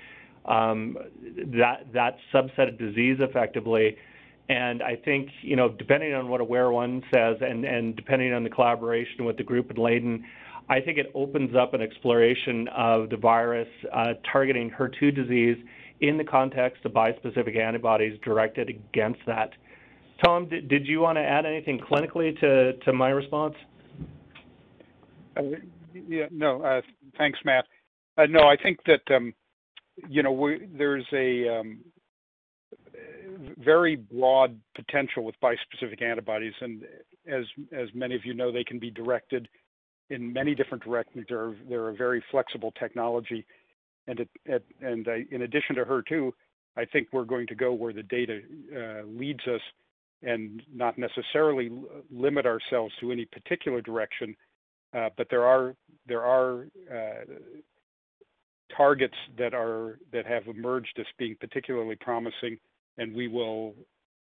um, 0.46 0.98
that 1.60 1.86
that 1.94 2.18
subset 2.34 2.70
of 2.70 2.78
disease 2.78 3.18
effectively. 3.20 3.98
And 4.50 4.84
I 4.84 4.98
think, 4.98 5.30
you 5.42 5.56
know, 5.56 5.70
depending 5.70 6.14
on 6.14 6.28
what 6.28 6.42
Aware 6.42 6.72
One 6.72 7.02
says 7.14 7.38
and, 7.40 7.64
and 7.64 7.96
depending 7.96 8.34
on 8.34 8.44
the 8.44 8.50
collaboration 8.50 9.24
with 9.24 9.38
the 9.38 9.44
group 9.44 9.72
in 9.72 9.78
Leiden, 9.78 10.26
I 10.70 10.82
think 10.82 10.98
it 10.98 11.12
opens 11.16 11.56
up 11.56 11.74
an 11.74 11.82
exploration 11.82 12.68
of 12.70 13.10
the 13.10 13.18
virus 13.18 13.68
uh, 13.94 14.14
targeting 14.30 14.70
HER2 14.70 15.16
disease 15.16 15.58
in 16.02 16.18
the 16.18 16.24
context 16.24 16.84
of 16.86 16.92
bispecific 16.92 17.58
antibodies 17.58 18.20
directed 18.24 18.70
against 18.70 19.22
that. 19.28 19.52
Tom, 20.24 20.48
did, 20.48 20.68
did 20.68 20.88
you 20.88 21.00
want 21.00 21.18
to 21.18 21.22
add 21.22 21.46
anything 21.46 21.80
clinically 21.80 22.40
to, 22.40 22.74
to 22.74 22.94
my 22.94 23.10
response? 23.10 23.56
Uh, 25.36 25.42
yeah, 26.08 26.26
no, 26.32 26.62
uh, 26.64 26.82
thanks, 27.18 27.40
Matt. 27.44 27.66
Uh, 28.18 28.26
no, 28.30 28.42
I 28.48 28.56
think 28.62 28.80
that, 28.86 29.02
um, 29.14 29.34
you 30.08 30.24
know, 30.24 30.32
we, 30.32 30.68
there's 30.78 31.06
a 31.12 31.60
um, 31.60 31.80
very 33.58 33.96
broad 33.96 34.60
potential 34.76 35.24
with 35.24 35.36
bispecific 35.42 36.02
antibodies, 36.02 36.54
and 36.62 36.84
as 37.28 37.46
as 37.72 37.90
many 37.94 38.16
of 38.16 38.26
you 38.26 38.34
know, 38.34 38.52
they 38.52 38.64
can 38.64 38.80
be 38.80 38.92
directed 38.92 39.48
in 40.10 40.32
many 40.32 40.56
different 40.56 40.84
directions. 40.84 41.26
They're 41.30 41.54
they're 41.70 41.90
a 41.90 41.96
very 41.96 42.24
flexible 42.32 42.72
technology, 42.80 43.46
and 44.08 44.20
it, 44.20 44.30
it 44.46 44.66
and 44.82 45.08
uh, 45.08 45.16
in 45.32 45.44
addition 45.44 45.76
to 45.76 45.86
HER2, 45.86 46.32
I 46.78 46.86
think 46.86 47.08
we're 47.12 47.24
going 47.24 47.48
to 47.48 47.56
go 47.56 47.74
where 47.74 47.94
the 47.94 48.04
data 48.04 48.42
uh, 48.76 49.06
leads 49.08 49.42
us 49.48 49.62
and 50.24 50.62
not 50.74 50.98
necessarily 50.98 51.70
limit 52.12 52.46
ourselves 52.46 52.94
to 53.00 53.12
any 53.12 53.26
particular 53.26 53.82
direction. 53.82 54.36
Uh, 54.96 55.10
but 55.18 55.28
there 55.30 55.46
are 55.46 55.76
there 56.08 56.22
are 56.22 56.68
uh, 56.92 57.26
targets 58.76 59.16
that 59.38 59.54
are 59.54 60.00
that 60.12 60.26
have 60.26 60.48
emerged 60.48 60.98
as 61.00 61.06
being 61.18 61.36
particularly 61.40 61.96
promising, 62.00 62.58
and 62.98 63.14
we 63.14 63.28
will 63.28 63.74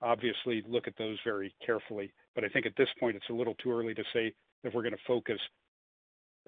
obviously 0.03 0.63
look 0.69 0.87
at 0.87 0.97
those 0.99 1.19
very 1.25 1.55
carefully. 1.65 2.13
But 2.35 2.45
I 2.45 2.49
think 2.49 2.67
at 2.67 2.77
this 2.77 2.89
point 3.01 3.17
it's 3.17 3.31
a 3.31 3.35
little 3.35 3.55
too 3.55 3.73
early 3.73 3.95
to 3.95 4.05
say 4.13 4.35
if 4.65 4.75
we're 4.75 4.83
going 4.83 4.93
to 4.93 4.99
focus 5.07 5.39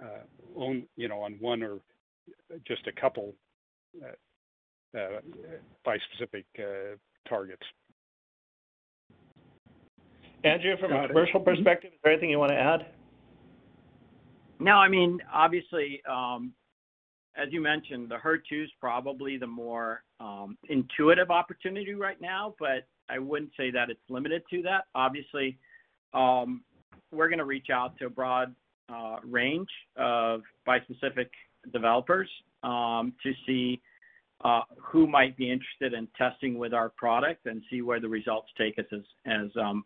uh, 0.03 0.24
on 0.57 0.84
you 0.96 1.09
know 1.09 1.20
on 1.20 1.34
one 1.40 1.62
or 1.62 1.78
just 2.66 2.86
a 2.86 3.01
couple 3.01 3.34
uh, 4.03 4.99
uh, 4.99 5.20
bispecific 5.86 6.44
uh, 6.59 6.96
targets. 7.28 7.62
Andrew, 10.45 10.76
from 10.78 10.91
Got 10.91 11.07
a 11.07 11.09
commercial 11.09 11.41
it. 11.41 11.45
perspective, 11.45 11.91
is 11.93 11.99
there 12.03 12.12
anything 12.12 12.30
you 12.30 12.39
want 12.39 12.53
to 12.53 12.59
add? 12.59 12.86
No, 14.61 14.72
I 14.72 14.89
mean, 14.89 15.18
obviously, 15.32 16.03
um, 16.09 16.53
as 17.36 17.49
you 17.51 17.61
mentioned, 17.61 18.11
the 18.11 18.16
HER2 18.16 18.64
is 18.64 18.70
probably 18.80 19.36
the 19.36 19.47
more 19.47 20.03
um, 20.20 20.59
intuitive 20.68 21.30
opportunity 21.30 21.95
right 21.95 22.20
now, 22.20 22.55
but 22.59 22.86
I 23.09 23.18
wouldn't 23.18 23.53
say 23.57 23.70
that 23.70 23.91
it's 23.91 24.01
limited 24.09 24.43
to 24.51 24.62
that. 24.62 24.84
Obviously, 24.95 25.59
um, 26.12 26.62
we're 27.12 27.28
going 27.28 27.39
to 27.39 27.45
reach 27.45 27.68
out 27.72 27.97
to 27.99 28.07
a 28.07 28.11
broad 28.11 28.55
uh, 28.93 29.16
range 29.24 29.68
of 29.97 30.43
bispecific 30.66 31.28
developers 31.72 32.28
um, 32.62 33.12
to 33.22 33.32
see 33.47 33.80
uh, 34.45 34.61
who 34.76 35.07
might 35.07 35.36
be 35.36 35.51
interested 35.51 35.95
in 35.95 36.09
testing 36.16 36.59
with 36.59 36.72
our 36.72 36.91
product 36.91 37.47
and 37.47 37.62
see 37.70 37.82
where 37.82 38.01
the 38.01 38.09
results 38.09 38.49
take 38.57 38.78
us 38.78 38.84
as, 38.93 39.01
as 39.26 39.49
um, 39.61 39.84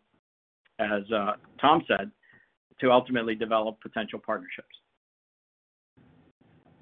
as 0.79 1.03
uh, 1.11 1.33
Tom 1.59 1.83
said, 1.87 2.11
to 2.79 2.91
ultimately 2.91 3.35
develop 3.35 3.79
potential 3.81 4.19
partnerships. 4.19 4.75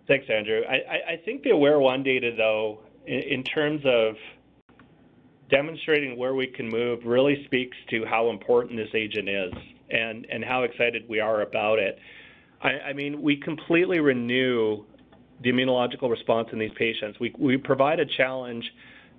Thanks, 0.08 0.26
Andrew. 0.30 0.62
I, 0.68 1.22
think 1.24 1.44
the 1.44 1.52
Aware 1.52 1.80
One 1.80 2.04
data, 2.04 2.34
though, 2.36 2.80
in, 3.06 3.44
terms 3.44 3.82
of 3.86 4.16
demonstrating 5.50 6.18
where 6.18 6.34
we 6.34 6.48
can 6.48 6.68
move, 6.68 7.00
really 7.06 7.46
speaks 7.46 7.78
to 7.92 8.04
how 8.06 8.30
important 8.30 8.78
this 8.78 8.89
agent 8.94 9.30
is 9.30 9.54
and, 9.89 10.26
and 10.30 10.44
how 10.44 10.64
excited 10.64 11.04
we 11.08 11.20
are 11.20 11.42
about 11.44 11.80
it. 11.80 11.98
I, 12.62 12.94
mean, 12.94 13.22
we 13.22 13.38
completely 13.38 14.00
renew 14.00 14.84
the 15.42 15.52
immunological 15.52 16.10
response 16.10 16.50
in 16.52 16.60
these 16.60 16.74
patients. 16.78 17.20
We, 17.20 17.34
we 17.39 17.58
provide 17.58 18.00
a 18.00 18.06
challenge 18.06 18.70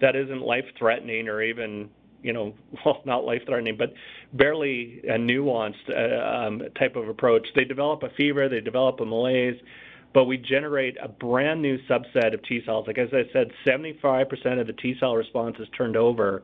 that 0.00 0.14
isn't 0.14 0.42
life-threatening 0.42 1.28
or 1.28 1.42
even, 1.42 1.90
you 2.22 2.32
know, 2.32 2.54
well, 2.84 3.02
not 3.04 3.24
life-threatening, 3.24 3.76
but 3.76 3.92
barely 4.32 5.00
a 5.04 5.18
nuanced 5.18 5.88
uh, 5.90 6.46
um, 6.46 6.62
type 6.78 6.96
of 6.96 7.08
approach. 7.08 7.46
They 7.54 7.64
develop 7.64 8.02
a 8.02 8.10
fever, 8.16 8.48
they 8.48 8.60
develop 8.60 9.00
a 9.00 9.04
malaise, 9.04 9.60
but 10.14 10.24
we 10.24 10.36
generate 10.36 10.96
a 11.02 11.08
brand 11.08 11.62
new 11.62 11.78
subset 11.88 12.34
of 12.34 12.42
T 12.44 12.60
cells. 12.64 12.86
Like 12.86 12.98
as 12.98 13.08
I 13.12 13.22
said, 13.32 13.48
75% 13.66 14.60
of 14.60 14.66
the 14.66 14.74
T 14.74 14.94
cell 15.00 15.16
response 15.16 15.56
is 15.58 15.68
turned 15.76 15.96
over. 15.96 16.42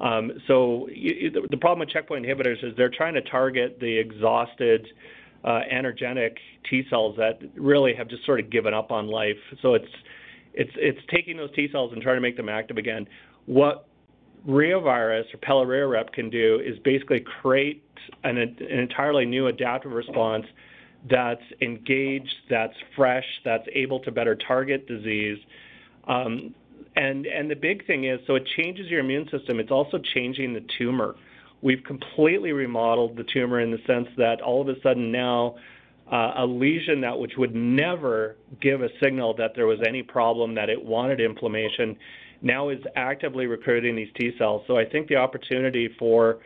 Um, 0.00 0.32
so 0.46 0.88
you, 0.92 1.30
the, 1.30 1.46
the 1.50 1.56
problem 1.56 1.80
with 1.80 1.90
checkpoint 1.90 2.24
inhibitors 2.24 2.62
is 2.62 2.76
they're 2.76 2.90
trying 2.90 3.14
to 3.14 3.22
target 3.22 3.78
the 3.80 3.98
exhausted 3.98 4.86
uh, 5.44 5.60
anergenic 5.72 6.36
T 6.68 6.84
cells 6.90 7.16
that 7.16 7.40
really 7.56 7.94
have 7.94 8.08
just 8.08 8.24
sort 8.24 8.40
of 8.40 8.50
given 8.50 8.74
up 8.74 8.90
on 8.90 9.08
life. 9.08 9.36
So 9.62 9.74
it's 9.74 9.86
it's 10.54 10.72
it's 10.76 11.00
taking 11.12 11.36
those 11.36 11.50
T 11.54 11.68
cells 11.72 11.92
and 11.92 12.02
trying 12.02 12.16
to 12.16 12.20
make 12.20 12.36
them 12.36 12.48
active 12.48 12.76
again. 12.76 13.06
What 13.46 13.86
reovirus 14.46 15.24
or 15.32 15.38
pelareorep 15.38 16.12
can 16.12 16.30
do 16.30 16.60
is 16.64 16.78
basically 16.80 17.20
create 17.40 17.82
an, 18.24 18.38
an 18.38 18.56
entirely 18.60 19.24
new 19.24 19.46
adaptive 19.46 19.92
response 19.92 20.46
that's 21.08 21.42
engaged, 21.60 22.34
that's 22.50 22.74
fresh, 22.96 23.26
that's 23.44 23.66
able 23.72 24.00
to 24.00 24.10
better 24.10 24.34
target 24.34 24.86
disease. 24.86 25.38
Um, 26.06 26.54
and 26.96 27.26
and 27.26 27.50
the 27.50 27.56
big 27.56 27.86
thing 27.86 28.04
is, 28.04 28.18
so 28.26 28.34
it 28.34 28.46
changes 28.56 28.88
your 28.88 29.00
immune 29.00 29.28
system. 29.30 29.60
It's 29.60 29.70
also 29.70 29.98
changing 30.14 30.54
the 30.54 30.64
tumor. 30.78 31.14
We've 31.62 31.82
completely 31.84 32.52
remodeled 32.52 33.16
the 33.16 33.24
tumor 33.24 33.60
in 33.60 33.70
the 33.70 33.78
sense 33.86 34.08
that 34.16 34.40
all 34.40 34.60
of 34.60 34.68
a 34.68 34.80
sudden 34.80 35.12
now 35.12 35.56
uh, 36.10 36.32
a 36.38 36.46
lesion 36.46 37.00
that 37.02 37.18
which 37.18 37.32
would 37.36 37.54
never 37.54 38.36
give 38.60 38.82
a 38.82 38.88
signal 39.02 39.34
that 39.34 39.54
there 39.54 39.66
was 39.66 39.78
any 39.86 40.02
problem, 40.02 40.54
that 40.54 40.70
it 40.70 40.82
wanted 40.82 41.20
inflammation, 41.20 41.96
now 42.42 42.68
is 42.68 42.80
actively 42.96 43.46
recruiting 43.46 43.96
these 43.96 44.08
T 44.18 44.32
cells. 44.38 44.62
So 44.66 44.76
I 44.76 44.84
think 44.84 45.08
the 45.08 45.16
opportunity 45.16 45.88
for 45.98 46.38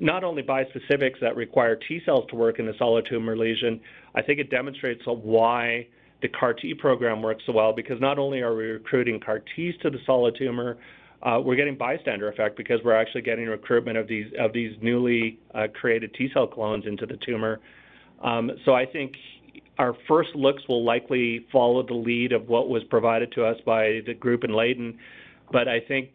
not 0.00 0.24
only 0.24 0.42
bispecifics 0.42 1.20
that 1.20 1.36
require 1.36 1.76
T 1.76 2.00
cells 2.04 2.26
to 2.30 2.36
work 2.36 2.58
in 2.58 2.66
the 2.66 2.74
solid 2.78 3.06
tumor 3.08 3.36
lesion, 3.36 3.80
I 4.14 4.22
think 4.22 4.38
it 4.38 4.50
demonstrates 4.50 5.02
why 5.06 5.86
the 6.22 6.28
CAR 6.28 6.54
T 6.54 6.74
program 6.74 7.22
works 7.22 7.42
so 7.46 7.52
well 7.52 7.72
because 7.72 8.00
not 8.00 8.18
only 8.18 8.40
are 8.40 8.54
we 8.54 8.64
recruiting 8.64 9.20
CAR 9.20 9.40
Ts 9.54 9.74
to 9.82 9.90
the 9.90 9.98
solid 10.06 10.36
tumor, 10.36 10.78
uh, 11.22 11.40
we're 11.42 11.56
getting 11.56 11.76
bystander 11.76 12.28
effect 12.28 12.56
because 12.56 12.80
we're 12.84 12.94
actually 12.94 13.22
getting 13.22 13.46
recruitment 13.46 13.96
of 13.98 14.06
these 14.06 14.26
of 14.38 14.52
these 14.52 14.76
newly 14.80 15.38
uh, 15.54 15.66
created 15.74 16.14
T 16.14 16.30
cell 16.32 16.46
clones 16.46 16.86
into 16.86 17.06
the 17.06 17.16
tumor. 17.16 17.60
Um, 18.22 18.50
so 18.64 18.74
I 18.74 18.86
think 18.86 19.14
our 19.78 19.94
first 20.08 20.34
looks 20.34 20.62
will 20.68 20.84
likely 20.84 21.46
follow 21.52 21.86
the 21.86 21.94
lead 21.94 22.32
of 22.32 22.48
what 22.48 22.68
was 22.68 22.82
provided 22.84 23.32
to 23.32 23.44
us 23.44 23.56
by 23.66 24.00
the 24.06 24.14
group 24.14 24.44
in 24.44 24.52
Leiden, 24.52 24.98
but 25.52 25.68
I 25.68 25.80
think 25.80 26.10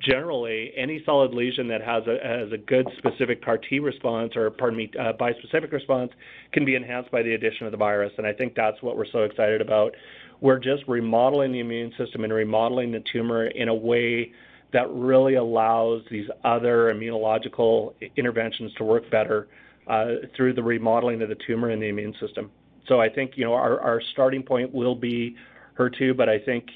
generally 0.00 0.72
any 0.76 1.02
solid 1.04 1.32
lesion 1.32 1.68
that 1.68 1.80
has 1.82 2.04
a, 2.06 2.18
has 2.26 2.52
a 2.52 2.56
good 2.56 2.86
specific 2.98 3.44
CAR 3.44 3.58
T 3.58 3.80
response 3.80 4.36
or 4.36 4.50
pardon 4.50 4.76
me 4.76 4.90
uh, 4.98 5.12
bispecific 5.18 5.72
response 5.72 6.12
can 6.52 6.64
be 6.64 6.74
enhanced 6.74 7.10
by 7.10 7.22
the 7.22 7.34
addition 7.34 7.66
of 7.66 7.72
the 7.72 7.78
virus, 7.78 8.12
and 8.18 8.26
I 8.26 8.32
think 8.32 8.54
that's 8.54 8.80
what 8.82 8.96
we're 8.96 9.10
so 9.10 9.20
excited 9.20 9.60
about. 9.60 9.94
We're 10.40 10.60
just 10.60 10.84
remodeling 10.86 11.52
the 11.52 11.60
immune 11.60 11.92
system 11.98 12.24
and 12.24 12.32
remodeling 12.32 12.92
the 12.92 13.02
tumor 13.12 13.46
in 13.46 13.68
a 13.68 13.74
way 13.74 14.32
that 14.72 14.88
really 14.90 15.34
allows 15.34 16.02
these 16.10 16.28
other 16.44 16.92
immunological 16.94 17.94
interventions 18.16 18.72
to 18.74 18.84
work 18.84 19.10
better 19.10 19.48
uh, 19.88 20.06
through 20.36 20.52
the 20.52 20.62
remodeling 20.62 21.22
of 21.22 21.28
the 21.28 21.36
tumor 21.46 21.70
and 21.70 21.82
the 21.82 21.86
immune 21.86 22.14
system. 22.20 22.50
So 22.88 23.00
I 23.00 23.08
think 23.08 23.32
you 23.36 23.44
know 23.44 23.52
our, 23.52 23.80
our 23.80 24.02
starting 24.12 24.42
point 24.42 24.72
will 24.72 24.94
be 24.94 25.36
HER2, 25.78 26.16
but 26.16 26.28
I 26.28 26.38
think 26.38 26.66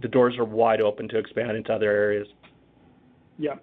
the 0.00 0.08
doors 0.08 0.36
are 0.38 0.44
wide 0.44 0.80
open 0.80 1.08
to 1.08 1.18
expand 1.18 1.56
into 1.56 1.72
other 1.72 1.90
areas. 1.90 2.28
Yeah, 3.38 3.56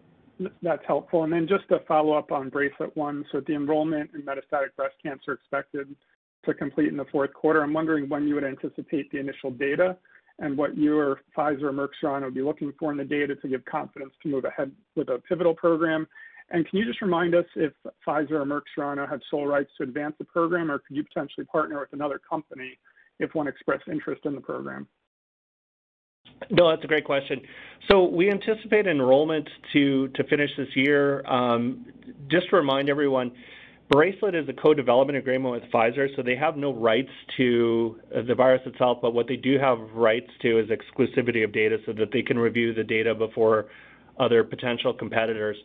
that's 0.62 0.84
helpful. 0.86 1.24
And 1.24 1.32
then 1.32 1.48
just 1.48 1.68
to 1.70 1.80
follow 1.88 2.14
up 2.14 2.32
on 2.32 2.50
Bracelet 2.50 2.96
One, 2.98 3.24
so 3.32 3.42
the 3.46 3.56
enrollment 3.56 4.12
in 4.14 4.24
metastatic 4.24 4.76
breast 4.76 4.96
cancer 5.02 5.34
expected 5.34 5.96
to 6.46 6.54
complete 6.54 6.88
in 6.88 6.98
the 6.98 7.06
fourth 7.06 7.34
quarter. 7.34 7.62
I'm 7.62 7.74
wondering 7.74 8.10
when 8.10 8.28
you 8.28 8.36
would 8.36 8.44
anticipate 8.44 9.12
the 9.12 9.20
initial 9.20 9.52
data 9.52 9.98
and 10.40 10.58
what 10.58 10.78
you 10.78 10.98
or 10.98 11.22
Pfizer 11.36 11.64
or 11.64 11.74
Merck 11.74 12.22
would 12.24 12.34
be 12.34 12.42
looking 12.42 12.74
for 12.80 12.92
in 12.92 12.98
the 12.98 13.04
data 13.04 13.36
to 13.36 13.48
give 13.48 13.66
confidence 13.66 14.14
to 14.22 14.30
move 14.30 14.46
ahead 14.46 14.72
with 14.96 15.10
a 15.10 15.20
pivotal 15.28 15.54
program. 15.54 16.08
And 16.50 16.68
can 16.68 16.80
you 16.80 16.86
just 16.86 17.02
remind 17.02 17.36
us 17.36 17.46
if 17.56 17.74
Pfizer 18.08 18.32
or 18.32 18.46
Merck 18.46 18.62
Serono 18.78 19.10
had 19.10 19.22
sole 19.30 19.46
rights 19.46 19.70
to 19.78 19.84
advance 19.84 20.16
the 20.18 20.26
program, 20.26 20.72
or 20.72 20.80
could 20.80 20.96
you 20.96 21.04
potentially 21.04 21.46
partner 21.46 21.80
with 21.80 21.92
another 21.92 22.20
company 22.20 22.78
if 23.20 23.36
one 23.36 23.48
expressed 23.48 23.88
interest 23.88 24.22
in 24.26 24.34
the 24.34 24.42
program? 24.42 24.88
No, 26.52 26.70
that's 26.70 26.84
a 26.84 26.88
great 26.88 27.06
question. 27.06 27.42
So 27.90 28.06
we 28.06 28.30
anticipate 28.30 28.86
enrollment 28.86 29.50
to 29.74 30.08
to 30.10 30.24
finish 30.26 30.52
this 30.58 30.68
year. 30.76 31.26
Um, 31.26 31.86
just 32.30 32.50
to 32.50 32.58
remind 32.58 32.90
everyone, 32.90 33.32
Bracelet 33.90 34.36
is 34.36 34.48
a 34.50 34.54
co-development 34.54 35.18
agreement 35.18 35.54
with 35.54 35.64
Pfizer, 35.72 36.14
so 36.16 36.22
they 36.22 36.36
have 36.36 36.58
no 36.58 36.74
rights 36.74 37.12
to 37.38 38.00
uh, 38.16 38.22
the 38.22 38.36
virus 38.36 38.62
itself, 38.66 39.00
but 39.02 39.14
what 39.14 39.28
they 39.28 39.38
do 39.38 39.58
have 39.58 39.80
rights 39.94 40.30
to 40.42 40.60
is 40.60 40.70
exclusivity 40.70 41.44
of 41.44 41.54
data 41.54 41.78
so 41.86 41.94
that 41.94 42.12
they 42.12 42.22
can 42.22 42.38
review 42.38 42.74
the 42.74 42.84
data 42.84 43.16
before 43.16 43.68
other 44.20 44.44
potential 44.44 44.94
competitors. 44.94 45.58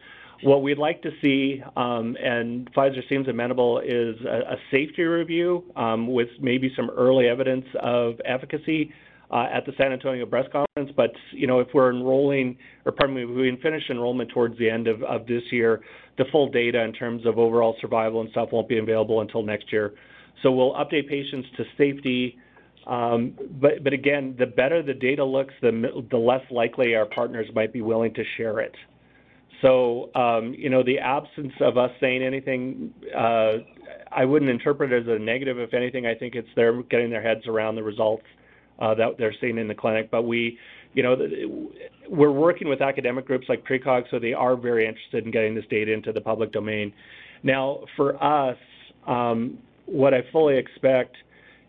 What 0.43 0.63
we'd 0.63 0.79
like 0.79 1.03
to 1.03 1.11
see, 1.23 1.63
um, 1.77 2.17
and 2.21 2.69
Pfizer 2.75 3.09
seems 3.09 3.29
amenable, 3.29 3.79
is 3.79 4.17
a, 4.27 4.55
a 4.55 4.57
safety 4.73 5.03
review 5.03 5.65
um, 5.77 6.13
with 6.13 6.29
maybe 6.41 6.73
some 6.75 6.91
early 6.91 7.29
evidence 7.29 7.65
of 7.81 8.15
efficacy 8.25 8.93
uh, 9.31 9.47
at 9.53 9.65
the 9.67 9.73
San 9.79 9.93
Antonio 9.93 10.27
Breast 10.27 10.51
Conference. 10.51 10.93
But 10.97 11.13
you 11.33 11.47
know, 11.47 11.61
if 11.61 11.69
we're 11.73 11.91
enrolling, 11.91 12.57
or 12.85 12.93
pardon 12.93 13.17
me, 13.17 13.23
if 13.23 13.31
we 13.31 13.57
finish 13.63 13.85
enrollment 13.89 14.31
towards 14.31 14.59
the 14.59 14.69
end 14.69 14.89
of, 14.89 15.03
of 15.05 15.27
this 15.27 15.43
year, 15.53 15.81
the 16.19 16.25
full 16.33 16.51
data 16.51 16.83
in 16.83 16.93
terms 16.93 17.25
of 17.25 17.39
overall 17.39 17.77
survival 17.81 18.21
and 18.21 18.31
stuff 18.31 18.49
won't 18.53 18.69
be 18.69 18.79
available 18.79 19.21
until 19.21 19.43
next 19.43 19.73
year. 19.73 19.95
So 20.43 20.51
we'll 20.51 20.75
update 20.75 21.09
patients 21.09 21.49
to 21.57 21.65
safety. 21.79 22.37
Um, 22.87 23.39
but, 23.61 23.85
but 23.85 23.93
again, 23.93 24.35
the 24.39 24.47
better 24.47 24.83
the 24.83 24.95
data 24.95 25.25
looks, 25.25 25.55
the, 25.63 26.05
the 26.11 26.17
less 26.17 26.43
likely 26.51 26.97
our 26.97 27.07
partners 27.07 27.47
might 27.55 27.73
be 27.73 27.81
willing 27.81 28.13
to 28.15 28.25
share 28.37 28.59
it. 28.59 28.75
So, 29.63 30.11
um, 30.15 30.55
you 30.55 30.69
know, 30.69 30.83
the 30.83 30.99
absence 30.99 31.53
of 31.61 31.79
us 31.79 31.91
saying 32.01 32.23
anything, 32.23 32.93
uh, 33.17 33.59
I 34.11 34.25
wouldn't 34.25 34.51
interpret 34.51 34.93
it 34.93 35.09
as 35.09 35.09
a 35.09 35.19
negative. 35.19 35.59
If 35.59 35.73
anything, 35.73 36.05
I 36.05 36.15
think 36.15 36.35
it's 36.35 36.49
they're 36.57 36.83
getting 36.83 37.11
their 37.11 37.23
heads 37.23 37.47
around 37.47 37.77
the 37.77 37.83
results 37.83 38.25
uh, 38.81 38.95
that 38.97 39.17
they're 39.19 39.35
seeing 39.41 39.59
in 39.59 39.69
the 39.69 39.75
clinic. 39.75 40.11
But 40.11 40.23
we, 40.23 40.59
you 40.95 41.03
know, 41.03 41.17
we're 42.09 42.33
working 42.33 42.69
with 42.69 42.83
academic 42.83 43.27
groups 43.27 43.47
like 43.49 43.65
PrECOG, 43.65 44.11
so 44.11 44.19
they 44.19 44.35
are 44.35 44.57
very 44.57 44.87
interested 44.87 45.25
in 45.25 45.31
getting 45.31 45.55
this 45.55 45.65
data 45.71 45.93
into 45.93 46.13
the 46.13 46.21
public 46.21 46.53
domain. 46.53 46.93
Now, 47.43 47.85
for 47.97 48.23
us, 48.23 48.59
um, 49.07 49.59
what 49.87 50.13
I 50.13 50.23
fully 50.33 50.57
expect 50.59 51.17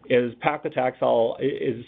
is 0.09 0.33
paclitaxel 0.43 1.37
is, 1.39 1.85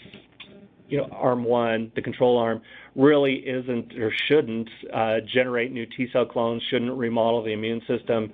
you 0.88 0.98
know, 0.98 1.08
arm 1.12 1.44
one, 1.44 1.92
the 1.94 2.02
control 2.02 2.38
arm, 2.38 2.62
really 2.94 3.34
isn't 3.34 3.94
or 3.98 4.12
shouldn't 4.28 4.68
uh, 4.92 5.16
generate 5.32 5.72
new 5.72 5.86
T 5.86 6.08
cell 6.12 6.26
clones, 6.26 6.62
shouldn't 6.70 6.92
remodel 6.92 7.42
the 7.42 7.52
immune 7.52 7.82
system. 7.86 8.32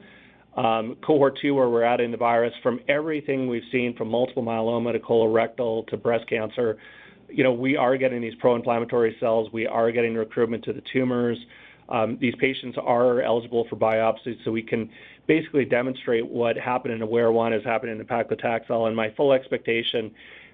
Um, 0.57 0.96
cohort 1.03 1.38
two, 1.40 1.55
where 1.55 1.68
we're 1.68 1.82
adding 1.82 2.11
the 2.11 2.18
virus, 2.18 2.53
from 2.62 2.80
everything 2.86 3.48
we've 3.48 3.62
seen 3.72 3.96
from 3.96 4.09
multiple 4.09 4.42
myeloma 4.42 4.92
to 4.92 4.98
colorectal 4.98 5.86
to 5.86 5.96
breast 5.96 6.28
cancer, 6.28 6.76
you 7.30 7.42
know, 7.42 7.53
we 7.53 7.76
are 7.76 7.96
getting 7.96 8.20
these 8.20 8.34
pro-inflammatory 8.34 9.16
cells. 9.18 9.50
We 9.53 9.66
are 9.66 9.90
getting 9.90 10.14
recruitment 10.14 10.64
to 10.64 10.72
the 10.72 10.82
tumors. 10.92 11.38
Um, 11.88 12.16
these 12.20 12.34
patients 12.36 12.78
are 12.80 13.22
eligible 13.22 13.66
for 13.68 13.76
biopsies, 13.76 14.42
so 14.44 14.50
we 14.50 14.62
can 14.62 14.90
basically 15.26 15.64
demonstrate 15.64 16.26
what 16.26 16.57
happened 16.57 16.94
in 16.94 17.00
AWARE-1 17.03 17.59
is 17.59 17.64
happening 17.64 17.92
in 17.92 17.98
the 17.98 18.05
paclitaxel. 18.05 18.86
And 18.86 18.96
my 18.96 19.11
full 19.16 19.32
expectation, 19.32 20.11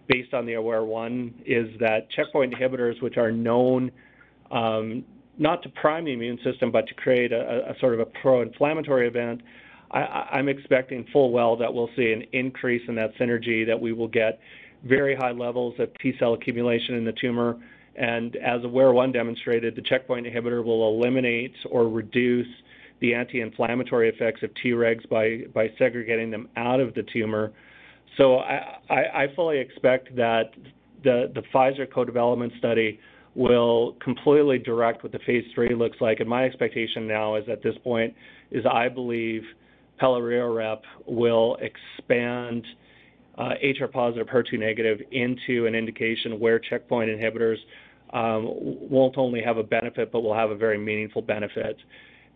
based 0.09 0.34
on 0.34 0.46
the 0.46 0.54
AWARE-1, 0.54 1.32
is 1.46 1.68
that 1.80 2.11
checkpoint 2.11 2.54
inhibitors, 2.54 3.00
which 3.02 3.16
are 3.16 3.30
known 3.30 3.90
um, 4.50 5.04
not 5.38 5.62
to 5.62 5.68
prime 5.68 6.04
the 6.04 6.12
immune 6.12 6.38
system, 6.42 6.70
but 6.70 6.86
to 6.88 6.94
create 6.94 7.32
a, 7.32 7.70
a 7.70 7.78
sort 7.78 7.94
of 7.94 8.00
a 8.00 8.06
pro-inflammatory 8.06 9.06
event, 9.06 9.40
I, 9.90 10.38
am 10.38 10.48
expecting 10.48 11.06
full 11.12 11.30
well 11.32 11.56
that 11.56 11.72
we'll 11.72 11.90
see 11.96 12.12
an 12.12 12.24
increase 12.32 12.82
in 12.88 12.94
that 12.96 13.14
synergy, 13.16 13.66
that 13.66 13.80
we 13.80 13.92
will 13.92 14.09
get 14.09 14.38
very 14.84 15.14
high 15.14 15.30
levels 15.30 15.74
of 15.78 15.90
T 16.00 16.14
cell 16.18 16.34
accumulation 16.34 16.94
in 16.94 17.04
the 17.04 17.12
tumor. 17.12 17.56
And 17.96 18.36
as 18.36 18.62
AWARE-1 18.62 19.12
demonstrated, 19.12 19.74
the 19.74 19.82
checkpoint 19.82 20.26
inhibitor 20.26 20.62
will 20.62 20.94
eliminate 20.94 21.54
or 21.70 21.88
reduce 21.88 22.46
the 23.00 23.14
anti-inflammatory 23.14 24.09
effects 24.09 24.42
of 24.42 24.50
Tregs 24.54 25.09
by, 25.09 25.42
by 25.54 25.70
segregating 25.78 26.30
them 26.30 26.48
out 26.56 26.80
of 26.80 26.94
the 26.94 27.04
tumor. 27.04 27.52
So 28.18 28.38
I, 28.38 29.26
fully 29.34 29.58
expect 29.58 30.14
that 30.16 30.50
the, 31.04 31.32
Pfizer 31.54 31.90
co-development 31.90 32.52
study 32.58 32.98
will 33.36 33.96
completely 34.02 34.58
direct 34.58 35.04
what 35.04 35.12
the 35.12 35.20
phase 35.20 35.44
three 35.54 35.74
looks 35.74 35.96
like. 36.00 36.18
And 36.18 36.28
my 36.28 36.44
expectation 36.44 37.06
now 37.06 37.36
is 37.36 37.48
at 37.48 37.62
this 37.62 37.76
point 37.84 38.12
is 38.50 38.64
I 38.66 38.88
believe 38.88 39.42
pelareorep 40.02 40.80
will 41.06 41.56
expand 41.60 42.66
uh, 43.38 43.50
HR 43.62 43.86
positive, 43.86 44.26
HER2 44.26 44.58
negative 44.58 44.98
into 45.12 45.66
an 45.66 45.76
indication 45.76 46.40
where 46.40 46.58
checkpoint 46.58 47.08
inhibitors 47.08 47.56
um, 48.12 48.46
won't 48.90 49.16
only 49.16 49.42
have 49.42 49.58
a 49.58 49.62
benefit, 49.62 50.10
but 50.10 50.22
will 50.22 50.34
have 50.34 50.50
a 50.50 50.56
very 50.56 50.78
meaningful 50.78 51.22
benefit. 51.22 51.76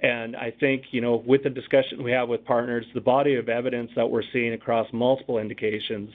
And 0.02 0.34
I 0.34 0.52
think, 0.58 0.82
you 0.90 1.00
know, 1.00 1.22
with 1.24 1.44
the 1.44 1.50
discussion 1.50 2.02
we 2.02 2.10
have 2.10 2.28
with 2.28 2.44
partners, 2.44 2.84
the 2.92 3.00
body 3.00 3.36
of 3.36 3.48
evidence 3.48 3.90
that 3.94 4.10
we're 4.10 4.24
seeing 4.32 4.52
across 4.52 4.88
multiple 4.92 5.38
indications 5.38 6.10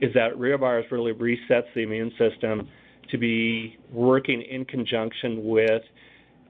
is 0.00 0.14
that 0.14 0.32
reovirus 0.34 0.90
really 0.90 1.12
resets 1.12 1.66
the 1.74 1.82
immune 1.82 2.10
system 2.18 2.68
to 3.10 3.18
be 3.18 3.76
working 3.92 4.42
in 4.42 4.64
conjunction 4.64 5.44
with 5.44 5.82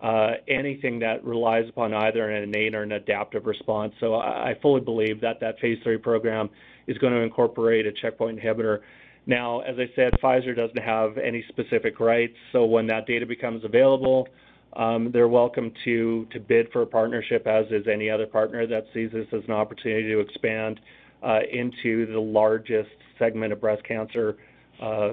uh, 0.03 0.33
anything 0.47 1.01
that 1.01 1.25
relies 1.25 1.69
upon 1.69 1.93
either 1.93 2.31
an 2.31 2.45
innate 2.45 2.75
or 2.75 2.85
an 2.85 2.93
adaptive 2.93 3.47
response. 3.47 3.93
So 3.99 4.15
I, 4.15 4.51
I 4.51 4.55
fully 4.63 4.81
believe 4.81 5.21
that 5.23 5.41
that 5.41 5.59
phase 5.59 5.79
three 5.83 5.99
program 5.99 6.49
is 6.87 6.97
going 6.99 7.13
to 7.13 7.21
incorporate 7.21 7.87
a 7.87 7.93
checkpoint 7.93 8.39
inhibitor. 8.39 8.81
Now, 9.27 9.61
as 9.61 9.77
I 9.79 9.91
said, 9.97 10.13
Pfizer 10.23 10.57
doesn't 10.57 10.83
have 10.83 11.19
any 11.19 11.45
specific 11.49 11.99
rights, 11.99 12.37
so 12.53 12.65
when 12.65 12.87
that 12.87 13.07
data 13.07 13.27
becomes 13.27 13.65
available, 13.65 14.29
um, 14.75 15.11
they're 15.13 15.29
welcome 15.29 15.73
to, 15.85 16.27
to 16.33 16.41
bid 16.41 16.71
for 16.73 16.83
a 16.83 16.87
partnership, 16.87 17.47
as 17.47 17.67
is 17.71 17.87
any 17.93 18.11
other 18.11 18.27
partner 18.27 18.67
that 18.67 18.85
sees 18.95 19.11
this 19.13 19.27
as 19.33 19.43
an 19.47 19.53
opportunity 19.53 20.09
to 20.09 20.21
expand 20.21 20.81
uh, 21.23 21.41
into 21.51 22.07
the 22.13 22.21
largest 22.21 22.91
segment 23.19 23.53
of 23.53 23.61
breast 23.61 23.83
cancer 23.85 24.37
uh, 24.83 25.11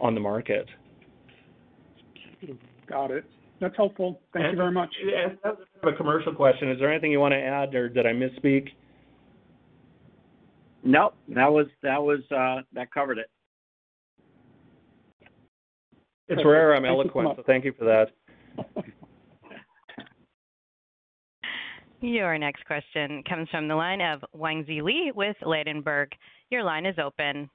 on 0.00 0.14
the 0.14 0.20
market. 0.20 0.66
Got 2.88 3.10
it. 3.10 3.24
That's 3.60 3.76
helpful. 3.76 4.20
Thank 4.32 4.44
and, 4.44 4.52
you 4.52 4.56
very 4.56 4.72
much. 4.72 4.90
And 5.00 5.38
that's 5.42 5.56
a 5.84 5.92
commercial 5.96 6.34
question. 6.34 6.70
Is 6.70 6.78
there 6.78 6.90
anything 6.90 7.12
you 7.12 7.20
want 7.20 7.32
to 7.32 7.40
add, 7.40 7.74
or 7.74 7.88
did 7.88 8.06
I 8.06 8.12
misspeak? 8.12 8.68
Nope, 10.84 11.14
that 11.28 11.50
was 11.50 11.66
that 11.82 12.02
was 12.02 12.20
uh, 12.36 12.62
that 12.72 12.92
covered 12.92 13.18
it. 13.18 13.30
It's 16.28 16.44
rare 16.44 16.74
I'm 16.74 16.84
eloquent, 16.84 17.36
so 17.36 17.42
thank 17.46 17.64
you 17.64 17.72
for 17.78 17.84
that. 17.84 18.06
Your 22.02 22.36
next 22.36 22.66
question 22.66 23.22
comes 23.28 23.48
from 23.50 23.68
the 23.68 23.76
line 23.76 24.00
of 24.00 24.24
Wangzi 24.36 24.82
Li 24.82 25.12
with 25.14 25.36
Ladenburg. 25.42 26.08
Your 26.50 26.64
line 26.64 26.84
is 26.84 26.96
open. 26.98 27.48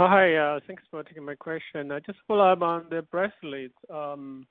Oh, 0.00 0.08
hi. 0.08 0.34
Uh, 0.34 0.58
thanks 0.66 0.82
for 0.90 1.04
taking 1.04 1.24
my 1.24 1.36
question. 1.36 1.92
Uh, 1.92 2.00
just 2.04 2.18
follow 2.26 2.50
up 2.50 2.60
on 2.60 2.86
the 2.90 3.02
bracelets. 3.02 3.74
Um, 3.88 4.46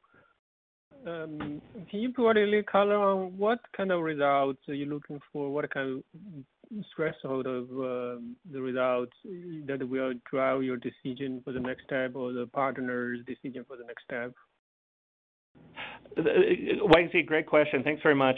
um, 1.06 1.62
can 1.90 2.00
you 2.00 2.14
provide 2.14 2.38
a 2.38 2.46
little 2.46 2.64
color 2.64 2.96
on 2.96 3.38
what 3.38 3.60
kind 3.76 3.92
of 3.92 4.02
results 4.02 4.60
are 4.70 4.76
you 4.76 4.86
looking 4.86 5.20
for? 5.34 5.50
What 5.50 5.70
kind 5.74 5.98
of 5.98 6.84
threshold 6.96 7.48
of 7.48 7.64
uh, 7.64 8.22
the 8.52 8.62
results 8.62 9.14
that 9.68 9.86
will 9.90 10.14
drive 10.30 10.64
your 10.64 10.78
decision 10.78 11.42
for 11.44 11.52
the 11.52 11.60
next 11.60 11.84
step 11.84 12.16
or 12.16 12.32
the 12.32 12.48
partner's 12.48 13.20
decision 13.26 13.66
for 13.68 13.76
the 13.76 13.84
next 13.84 14.04
step? 14.06 14.34
Wangzi, 16.18 17.26
great 17.26 17.48
question. 17.48 17.84
Thanks 17.84 18.02
very 18.02 18.16
much. 18.16 18.38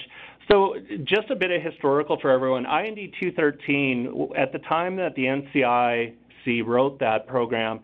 So 0.52 0.76
just 1.04 1.30
a 1.30 1.36
bit 1.36 1.52
of 1.52 1.62
historical 1.62 2.20
for 2.22 2.30
everyone. 2.30 2.66
IND 2.66 2.98
213, 3.20 4.30
at 4.38 4.52
the 4.52 4.60
time 4.60 4.96
that 4.98 5.16
the 5.16 5.24
NCI 5.24 6.14
wrote 6.66 7.00
that 7.00 7.26
program, 7.28 7.80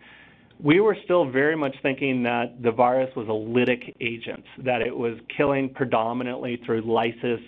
we 0.62 0.82
were 0.82 0.98
still 1.06 1.30
very 1.30 1.56
much 1.56 1.74
thinking 1.82 2.22
that 2.24 2.62
the 2.62 2.72
virus 2.72 3.10
was 3.16 3.28
a 3.28 3.32
lytic 3.32 3.96
agent, 4.02 4.44
that 4.66 4.82
it 4.82 4.96
was 4.96 5.18
killing 5.36 5.74
predominantly 5.74 6.62
through 6.66 6.82
lysis. 6.82 7.40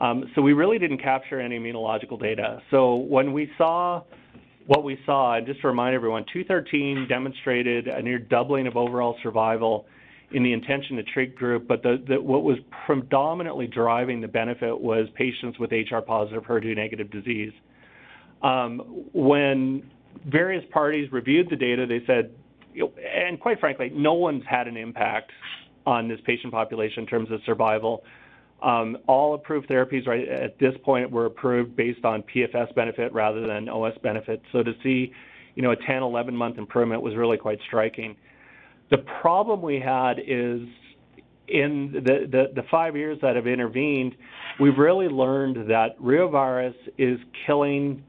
Um, 0.00 0.24
so 0.34 0.42
we 0.42 0.52
really 0.52 0.80
didn't 0.80 0.98
capture 0.98 1.40
any 1.40 1.58
immunological 1.58 2.20
data. 2.20 2.60
So 2.72 2.96
when 2.96 3.32
we 3.32 3.48
saw 3.56 4.02
what 4.66 4.82
we 4.82 4.98
saw, 5.06 5.36
and 5.36 5.46
just 5.46 5.60
to 5.60 5.68
remind 5.68 5.94
everyone, 5.94 6.24
213 6.32 7.06
demonstrated 7.08 7.86
a 7.86 8.02
near 8.02 8.18
doubling 8.18 8.66
of 8.66 8.76
overall 8.76 9.16
survival 9.22 9.86
in 10.34 10.42
the 10.42 10.52
intention 10.52 10.96
to 10.96 11.02
treat 11.02 11.36
group, 11.36 11.66
but 11.66 11.82
the, 11.82 12.02
the, 12.08 12.20
what 12.20 12.42
was 12.42 12.58
predominantly 12.86 13.66
driving 13.66 14.20
the 14.20 14.28
benefit 14.28 14.78
was 14.78 15.08
patients 15.14 15.58
with 15.58 15.70
HR 15.72 15.98
positive, 15.98 16.42
HER2 16.44 16.74
negative 16.76 17.10
disease. 17.10 17.52
Um, 18.42 18.78
when 19.12 19.90
various 20.26 20.64
parties 20.72 21.10
reviewed 21.12 21.48
the 21.50 21.56
data, 21.56 21.86
they 21.86 22.02
said, 22.06 22.32
and 22.74 23.38
quite 23.40 23.60
frankly, 23.60 23.90
no 23.94 24.14
one's 24.14 24.42
had 24.48 24.66
an 24.66 24.76
impact 24.76 25.30
on 25.86 26.08
this 26.08 26.20
patient 26.24 26.52
population 26.52 27.00
in 27.00 27.06
terms 27.06 27.30
of 27.30 27.40
survival. 27.44 28.04
Um, 28.62 28.96
all 29.08 29.34
approved 29.34 29.68
therapies 29.68 30.06
right 30.06 30.28
at 30.28 30.58
this 30.58 30.74
point 30.84 31.10
were 31.10 31.26
approved 31.26 31.74
based 31.74 32.04
on 32.04 32.22
PFS 32.22 32.74
benefit 32.74 33.12
rather 33.12 33.46
than 33.46 33.68
OS 33.68 33.94
benefit. 34.02 34.40
So 34.52 34.62
to 34.62 34.72
see, 34.82 35.12
you 35.56 35.62
know, 35.62 35.72
a 35.72 35.76
10, 35.76 36.02
11 36.02 36.34
month 36.34 36.58
improvement 36.58 37.02
was 37.02 37.16
really 37.16 37.36
quite 37.36 37.58
striking. 37.66 38.16
The 38.92 38.98
problem 39.22 39.62
we 39.62 39.80
had 39.80 40.18
is 40.18 40.60
in 41.48 41.92
the, 41.94 42.28
the, 42.30 42.52
the, 42.54 42.62
five 42.70 42.94
years 42.94 43.18
that 43.22 43.36
have 43.36 43.46
intervened, 43.46 44.14
we've 44.60 44.76
really 44.76 45.08
learned 45.08 45.70
that 45.70 45.98
reovirus 45.98 46.74
is 46.98 47.18
killing 47.46 48.04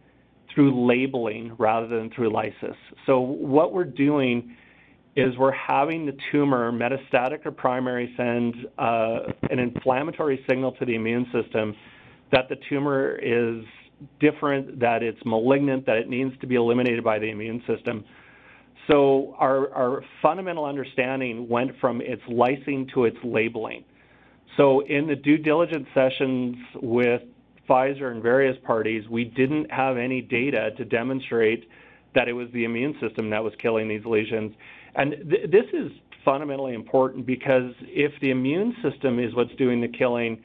through 0.53 0.85
labeling 0.85 1.55
rather 1.57 1.87
than 1.87 2.11
through 2.11 2.33
lysis. 2.33 2.75
So 3.05 3.21
what 3.21 3.71
we're 3.71 3.85
doing 3.85 4.57
is 5.15 5.37
we're 5.37 5.53
having 5.53 6.05
the 6.05 6.17
tumor, 6.33 6.69
metastatic 6.73 7.45
or 7.45 7.51
primary, 7.51 8.13
send 8.17 8.53
uh, 8.77 9.19
an 9.49 9.59
inflammatory 9.59 10.43
signal 10.49 10.73
to 10.73 10.85
the 10.85 10.95
immune 10.95 11.25
system 11.31 11.73
that 12.33 12.49
the 12.49 12.57
tumor 12.69 13.15
is 13.21 13.63
different, 14.19 14.81
that 14.81 15.01
it's 15.01 15.19
malignant, 15.23 15.85
that 15.85 15.95
it 15.95 16.09
needs 16.09 16.37
to 16.41 16.47
be 16.47 16.55
eliminated 16.55 17.05
by 17.05 17.19
the 17.19 17.29
immune 17.29 17.63
system. 17.67 18.03
So 18.87 19.35
our, 19.37 19.73
our 19.73 20.03
fundamental 20.21 20.65
understanding 20.65 21.47
went 21.47 21.71
from 21.79 22.01
its 22.01 22.21
lysing 22.29 22.91
to 22.93 23.05
its 23.05 23.17
labeling. 23.23 23.83
So 24.57 24.81
in 24.81 25.07
the 25.07 25.15
due 25.15 25.37
diligence 25.37 25.87
sessions 25.93 26.55
with 26.81 27.21
Pfizer 27.67 28.11
and 28.11 28.21
various 28.21 28.57
parties, 28.65 29.07
we 29.09 29.23
didn't 29.23 29.71
have 29.71 29.97
any 29.97 30.21
data 30.21 30.71
to 30.77 30.85
demonstrate 30.85 31.67
that 32.13 32.27
it 32.27 32.33
was 32.33 32.47
the 32.53 32.65
immune 32.65 32.95
system 33.01 33.29
that 33.29 33.43
was 33.43 33.53
killing 33.61 33.87
these 33.87 34.05
lesions. 34.05 34.53
And 34.95 35.15
th 35.29 35.49
this 35.49 35.65
is 35.73 35.91
fundamentally 36.23 36.73
important 36.73 37.25
because 37.25 37.73
if 37.87 38.11
the 38.21 38.29
immune 38.29 38.75
system 38.83 39.19
is 39.19 39.33
what's 39.33 39.55
doing 39.55 39.81
the 39.81 39.87
killing, 39.87 40.41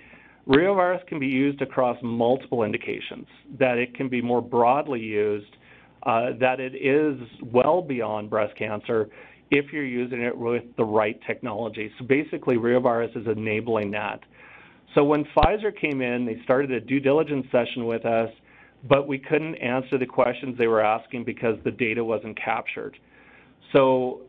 reovirus 0.49 1.07
can 1.07 1.18
be 1.18 1.26
used 1.26 1.61
across 1.61 1.99
multiple 2.03 2.62
indications, 2.62 3.26
that 3.59 3.76
it 3.78 3.95
can 3.95 4.09
be 4.09 4.22
more 4.22 4.41
broadly 4.41 5.01
used 5.01 5.57
uh, 6.05 6.30
that 6.40 6.61
it 6.61 6.74
is 6.74 7.20
well 7.42 7.82
beyond 7.82 8.30
breast 8.30 8.57
cancer 8.57 9.09
if 9.51 9.72
you're 9.72 9.84
using 9.84 10.20
it 10.22 10.36
with 10.36 10.64
the 10.76 10.84
right 10.84 11.18
technology. 11.26 11.90
So 11.99 12.05
basically, 12.05 12.57
reovirus 12.57 13.16
is 13.16 13.26
enabling 13.26 13.90
that. 13.92 14.20
So 14.94 15.05
when 15.05 15.24
Pfizer 15.36 15.74
came 15.78 16.01
in, 16.01 16.26
they 16.26 16.40
started 16.44 16.70
a 16.70 16.80
due 16.80 17.01
diligence 17.01 17.46
session 17.53 17.86
with 17.86 18.05
us, 18.05 18.30
but 18.88 19.07
we 19.09 19.18
couldn't 19.18 19.57
answer 19.57 19.99
the 19.99 20.07
questions 20.07 20.57
they 20.59 20.66
were 20.66 20.82
asking 20.82 21.24
because 21.24 21.57
the 21.64 21.70
data 21.70 22.03
wasn't 22.03 22.38
captured. 22.42 22.96
So 23.72 24.22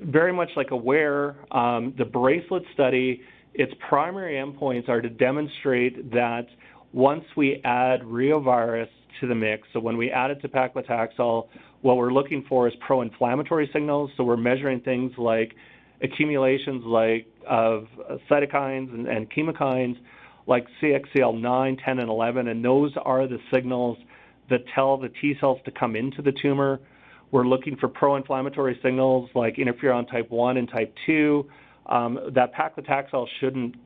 very 0.00 0.32
much 0.32 0.50
like 0.56 0.70
AWARE, 0.70 1.36
um, 1.52 1.94
the 1.98 2.04
bracelet 2.04 2.64
study, 2.74 3.22
its 3.54 3.72
primary 3.88 4.34
endpoints 4.34 4.88
are 4.88 5.00
to 5.00 5.08
demonstrate 5.08 6.10
that 6.12 6.46
once 6.92 7.24
we 7.36 7.60
add 7.64 8.00
reovirus 8.02 8.88
to 9.20 9.26
the 9.26 9.34
mix. 9.34 9.68
So 9.72 9.80
when 9.80 9.96
we 9.96 10.10
add 10.10 10.30
it 10.30 10.40
to 10.42 10.48
paclitaxel, 10.48 11.48
what 11.82 11.96
we're 11.96 12.12
looking 12.12 12.44
for 12.48 12.68
is 12.68 12.74
pro-inflammatory 12.80 13.68
signals. 13.72 14.10
So 14.16 14.24
we're 14.24 14.36
measuring 14.36 14.80
things 14.80 15.12
like 15.18 15.54
accumulations 16.02 16.84
like 16.84 17.26
of 17.48 17.86
cytokines 18.30 18.92
and, 18.92 19.06
and 19.06 19.30
chemokines 19.30 19.96
like 20.46 20.66
CXCL9, 20.82 21.84
10, 21.84 21.98
and 22.00 22.08
11, 22.08 22.48
and 22.48 22.64
those 22.64 22.92
are 23.04 23.28
the 23.28 23.38
signals 23.52 23.96
that 24.50 24.64
tell 24.74 24.96
the 24.96 25.08
T 25.08 25.34
cells 25.40 25.58
to 25.64 25.70
come 25.70 25.94
into 25.94 26.20
the 26.20 26.32
tumor. 26.32 26.80
We're 27.30 27.46
looking 27.46 27.76
for 27.76 27.88
pro-inflammatory 27.88 28.78
signals 28.82 29.30
like 29.34 29.56
interferon 29.56 30.10
type 30.10 30.30
1 30.30 30.56
and 30.56 30.68
type 30.68 30.94
2 31.06 31.48
um, 31.86 32.18
that 32.34 32.52
paclitaxel 32.54 33.26
shouldn't 33.40 33.76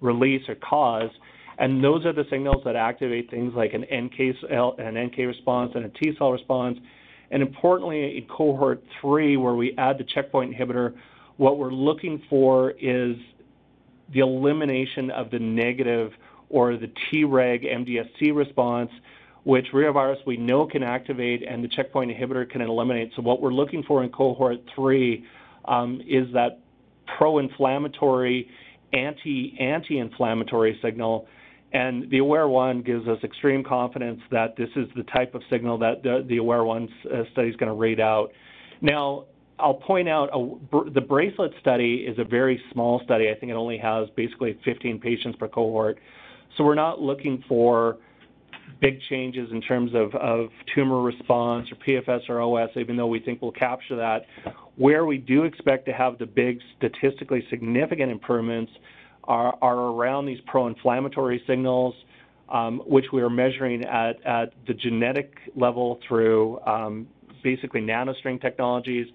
release 0.00 0.42
or 0.48 0.56
cause. 0.56 1.10
And 1.58 1.82
those 1.82 2.06
are 2.06 2.12
the 2.12 2.24
signals 2.30 2.62
that 2.64 2.76
activate 2.76 3.30
things 3.30 3.52
like 3.54 3.74
an 3.74 3.82
NK, 3.82 4.36
an 4.78 5.06
NK 5.06 5.18
response 5.18 5.72
and 5.74 5.84
a 5.84 5.88
T 5.88 6.14
cell 6.16 6.30
response. 6.30 6.78
And 7.30 7.42
importantly, 7.42 8.16
in 8.16 8.26
cohort 8.26 8.82
three, 9.00 9.36
where 9.36 9.54
we 9.54 9.74
add 9.76 9.98
the 9.98 10.04
checkpoint 10.04 10.56
inhibitor, 10.56 10.94
what 11.36 11.58
we're 11.58 11.72
looking 11.72 12.22
for 12.30 12.70
is 12.70 13.16
the 14.12 14.20
elimination 14.20 15.10
of 15.10 15.30
the 15.30 15.38
negative 15.38 16.12
or 16.48 16.76
the 16.76 16.90
Treg 17.12 17.64
MDSC 17.64 18.34
response, 18.34 18.90
which 19.44 19.66
reovirus 19.74 20.24
we 20.26 20.36
know 20.36 20.66
can 20.66 20.82
activate 20.82 21.42
and 21.42 21.62
the 21.62 21.68
checkpoint 21.68 22.10
inhibitor 22.10 22.48
can 22.48 22.60
eliminate. 22.60 23.12
So 23.16 23.22
what 23.22 23.42
we're 23.42 23.52
looking 23.52 23.82
for 23.82 24.02
in 24.02 24.10
cohort 24.10 24.58
three 24.74 25.24
um, 25.66 26.00
is 26.06 26.32
that 26.32 26.60
pro-inflammatory, 27.18 28.48
anti-anti-inflammatory 28.92 30.78
signal 30.82 31.26
And 31.72 32.10
the 32.10 32.18
AWARE-1 32.18 32.84
gives 32.84 33.06
us 33.06 33.18
extreme 33.22 33.62
confidence 33.62 34.20
that 34.30 34.56
this 34.56 34.70
is 34.74 34.86
the 34.96 35.02
type 35.04 35.34
of 35.34 35.42
signal 35.50 35.78
that 35.78 36.02
the, 36.02 36.24
the 36.26 36.38
AWARE-1 36.38 36.88
uh, 36.88 37.22
study 37.32 37.48
is 37.48 37.56
going 37.56 37.68
to 37.68 37.74
read 37.74 38.00
out. 38.00 38.30
Now, 38.80 39.24
I'll 39.58 39.74
point 39.74 40.08
out 40.08 40.30
the 40.94 41.00
bracelet 41.00 41.52
study 41.60 42.06
is 42.08 42.18
a 42.18 42.24
very 42.24 42.60
small 42.72 43.00
study. 43.04 43.28
I 43.28 43.38
think 43.38 43.50
it 43.50 43.56
only 43.56 43.76
has 43.78 44.08
basically 44.16 44.58
15 44.64 45.00
patients 45.00 45.36
per 45.36 45.48
cohort. 45.48 45.98
So 46.56 46.64
we're 46.64 46.76
not 46.76 47.00
looking 47.00 47.42
for 47.48 47.98
big 48.80 49.00
changes 49.08 49.48
in 49.50 49.60
terms 49.60 49.90
of 49.94 50.48
tumor 50.74 51.02
response 51.02 51.68
or 51.72 51.76
PFS 51.76 52.28
or 52.28 52.40
OS, 52.40 52.70
even 52.76 52.96
though 52.96 53.08
we 53.08 53.20
think 53.20 53.42
we'll 53.42 53.50
capture 53.52 53.96
that. 53.96 54.26
Where 54.76 55.04
we 55.06 55.18
do 55.18 55.42
expect 55.42 55.86
to 55.86 55.92
have 55.92 56.18
the 56.18 56.26
big 56.26 56.60
statistically 56.76 57.44
significant 57.50 58.12
improvements 58.12 58.70
are, 59.28 59.56
are 59.62 59.76
around 59.76 60.26
these 60.26 60.40
pro-inflammatory 60.46 61.42
signals, 61.46 61.94
um, 62.48 62.80
which 62.86 63.04
we 63.12 63.20
are 63.22 63.30
measuring 63.30 63.84
at, 63.84 64.24
at 64.24 64.54
the 64.66 64.74
genetic 64.74 65.36
level 65.54 66.00
through 66.08 66.58
um, 66.66 67.06
basically 67.44 67.82
nanostring 67.82 68.40
technologies, 68.40 69.06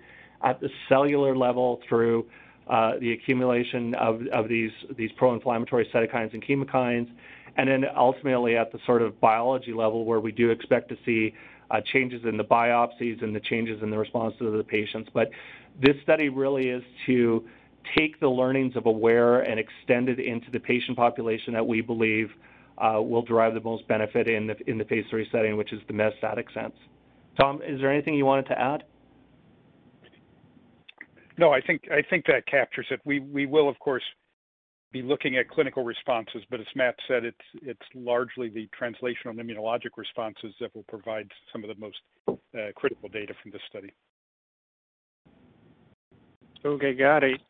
at 0.43 0.61
the 0.61 0.69
cellular 0.87 1.35
level 1.35 1.81
through 1.89 2.25
uh, 2.69 2.93
the 2.99 3.11
accumulation 3.11 3.95
of, 3.95 4.21
of 4.27 4.47
these, 4.47 4.71
these 4.95 5.11
pro-inflammatory 5.17 5.89
cytokines 5.93 6.33
and 6.33 6.45
chemokines, 6.45 7.09
and 7.57 7.67
then 7.67 7.83
ultimately 7.95 8.55
at 8.55 8.71
the 8.71 8.79
sort 8.85 9.01
of 9.01 9.19
biology 9.19 9.73
level 9.73 10.05
where 10.05 10.19
we 10.19 10.31
do 10.31 10.49
expect 10.51 10.89
to 10.89 10.97
see 11.05 11.33
uh, 11.71 11.81
changes 11.81 12.23
in 12.25 12.37
the 12.37 12.43
biopsies 12.43 13.21
and 13.23 13.35
the 13.35 13.39
changes 13.39 13.81
in 13.81 13.89
the 13.89 13.97
responses 13.97 14.41
of 14.41 14.53
the 14.53 14.63
patients. 14.63 15.09
But 15.13 15.31
this 15.81 15.95
study 16.03 16.29
really 16.29 16.69
is 16.69 16.83
to 17.07 17.43
take 17.97 18.19
the 18.19 18.27
learnings 18.27 18.75
of 18.75 18.85
AWARE 18.85 19.41
and 19.41 19.59
extend 19.59 20.09
it 20.09 20.19
into 20.19 20.49
the 20.51 20.59
patient 20.59 20.97
population 20.97 21.53
that 21.53 21.65
we 21.65 21.81
believe 21.81 22.29
uh, 22.77 23.01
will 23.01 23.21
derive 23.21 23.53
the 23.53 23.61
most 23.61 23.87
benefit 23.87 24.27
in 24.27 24.47
the, 24.47 24.55
in 24.67 24.77
the 24.77 24.85
phase 24.85 25.05
three 25.09 25.27
setting, 25.31 25.57
which 25.57 25.73
is 25.73 25.79
the 25.87 25.93
metastatic 25.93 26.51
sense. 26.53 26.75
Tom, 27.39 27.61
is 27.65 27.79
there 27.79 27.91
anything 27.91 28.15
you 28.15 28.25
wanted 28.25 28.47
to 28.47 28.59
add? 28.59 28.83
No, 31.37 31.51
I 31.51 31.61
think 31.61 31.81
I 31.91 32.03
think 32.07 32.25
that 32.27 32.45
captures 32.45 32.85
it. 32.91 32.99
We 33.05 33.19
we 33.19 33.47
will 33.47 33.67
of 33.67 33.79
course 33.79 34.03
be 34.91 35.01
looking 35.01 35.37
at 35.37 35.49
clinical 35.49 35.83
responses, 35.83 36.43
but 36.51 36.59
as 36.59 36.67
Matt 36.75 36.95
said, 37.07 37.25
it's 37.25 37.37
it's 37.63 37.81
largely 37.95 38.49
the 38.49 38.69
translational 38.79 39.31
and 39.31 39.39
immunologic 39.39 39.97
responses 39.97 40.53
that 40.61 40.73
will 40.75 40.83
provide 40.83 41.27
some 41.51 41.63
of 41.63 41.69
the 41.69 41.81
most 41.81 41.97
uh, 42.29 42.71
critical 42.75 43.09
data 43.09 43.33
from 43.41 43.51
this 43.51 43.61
study. 43.67 43.91
Okay, 46.63 46.93
got 46.93 47.23
it. 47.23 47.41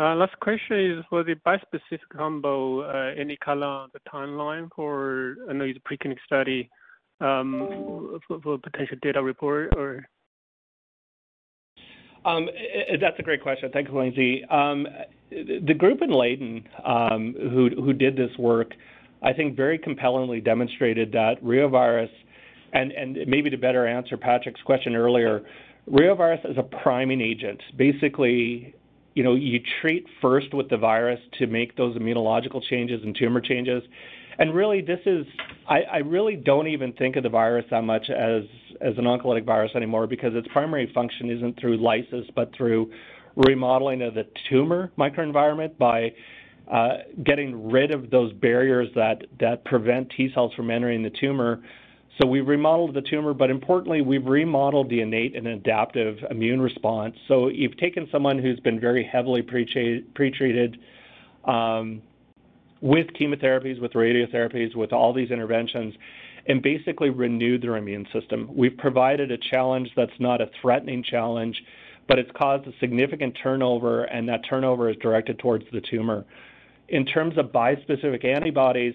Uh, 0.00 0.14
last 0.14 0.38
question 0.38 0.98
is 0.98 1.04
for 1.10 1.24
the 1.24 1.34
bispecific 1.44 1.98
combo, 2.16 2.82
uh, 2.82 3.12
any 3.18 3.36
color 3.36 3.66
on 3.66 3.88
the 3.92 3.98
timeline 4.08 4.68
for, 4.76 5.34
I 5.50 5.52
know 5.52 5.64
it's 5.64 5.78
a 5.78 5.88
preclinical 5.88 6.18
study, 6.24 6.70
um, 7.20 8.20
for, 8.28 8.58
potential 8.58 8.96
data 9.02 9.20
report 9.20 9.74
or? 9.76 10.06
Um, 12.24 12.48
that's 13.00 13.18
a 13.18 13.22
great 13.22 13.42
question. 13.42 13.70
Thanks, 13.72 13.90
Lindsay. 13.92 14.44
Um, 14.50 14.86
the 15.30 15.74
group 15.74 16.00
in 16.00 16.10
Leiden 16.10 16.64
who, 16.84 17.92
did 17.92 18.16
this 18.16 18.30
work, 18.38 18.74
I 19.22 19.32
think 19.32 19.56
very 19.56 19.78
compellingly 19.78 20.40
demonstrated 20.40 21.10
that 21.12 21.42
reovirus, 21.42 22.10
and 22.72 22.92
maybe 23.26 23.50
to 23.50 23.56
better 23.56 23.86
answer 23.86 24.16
Patrick's 24.16 24.60
question 24.62 24.94
earlier, 24.94 25.42
reovirus 25.90 26.48
is 26.48 26.56
a 26.56 26.62
priming 26.62 27.20
agent. 27.20 27.60
Basically, 27.76 28.74
you 29.18 29.24
know, 29.24 29.34
you 29.34 29.58
treat 29.80 30.06
first 30.22 30.54
with 30.54 30.70
the 30.70 30.76
virus 30.76 31.18
to 31.40 31.48
make 31.48 31.76
those 31.76 31.96
immunological 31.96 32.62
changes 32.70 33.00
and 33.02 33.16
tumor 33.18 33.40
changes. 33.40 33.82
And 34.38 34.54
really, 34.54 34.80
this 34.80 35.00
is, 35.06 35.26
I, 35.68 35.80
I 35.80 35.96
really 35.96 36.36
don't 36.36 36.68
even 36.68 36.92
think 36.92 37.16
of 37.16 37.24
the 37.24 37.28
virus 37.28 37.64
that 37.72 37.82
much 37.82 38.10
as, 38.10 38.44
as 38.80 38.96
an 38.96 39.06
oncolytic 39.06 39.44
virus 39.44 39.72
anymore 39.74 40.06
because 40.06 40.36
its 40.36 40.46
primary 40.52 40.88
function 40.94 41.32
isn't 41.32 41.58
through 41.58 41.78
lysis, 41.78 42.26
but 42.36 42.54
through 42.56 42.92
remodeling 43.34 44.02
of 44.02 44.14
the 44.14 44.24
tumor 44.48 44.92
microenvironment 44.96 45.76
by 45.78 46.12
uh, 46.72 46.98
getting 47.24 47.72
rid 47.72 47.90
of 47.90 48.10
those 48.10 48.32
barriers 48.34 48.86
that, 48.94 49.22
that 49.40 49.64
prevent 49.64 50.12
T 50.16 50.30
cells 50.32 50.54
from 50.54 50.70
entering 50.70 51.02
the 51.02 51.10
tumor. 51.20 51.60
So 52.20 52.26
we've 52.26 52.48
remodeled 52.48 52.94
the 52.94 53.02
tumor, 53.02 53.32
but 53.32 53.48
importantly, 53.48 54.00
we've 54.00 54.26
remodeled 54.26 54.90
the 54.90 55.00
innate 55.00 55.36
and 55.36 55.46
adaptive 55.46 56.18
immune 56.30 56.60
response. 56.60 57.14
So 57.28 57.48
you've 57.48 57.76
taken 57.76 58.08
someone 58.10 58.38
who's 58.38 58.58
been 58.60 58.80
very 58.80 59.04
heavily 59.04 59.40
pretreated 59.42 60.78
um, 61.44 62.02
with 62.80 63.06
chemotherapies, 63.20 63.80
with 63.80 63.92
radiotherapies, 63.92 64.74
with 64.74 64.92
all 64.92 65.12
these 65.12 65.30
interventions, 65.30 65.94
and 66.46 66.60
basically 66.60 67.10
renewed 67.10 67.62
their 67.62 67.76
immune 67.76 68.06
system. 68.12 68.50
We've 68.52 68.76
provided 68.76 69.30
a 69.30 69.38
challenge 69.38 69.90
that's 69.94 70.10
not 70.18 70.40
a 70.40 70.50
threatening 70.60 71.04
challenge, 71.04 71.62
but 72.08 72.18
it's 72.18 72.30
caused 72.36 72.66
a 72.66 72.72
significant 72.80 73.36
turnover, 73.40 74.04
and 74.04 74.28
that 74.28 74.40
turnover 74.48 74.90
is 74.90 74.96
directed 74.96 75.38
towards 75.38 75.66
the 75.72 75.82
tumor. 75.82 76.24
In 76.88 77.04
terms 77.04 77.36
of 77.36 77.52
bispecific 77.52 78.24
antibodies, 78.24 78.94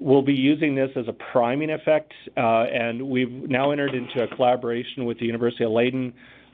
we'll 0.00 0.22
be 0.22 0.34
using 0.34 0.74
this 0.74 0.90
as 0.96 1.06
a 1.08 1.12
priming 1.12 1.70
effect, 1.70 2.12
uh, 2.36 2.64
and 2.64 3.08
we've 3.08 3.30
now 3.48 3.70
entered 3.70 3.94
into 3.94 4.22
a 4.22 4.28
collaboration 4.36 5.04
with 5.04 5.18
the 5.18 5.26
University 5.26 5.64
of 5.64 5.70
Leiden 5.70 6.12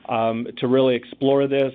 um, 0.09 0.47
to 0.57 0.67
really 0.67 0.95
explore 0.95 1.47
this. 1.47 1.73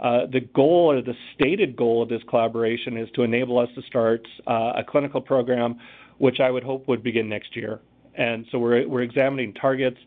Uh, 0.00 0.26
the 0.32 0.40
goal 0.40 0.90
or 0.90 1.00
the 1.00 1.14
stated 1.34 1.76
goal 1.76 2.02
of 2.02 2.08
this 2.08 2.22
collaboration 2.28 2.96
is 2.96 3.08
to 3.14 3.22
enable 3.22 3.58
us 3.58 3.68
to 3.74 3.82
start 3.82 4.26
uh, 4.46 4.72
a 4.76 4.84
clinical 4.86 5.20
program, 5.20 5.76
which 6.18 6.40
I 6.40 6.50
would 6.50 6.64
hope 6.64 6.88
would 6.88 7.02
begin 7.02 7.28
next 7.28 7.54
year. 7.56 7.80
And 8.16 8.44
so 8.50 8.58
we're, 8.58 8.86
we're 8.88 9.02
examining 9.02 9.54
targets, 9.54 9.98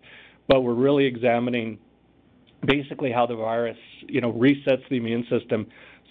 but 0.47 0.61
we're 0.61 0.73
really 0.73 1.05
examining 1.05 1.79
basically 2.65 3.11
how 3.11 3.25
the 3.25 3.35
virus, 3.35 3.77
you 4.07 4.21
know, 4.21 4.33
resets 4.33 4.87
the 4.89 4.97
immune 4.97 5.25
system 5.29 5.67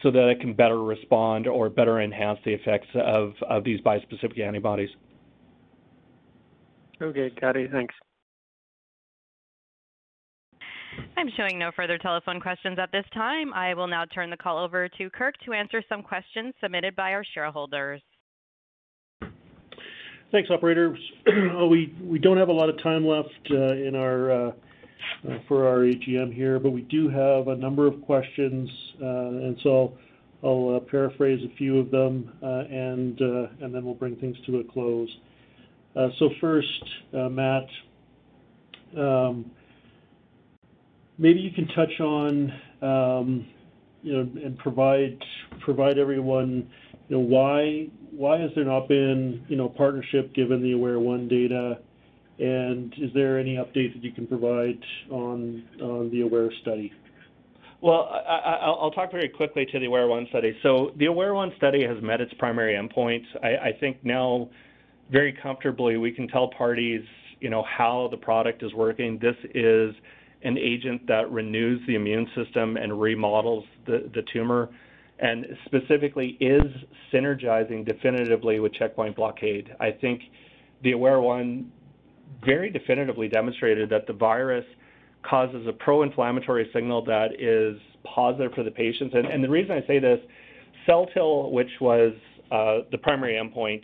so 0.07 0.13
that 0.13 0.29
it 0.29 0.41
can 0.41 0.55
better 0.55 0.85
respond 0.85 1.49
or 1.49 1.69
better 1.69 2.01
enhance 2.01 2.39
the 2.45 2.53
effects 2.53 2.87
of, 2.95 3.33
of 3.51 3.65
these 3.65 3.81
bispecific 3.81 4.39
antibodies. 4.39 4.91
Okay, 7.03 7.29
got 7.41 7.57
it. 7.57 7.73
Thanks. 7.73 7.93
I'm 11.17 11.29
showing 11.37 11.59
no 11.59 11.73
further 11.75 11.99
telephone 11.99 12.41
questions 12.41 12.79
at 12.79 12.93
this 12.93 13.05
time. 13.13 13.53
I 13.53 13.75
will 13.75 13.89
now 13.89 14.05
turn 14.05 14.31
the 14.31 14.37
call 14.37 14.63
over 14.63 14.89
to 14.89 15.11
Kirk 15.11 15.35
to 15.45 15.53
answer 15.53 15.83
some 15.89 16.05
questions 16.05 16.55
submitted 16.63 16.95
by 16.95 17.11
our 17.11 17.25
shareholders. 17.35 18.01
Thanks, 20.31 20.51
operators. 20.51 20.99
we 21.69 21.93
we 22.01 22.21
don't 22.21 22.37
have 22.37 22.49
a 22.49 22.53
lot 22.53 22.69
of 22.69 22.81
time 22.81 23.05
left 23.05 23.29
uh, 23.51 23.75
in 23.75 23.97
our 23.97 24.53
uh, 25.29 25.39
for 25.49 25.67
our 25.67 25.79
AGM 25.79 26.35
here, 26.35 26.59
but 26.59 26.71
we 26.71 26.83
do 26.83 27.09
have 27.09 27.49
a 27.49 27.57
number 27.57 27.87
of 27.87 28.01
questions, 28.03 28.69
uh, 29.03 29.07
and 29.07 29.57
so 29.63 29.97
I'll 30.43 30.77
uh, 30.77 30.91
paraphrase 30.91 31.41
a 31.45 31.57
few 31.57 31.79
of 31.79 31.91
them, 31.91 32.33
and 32.43 33.19
and 33.21 33.75
then 33.75 33.85
we'll 33.85 33.95
bring 33.95 34.17
things 34.17 34.37
to 34.47 34.59
a 34.59 34.65
close. 34.65 35.09
so 36.19 36.31
first, 36.41 36.85
Matt, 37.13 37.67
um, 38.97 39.51
maybe 41.19 41.41
you 41.41 41.51
can 41.51 41.67
touch 41.69 42.01
on, 42.01 42.53
um, 42.83 43.47
you 44.03 44.13
know, 44.13 44.21
and 44.45 44.59
provide 44.59 45.19
provide 45.61 45.99
everyone, 45.99 46.69
you 47.09 47.17
know, 47.17 47.23
why 47.23 47.89
why 48.11 48.39
has 48.39 48.51
there 48.55 48.65
not 48.65 48.89
been, 48.89 49.45
you 49.49 49.57
know, 49.57 49.69
partnership 49.69 50.35
given 50.35 50.63
the 50.63 50.73
Aware 50.73 50.99
One 50.99 51.29
data 51.29 51.79
and 52.39 52.93
is 52.99 53.11
there 53.15 53.39
any 53.39 53.57
update 53.57 53.95
that 53.95 54.03
you 54.03 54.13
can 54.13 54.27
provide 54.27 54.79
on, 55.11 55.65
on 55.81 56.11
the 56.11 56.21
AWARE 56.21 56.51
study? 56.63 56.93
Well, 57.81 58.09
I, 58.11 58.69
will 58.69 58.91
talk 58.91 59.11
very 59.11 59.29
quickly 59.29 59.67
to 59.71 59.79
the 59.79 59.87
AWARE-1 59.87 60.29
study. 60.31 60.57
So 60.63 60.93
the 60.97 61.07
AWARE-1 61.07 61.57
study 61.57 61.85
has 61.85 62.03
met 62.03 62.21
its 62.21 62.33
primary 62.39 62.75
endpoint. 62.75 63.23
I, 63.43 63.69
I, 63.69 63.73
think 63.79 63.99
now 64.03 64.49
very 65.11 65.37
comfortably 65.43 65.97
we 65.99 66.11
can 66.11 66.27
tell 66.29 66.49
parties, 66.49 67.03
you 67.41 67.51
know, 67.51 67.65
how 67.65 68.09
the 68.11 68.17
product 68.17 68.63
is 68.63 68.73
working. 68.73 69.19
This 69.21 69.37
is 69.55 69.95
an 70.43 70.57
agent 70.59 71.07
that 71.07 71.31
renews 71.31 71.81
the 71.87 71.95
immune 71.95 72.27
system 72.35 72.77
and 72.77 72.99
remodels 73.01 73.65
the, 73.87 74.11
the 74.15 74.23
tumor 74.33 74.71
and 75.19 75.47
specifically 75.65 76.37
is 76.41 76.63
synergizing 77.13 77.87
definitively 77.87 78.61
with 78.61 78.73
checkpoint 78.75 79.17
blockade. 79.17 79.75
I 79.81 79.91
think 79.91 80.23
the 80.83 80.93
AWARE-1 80.93 81.67
very 82.45 82.71
definitively 82.71 83.29
demonstrated 83.29 83.91
that 83.91 84.07
the 84.07 84.13
virus 84.13 84.65
causes 85.23 85.67
a 85.67 85.73
pro-inflammatory 85.73 86.71
signal 86.73 87.05
that 87.05 87.41
is 87.41 87.81
positive 88.05 88.53
for 88.55 88.63
the 88.63 88.71
patients. 88.71 89.15
And, 89.15 89.27
and 89.27 89.43
the 89.43 89.49
reason 89.49 89.73
I 89.73 89.87
say 89.87 89.99
this, 89.99 90.21
CelTIL, 90.89 91.51
which 91.51 91.71
was 91.81 92.13
uh, 92.53 92.79
the 92.91 92.99
primary 92.99 93.35
endpoint, 93.35 93.83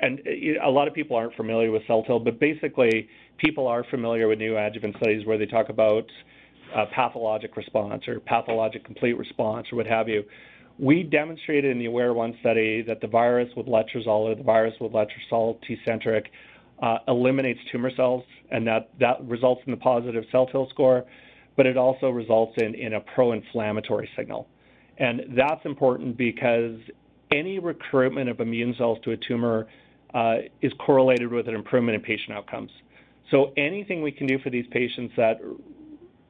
and 0.00 0.20
a 0.64 0.70
lot 0.70 0.88
of 0.88 0.94
people 0.94 1.16
aren't 1.16 1.34
familiar 1.34 1.70
with 1.70 1.82
CelTIL, 1.82 2.24
but 2.24 2.38
basically 2.38 3.08
people 3.38 3.66
are 3.66 3.84
familiar 3.90 4.28
with 4.28 4.38
neoadjuvant 4.38 4.96
studies 4.98 5.26
where 5.26 5.38
they 5.38 5.46
talk 5.46 5.68
about 5.68 6.06
uh, 6.74 6.86
pathologic 6.94 7.56
response 7.56 8.06
or 8.06 8.20
pathologic 8.20 8.84
complete 8.84 9.14
response 9.18 9.66
or 9.72 9.76
what 9.76 9.86
have 9.86 10.08
you. 10.08 10.22
we 10.78 11.02
demonstrated 11.02 11.70
in 11.72 11.78
the 11.78 11.86
AWARE-1 11.86 12.38
study 12.40 12.82
that 12.82 13.00
the 13.00 13.06
virus 13.06 13.48
with 13.56 13.66
letrozole 13.66 14.30
or 14.30 14.34
the 14.34 14.42
virus 14.42 14.74
with 14.80 14.92
letrozole 14.92 15.58
Tecentriq 15.68 16.26
uh, 16.82 16.98
eliminates 17.08 17.60
tumor 17.70 17.90
cells, 17.94 18.24
and 18.50 18.66
that, 18.66 18.90
that 19.00 19.24
results 19.26 19.62
in 19.66 19.70
the 19.72 19.76
positive 19.76 20.24
cell 20.30 20.46
CelTIL 20.46 20.70
score, 20.70 21.04
but 21.56 21.66
it 21.66 21.76
also 21.76 22.10
results 22.10 22.54
in, 22.58 22.74
in 22.74 22.94
a 22.94 23.00
pro-inflammatory 23.00 24.08
signal. 24.16 24.48
And 24.98 25.22
that's 25.36 25.64
important 25.64 26.16
because 26.16 26.78
any 27.30 27.58
recruitment 27.58 28.28
of 28.28 28.40
immune 28.40 28.74
cells 28.78 28.98
to 29.04 29.12
a 29.12 29.16
tumor 29.16 29.66
uh, 30.14 30.36
is 30.62 30.72
correlated 30.78 31.30
with 31.30 31.48
an 31.48 31.54
improvement 31.54 31.94
in 31.94 32.00
patient 32.00 32.32
outcomes. 32.36 32.70
So 33.30 33.52
anything 33.56 34.02
we 34.02 34.12
can 34.12 34.26
do 34.26 34.38
for 34.38 34.50
these 34.50 34.66
patients 34.70 35.12
that 35.16 35.38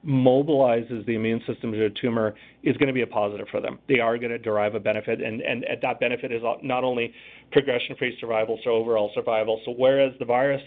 mobilizes 0.06 1.04
the 1.06 1.14
immune 1.14 1.42
system 1.46 1.72
to 1.72 1.84
a 1.84 1.90
tumor 1.90 2.34
is 2.62 2.76
going 2.76 2.86
to 2.86 2.92
be 2.92 3.02
a 3.02 3.06
positive 3.06 3.46
for 3.50 3.60
them. 3.60 3.78
They 3.88 3.98
are 3.98 4.16
going 4.16 4.30
to 4.30 4.38
derive 4.38 4.74
a 4.74 4.80
benefit, 4.80 5.20
and, 5.20 5.40
and 5.40 5.64
that 5.82 6.00
benefit 6.00 6.30
is 6.32 6.42
not 6.62 6.84
only 6.84 7.12
progression-free 7.50 8.16
survival, 8.20 8.58
so 8.62 8.70
overall 8.70 9.10
survival. 9.14 9.60
So 9.64 9.74
whereas 9.76 10.12
the 10.18 10.24
virus 10.24 10.62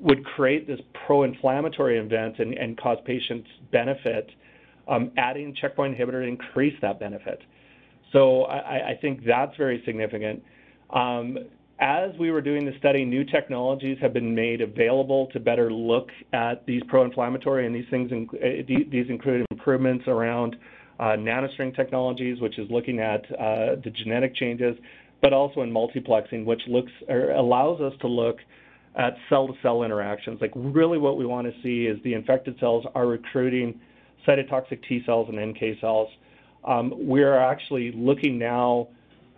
would 0.00 0.24
create 0.24 0.66
this 0.66 0.80
pro-inflammatory 1.06 1.98
event 1.98 2.38
and, 2.38 2.54
and 2.54 2.78
cause 2.78 2.98
patients 3.04 3.48
benefit, 3.70 4.30
um, 4.86 5.10
adding 5.18 5.54
checkpoint 5.60 5.98
inhibitor 5.98 6.26
increase 6.26 6.74
that 6.80 6.98
benefit. 6.98 7.42
So 8.12 8.44
I, 8.44 8.90
I 8.90 8.98
think 9.00 9.24
that's 9.26 9.56
very 9.56 9.82
significant. 9.84 10.42
Um, 10.90 11.38
as 11.80 12.10
we 12.18 12.30
were 12.30 12.40
doing 12.40 12.64
the 12.64 12.76
study, 12.78 13.04
new 13.04 13.24
technologies 13.24 13.98
have 14.00 14.12
been 14.12 14.34
made 14.34 14.60
available 14.60 15.28
to 15.32 15.38
better 15.38 15.72
look 15.72 16.08
at 16.32 16.66
these 16.66 16.82
pro-inflammatory, 16.88 17.66
and 17.66 17.74
these 17.74 17.86
things 17.90 18.10
uh, 18.12 18.46
these 18.66 19.06
include 19.08 19.46
improvements 19.50 20.04
around 20.08 20.56
uh, 20.98 21.16
nanostring 21.16 21.74
technologies, 21.76 22.40
which 22.40 22.58
is 22.58 22.68
looking 22.70 22.98
at 22.98 23.24
uh, 23.32 23.76
the 23.84 23.92
genetic 23.94 24.34
changes, 24.34 24.76
but 25.22 25.32
also 25.32 25.62
in 25.62 25.70
multiplexing, 25.70 26.44
which 26.44 26.62
looks 26.66 26.90
or 27.08 27.30
allows 27.30 27.80
us 27.80 27.92
to 28.00 28.08
look 28.08 28.38
at 28.96 29.16
cell-to-cell 29.28 29.84
interactions. 29.84 30.40
Like 30.40 30.52
really, 30.56 30.98
what 30.98 31.16
we 31.16 31.26
want 31.26 31.46
to 31.46 31.62
see 31.62 31.86
is 31.86 32.02
the 32.02 32.14
infected 32.14 32.56
cells 32.58 32.84
are 32.96 33.06
recruiting 33.06 33.80
cytotoxic 34.26 34.80
T 34.88 35.02
cells 35.06 35.28
and 35.28 35.50
NK 35.50 35.80
cells. 35.80 36.08
Um, 36.64 36.92
we 37.06 37.22
are 37.22 37.38
actually 37.38 37.92
looking 37.92 38.36
now 38.36 38.88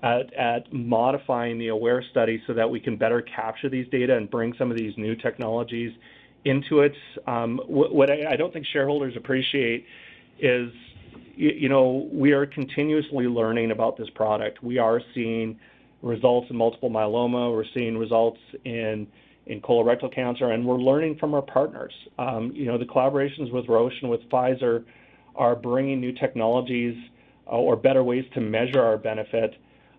at, 0.02 0.32
at 0.34 0.72
modifying 0.72 1.58
the 1.58 1.68
AWARE 1.68 2.02
study 2.10 2.42
so 2.46 2.54
that 2.54 2.70
we 2.70 2.80
can 2.80 2.96
better 2.96 3.22
capture 3.22 3.68
these 3.68 3.86
data 3.88 4.16
and 4.16 4.30
bring 4.30 4.54
some 4.56 4.70
of 4.70 4.76
these 4.76 4.96
new 4.96 5.14
technologies 5.14 5.92
into 6.44 6.80
it. 6.80 6.94
Um, 7.26 7.60
what, 7.66 7.94
what 7.94 8.10
I, 8.10 8.32
I, 8.32 8.36
don't 8.36 8.52
think 8.52 8.64
shareholders 8.66 9.14
appreciate 9.16 9.84
is, 10.38 10.72
you, 11.36 11.50
you, 11.50 11.68
know, 11.68 12.08
we 12.12 12.32
are 12.32 12.46
continuously 12.46 13.26
learning 13.26 13.72
about 13.72 13.98
this 13.98 14.08
product. 14.10 14.62
We 14.62 14.78
are 14.78 15.02
seeing 15.14 15.58
results 16.02 16.48
in 16.50 16.56
multiple 16.56 16.90
myeloma. 16.90 17.52
We're 17.52 17.64
seeing 17.74 17.98
results 17.98 18.40
in 18.64 19.06
in 19.46 19.60
colorectal 19.60 20.14
cancer, 20.14 20.52
and 20.52 20.64
we're 20.64 20.76
learning 20.76 21.16
from 21.18 21.34
our 21.34 21.42
partners. 21.42 21.92
Um, 22.18 22.52
you 22.54 22.66
know, 22.66 22.78
the 22.78 22.84
collaborations 22.84 23.50
with 23.50 23.66
Roche 23.68 24.00
and 24.00 24.10
with 24.10 24.20
Pfizer 24.30 24.84
are 25.34 25.56
bringing 25.56 26.00
new 26.00 26.12
technologies 26.12 26.96
uh, 27.46 27.56
or 27.56 27.74
better 27.74 28.04
ways 28.04 28.24
to 28.34 28.40
measure 28.40 28.80
our 28.80 28.96
benefit 28.96 29.56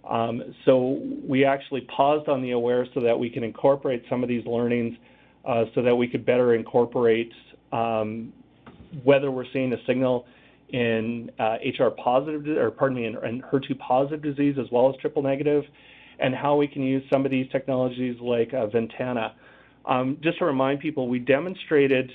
um, 0.10 0.42
so 0.66 1.00
we 1.28 1.46
actually 1.46 1.82
paused 1.96 2.28
on 2.28 2.42
the 2.42 2.52
AWARE 2.52 2.88
so 2.94 3.02
that 3.02 3.18
we 3.18 3.30
can 3.30 3.44
incorporate 3.44 4.04
some 4.10 4.24
of 4.24 4.30
these 4.30 4.46
learnings 4.46 4.98
uh, 5.46 5.66
so 5.76 5.82
that 5.82 5.96
we 5.96 6.08
could 6.08 6.26
better 6.26 6.56
incorporate 6.56 7.32
um, 7.72 8.34
whether 9.04 9.32
we're 9.32 9.46
seeing 9.54 9.72
a 9.74 9.78
signal 9.86 10.26
in 10.70 11.30
uh, 11.40 11.58
HR 11.66 11.90
positive, 11.90 12.46
or 12.58 12.72
pardon 12.72 12.98
me, 12.98 13.06
in, 13.06 13.16
in, 13.26 13.42
HER2 13.42 13.78
positive 13.80 14.22
disease 14.22 14.56
as 14.60 14.68
well 14.72 14.90
as 14.90 14.96
triple 15.02 15.22
negative, 15.22 15.64
and 16.20 16.34
how 16.34 16.56
we 16.56 16.68
can 16.68 16.82
use 16.82 17.04
some 17.12 17.26
of 17.26 17.32
these 17.32 17.50
technologies 17.52 18.16
like 18.22 18.54
uh, 18.54 18.68
Ventana. 18.68 19.36
Um, 19.86 20.18
just 20.22 20.40
to 20.40 20.46
remind 20.46 20.80
people, 20.80 21.10
we 21.10 21.20
demonstrated 21.20 22.12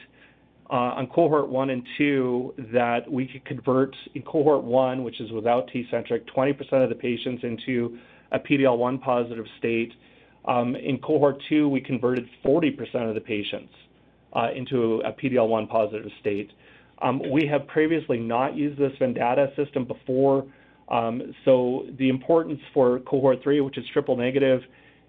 on 0.70 1.06
cohort 1.08 1.48
1 1.48 1.70
and 1.70 1.82
2 1.98 2.54
that 2.72 3.10
we 3.10 3.26
could 3.26 3.44
convert 3.44 3.94
in 4.14 4.22
cohort 4.22 4.64
1, 4.64 5.04
which 5.04 5.20
is 5.20 5.30
without 5.30 5.68
Tecentriq, 5.68 6.22
20% 6.36 6.82
of 6.82 6.88
the 6.88 6.94
patients 6.94 7.44
into 7.44 7.98
a 8.32 8.38
PD-L1 8.38 9.00
positive 9.00 9.46
state. 9.58 9.92
Um, 10.46 10.76
in 10.76 10.98
cohort 10.98 11.40
2, 11.48 11.68
we 11.68 11.80
converted 11.80 12.28
40% 12.44 13.08
of 13.08 13.14
the 13.14 13.20
patients 13.20 13.72
uh, 14.32 14.48
into 14.54 15.00
a 15.04 15.12
PD-L1 15.12 15.68
positive 15.68 16.10
state. 16.20 16.50
Um, 17.02 17.20
we 17.30 17.46
have 17.46 17.66
previously 17.66 18.18
not 18.18 18.56
used 18.56 18.78
this 18.78 18.92
Ventana 18.98 19.48
system 19.54 19.84
before, 19.84 20.46
um, 20.88 21.34
so 21.44 21.86
the 21.98 22.08
importance 22.08 22.60
for 22.72 23.00
cohort 23.00 23.42
3, 23.42 23.60
which 23.60 23.76
is 23.76 23.84
triple 23.92 24.16
negative, 24.16 24.62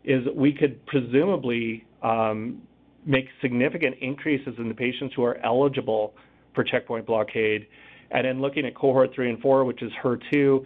is 0.04 0.24
we 0.36 0.52
could 0.52 0.84
presumably 0.86 1.86
um, 2.02 2.62
make 3.08 3.26
significant 3.42 3.96
increases 4.02 4.54
in 4.58 4.68
the 4.68 4.76
patients 4.76 5.16
who 5.16 5.24
are 5.24 5.38
eligible 5.44 6.14
for 6.54 6.64
checkpoint 6.64 7.06
blockade. 7.06 7.66
And 8.12 8.28
in 8.28 8.42
looking 8.42 8.66
at 8.66 8.76
cohort 8.76 9.12
three 9.16 9.30
and 9.30 9.40
four, 9.40 9.64
which 9.66 9.82
is 9.82 9.92
HER2, 10.04 10.66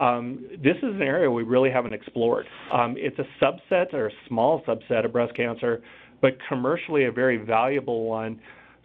um, 0.00 0.44
this 0.62 0.76
is 0.78 0.94
an 0.94 1.02
area 1.02 1.30
we 1.30 1.42
really 1.42 1.70
haven't 1.70 1.92
explored. 1.92 2.46
Um, 2.72 2.96
it's 2.96 3.18
a 3.18 3.44
subset 3.44 3.92
or 3.92 4.08
a 4.08 4.10
small 4.26 4.62
subset 4.62 5.04
of 5.04 5.12
breast 5.12 5.34
cancer, 5.36 5.82
but 6.20 6.32
commercially 6.48 7.04
a 7.04 7.12
very 7.12 7.36
valuable 7.36 8.04
one. 8.04 8.40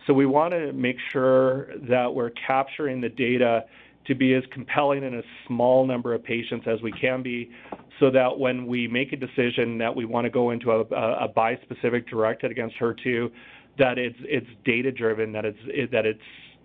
So 0.06 0.14
we 0.14 0.26
want 0.26 0.54
to 0.54 0.74
make 0.74 0.98
sure 1.12 1.78
that 1.90 2.14
we're 2.14 2.32
capturing 2.46 3.02
the 3.02 3.10
data 3.10 3.66
to 4.08 4.16
be 4.16 4.34
as 4.34 4.44
compelling 4.52 5.04
in 5.04 5.16
a 5.16 5.22
small 5.48 5.86
number 5.86 6.14
of 6.14 6.24
patients 6.24 6.66
as 6.68 6.82
we 6.82 6.92
can 6.92 7.22
be 7.22 7.52
so 8.00 8.10
that 8.12 8.38
when 8.38 8.66
we 8.66 8.88
make 8.88 9.12
a 9.12 9.18
decision 9.18 9.78
that 9.78 9.94
we 9.94 10.06
want 10.06 10.26
to 10.26 10.30
go 10.30 10.52
into 10.52 10.72
a, 10.72 10.82
a 10.82 11.28
bispecific 11.36 12.08
directed 12.08 12.52
against 12.52 12.76
HER2, 12.80 13.30
that 13.78 13.98
it's 13.98 14.18
it's 14.22 14.48
data 14.66 14.92
driven, 14.92 15.32
that 15.34 15.46
it's 15.46 15.60
it, 15.66 15.92
that 15.92 16.06
it's 16.06 16.22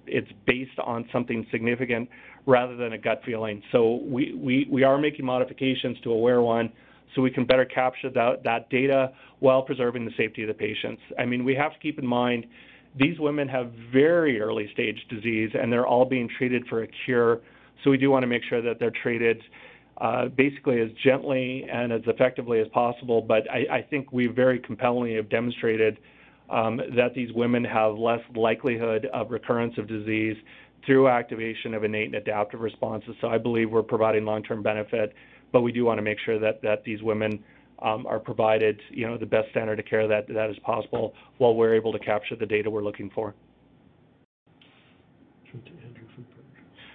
it's 0.06 0.30
based 0.46 0.78
on 0.84 1.08
something 1.12 1.46
significant 1.50 2.08
rather 2.46 2.76
than 2.76 2.92
a 2.92 2.98
gut 2.98 3.22
feeling. 3.24 3.62
So 3.70 4.00
we, 4.04 4.34
we, 4.34 4.66
we 4.70 4.82
are 4.82 4.98
making 4.98 5.24
modifications 5.24 5.96
to 6.02 6.10
AWARE-1 6.10 6.72
so 7.14 7.22
we 7.22 7.30
can 7.30 7.46
better 7.46 7.64
capture 7.64 8.10
that, 8.10 8.42
that 8.42 8.68
data 8.70 9.12
while 9.38 9.62
preserving 9.62 10.04
the 10.04 10.10
safety 10.16 10.42
of 10.42 10.48
the 10.48 10.54
patients. 10.54 11.00
I 11.18 11.24
mean, 11.24 11.44
we 11.44 11.54
have 11.54 11.72
to 11.72 11.78
keep 11.78 11.98
in 11.98 12.06
mind 12.06 12.46
these 12.98 13.18
women 13.18 13.48
have 13.48 13.72
very 13.92 14.40
early 14.40 14.70
stage 14.72 14.98
disease 15.08 15.50
and 15.54 15.72
they're 15.72 15.86
all 15.86 16.04
being 16.04 16.28
treated 16.38 16.66
for 16.68 16.82
a 16.82 16.88
cure. 17.04 17.40
So 17.82 17.90
we 17.90 17.96
do 17.96 18.10
want 18.10 18.22
to 18.22 18.26
make 18.26 18.42
sure 18.48 18.60
that 18.62 18.78
they're 18.78 18.92
treated 19.02 19.42
uh, 20.00 20.28
basically 20.28 20.80
as 20.80 20.88
gently 21.04 21.66
and 21.72 21.92
as 21.92 22.02
effectively 22.06 22.60
as 22.60 22.68
possible. 22.68 23.22
But 23.22 23.50
I, 23.50 23.78
I 23.78 23.82
think 23.82 24.12
we 24.12 24.26
very 24.26 24.58
compellingly 24.58 25.14
have 25.16 25.28
demonstrated 25.28 25.98
um, 26.50 26.78
that 26.96 27.14
these 27.14 27.32
women 27.32 27.64
have 27.64 27.96
less 27.96 28.20
likelihood 28.34 29.06
of 29.12 29.30
recurrence 29.30 29.74
of 29.78 29.86
disease 29.86 30.36
through 30.84 31.08
activation 31.08 31.74
of 31.74 31.84
innate 31.84 32.06
and 32.06 32.16
adaptive 32.16 32.60
responses. 32.60 33.14
So 33.20 33.28
I 33.28 33.38
believe 33.38 33.70
we're 33.70 33.82
providing 33.82 34.24
long-term 34.24 34.62
benefit, 34.62 35.14
but 35.52 35.62
we 35.62 35.72
do 35.72 35.84
want 35.84 35.98
to 35.98 36.02
make 36.02 36.18
sure 36.24 36.38
that, 36.38 36.60
that 36.62 36.84
these 36.84 37.02
women 37.02 37.42
um, 37.82 38.06
are 38.06 38.18
provided, 38.18 38.80
you 38.90 39.06
know, 39.06 39.18
the 39.18 39.26
best 39.26 39.50
standard 39.50 39.78
of 39.78 39.86
care 39.86 40.06
that, 40.06 40.28
that 40.28 40.50
is 40.50 40.56
possible 40.64 41.14
while 41.38 41.54
we're 41.54 41.74
able 41.74 41.92
to 41.92 41.98
capture 41.98 42.36
the 42.36 42.46
data 42.46 42.70
we're 42.70 42.84
looking 42.84 43.10
for. 43.14 43.34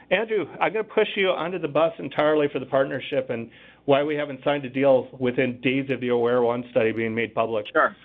Andrew, 0.09 0.45
I'm 0.61 0.71
going 0.71 0.85
to 0.85 0.91
push 0.91 1.07
you 1.15 1.31
under 1.31 1.59
the 1.59 1.67
bus 1.67 1.91
entirely 1.99 2.47
for 2.51 2.59
the 2.59 2.65
partnership 2.65 3.29
and 3.29 3.49
why 3.85 4.03
we 4.03 4.15
haven't 4.15 4.39
signed 4.43 4.63
a 4.63 4.69
deal 4.69 5.09
within 5.19 5.59
days 5.61 5.89
of 5.89 5.99
the 5.99 6.07
AWARE-1 6.07 6.71
study 6.71 6.91
being 6.93 7.13
made 7.13 7.35
public. 7.35 7.65
Sure. 7.73 7.95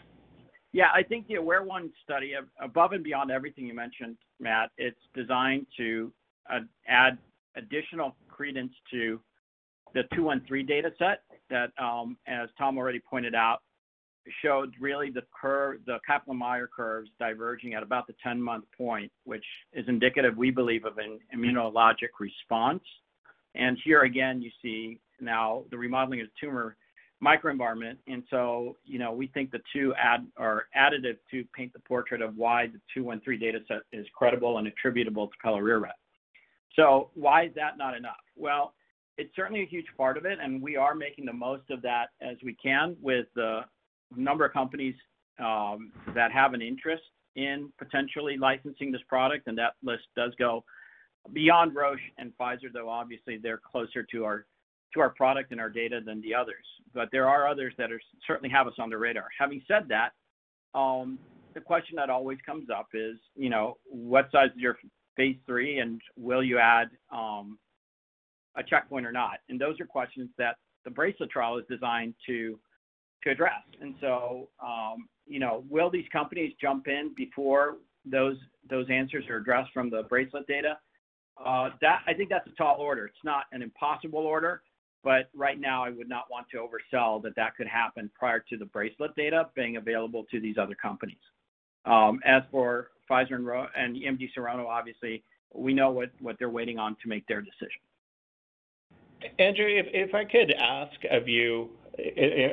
Yeah, 0.73 0.87
I 0.95 1.03
think 1.03 1.29
the 1.29 1.35
AWARE-1 1.35 1.91
study, 2.03 2.33
above 2.61 2.93
and 2.93 3.05
beyond 3.05 3.31
everything 3.31 3.67
you 3.67 3.75
mentioned, 3.75 4.17
Matt, 4.41 4.71
it's 4.79 4.99
designed 5.15 5.67
to 5.77 6.13
uh, 6.53 6.61
add 6.89 7.19
additional 7.57 8.17
credence 8.29 8.73
to 8.91 9.21
the 9.95 10.03
213 10.15 10.67
data 10.67 10.91
set 10.99 11.23
that, 11.53 11.71
um, 11.83 12.17
as 12.27 12.49
Tom 12.59 12.77
already 12.77 12.99
pointed 12.99 13.35
out, 13.35 13.61
showed 14.43 14.75
really 14.81 15.11
the 15.11 15.23
curve, 15.39 15.81
the 15.87 15.99
Kaplan-Meier 16.07 16.69
curves 16.75 17.11
diverging 17.19 17.75
at 17.75 17.83
about 17.83 18.07
the 18.07 18.15
10-month 18.25 18.65
point, 18.77 19.11
which 19.25 19.45
is 19.73 19.85
indicative, 19.89 20.37
we 20.37 20.51
believe, 20.51 20.85
of 20.85 20.99
an 20.99 21.19
immunologic 21.35 22.11
response. 22.21 22.83
And 23.55 23.77
here 23.85 24.03
again, 24.03 24.41
you 24.41 24.51
see 24.61 25.01
now 25.21 25.65
the 25.71 25.79
remodeling 25.79 26.21
of 26.21 26.29
the 26.29 26.47
tumor 26.47 26.77
microenvironment. 27.23 27.97
And 28.09 28.23
so, 28.31 28.77
you 28.85 28.99
know, 28.99 29.13
we 29.13 29.29
think 29.29 29.51
the 29.51 29.61
two 29.73 29.95
add 30.01 30.27
are 30.37 30.67
additive 30.77 31.19
to 31.31 31.45
paint 31.55 31.73
the 31.73 31.79
portrait 31.81 32.23
of 32.23 32.37
why 32.37 32.67
the 32.67 32.81
213 32.95 33.39
data 33.39 33.65
set 33.69 33.83
is 33.93 34.07
credible 34.15 34.59
and 34.59 34.67
attributable 34.67 35.29
to 35.29 35.35
pelareorep. 35.45 35.93
So 36.75 37.11
why 37.15 37.45
is 37.45 37.55
that 37.55 37.77
not 37.77 37.97
enough? 37.97 38.17
Well, 38.37 38.75
it's 39.23 39.37
certainly 39.37 39.63
a 39.63 39.67
huge 39.67 39.87
part 39.97 40.17
of 40.17 40.25
it, 40.27 40.39
and 40.43 40.61
we 40.61 40.77
are 40.77 40.97
making 40.97 41.25
the 41.25 41.33
most 41.33 41.71
of 41.71 41.81
that 41.83 42.07
as 42.21 42.37
we 42.45 42.55
can 42.55 42.97
with 43.01 43.27
the 43.37 43.61
number 44.17 44.45
of 44.45 44.53
companies 44.53 44.97
um, 45.39 45.93
that 46.13 46.33
have 46.33 46.55
an 46.55 46.61
interest 46.61 47.05
in 47.37 47.73
potentially 47.79 48.37
licensing 48.37 48.91
this 48.91 49.01
product, 49.09 49.47
and 49.47 49.57
that 49.57 49.75
list 49.83 50.03
does 50.17 50.33
go 50.41 50.65
beyond 51.33 51.77
Roche 51.77 52.01
and 52.19 52.33
Pfizer, 52.37 52.73
though 52.73 52.89
obviously 52.89 53.39
they're 53.41 53.61
closer 53.71 54.03
to 54.11 54.25
our 54.25 54.45
to 54.93 55.01
our 55.01 55.11
product 55.11 55.53
and 55.53 55.61
our 55.61 55.71
data 55.71 56.01
than 56.05 56.21
the 56.21 56.35
others. 56.35 56.67
But 56.93 57.09
there 57.13 57.27
are 57.29 57.49
others 57.49 57.73
that 57.79 57.93
are 57.93 58.01
certainly 58.27 58.51
have 58.51 58.67
us 58.67 58.75
on 58.79 58.91
the 58.91 58.99
radar. 58.99 59.29
Having 59.39 59.63
said 59.67 59.89
that, 59.89 60.11
um, 60.79 61.19
the 61.55 61.61
question 61.61 61.95
that 61.97 62.11
always 62.11 62.39
comes 62.45 62.69
up 62.77 62.89
is, 62.93 63.17
you 63.35 63.49
know, 63.49 63.79
what 63.85 64.29
size 64.33 64.51
is 64.55 64.61
your 64.61 64.77
phase 65.17 65.37
three, 65.47 65.79
and 65.79 66.01
will 66.17 66.43
you 66.43 66.59
add 66.59 66.89
um, 67.11 67.59
a 68.57 68.63
checkpoint 68.63 69.07
or 69.07 69.13
not? 69.13 69.39
And 69.49 69.61
those 69.61 69.81
are 69.81 69.87
questions 69.87 70.31
that 70.39 70.57
the 70.85 70.91
bracelet 70.91 71.31
trial 71.31 71.59
is 71.59 71.65
designed 71.71 72.15
to 72.27 72.59
address. 73.27 73.63
And 73.81 73.95
so, 74.01 74.49
um, 74.63 75.09
you 75.27 75.39
know, 75.39 75.65
will 75.71 75.91
these 75.91 76.07
companies 76.13 76.53
jump 76.61 76.89
in 76.89 77.13
before 77.17 77.77
those 78.05 78.37
answers 78.91 79.25
are 79.29 79.37
addressed 79.37 79.73
from 79.73 79.91
the 79.91 80.03
bracelet 80.09 80.47
data? 80.47 80.79
Uh, 81.43 81.71
that 81.81 82.01
I 82.07 82.15
think 82.15 82.29
that's 82.29 82.47
a 82.47 82.55
tall 82.57 82.77
order. 82.79 83.07
It's 83.07 83.25
not 83.25 83.45
an 83.53 83.63
impossible 83.63 84.21
order, 84.21 84.63
but 85.03 85.31
right 85.35 85.59
now 85.59 85.85
I 85.85 85.91
would 85.91 86.09
not 86.09 86.25
want 86.31 86.47
to 86.51 86.59
oversell 86.59 87.23
that 87.23 87.35
that 87.37 87.57
could 87.57 87.67
happen 87.67 88.11
prior 88.19 88.41
to 88.51 88.57
the 88.57 88.67
bracelet 88.67 89.15
data 89.17 89.49
being 89.55 89.77
available 89.77 90.25
to 90.31 90.41
these 90.41 90.57
other 90.59 90.75
companies. 90.75 91.17
Um, 91.85 92.21
as 92.25 92.43
for 92.51 92.89
Pfizer 93.11 93.35
and, 93.77 93.97
EMD 93.97 94.31
Serono, 94.37 94.67
obviously, 94.67 95.25
we 95.55 95.75
know 95.75 95.91
what 95.91 96.37
they're 96.39 96.51
waiting 96.51 96.79
on 96.79 96.97
to 97.03 97.09
make 97.09 97.27
their 97.27 97.41
decision. 97.41 97.81
Andrew, 99.39 99.67
if, 99.67 99.87
if 99.93 100.15
I 100.15 100.25
could 100.25 100.53
ask 100.53 100.93
of 101.11 101.29
you, 101.29 101.71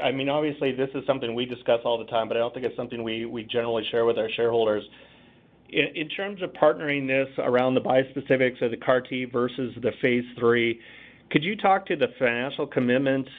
I 0.03 0.11
mean, 0.11 0.28
obviously, 0.30 0.74
this 0.74 0.89
is 0.95 1.05
something 1.07 1.34
we 1.34 1.45
discuss 1.45 1.80
all 1.86 1.97
the 1.97 2.05
time, 2.05 2.28
but 2.28 2.36
I 2.36 2.41
don't 2.41 2.53
think 2.53 2.65
it's 2.65 2.76
something 2.76 3.03
we, 3.03 3.26
we 3.26 3.43
generally 3.43 3.84
share 3.89 4.05
with 4.05 4.17
our 4.17 4.30
shareholders. 4.30 4.84
In, 5.70 5.88
in 5.95 6.09
terms 6.09 6.41
of 6.41 6.51
partnering 6.53 7.07
this 7.07 7.30
around 7.38 7.76
the 7.76 7.82
bispecifics 7.82 8.61
or 8.61 8.70
the 8.70 8.78
CAR 8.78 9.01
T 9.01 9.26
versus 9.26 9.74
the 9.82 9.91
phase 10.01 10.26
three, 10.38 10.80
could 11.32 11.43
you 11.43 11.55
talk 11.55 11.86
to 11.88 11.95
the 11.95 12.07
financial 12.17 12.67
commitments 12.67 13.30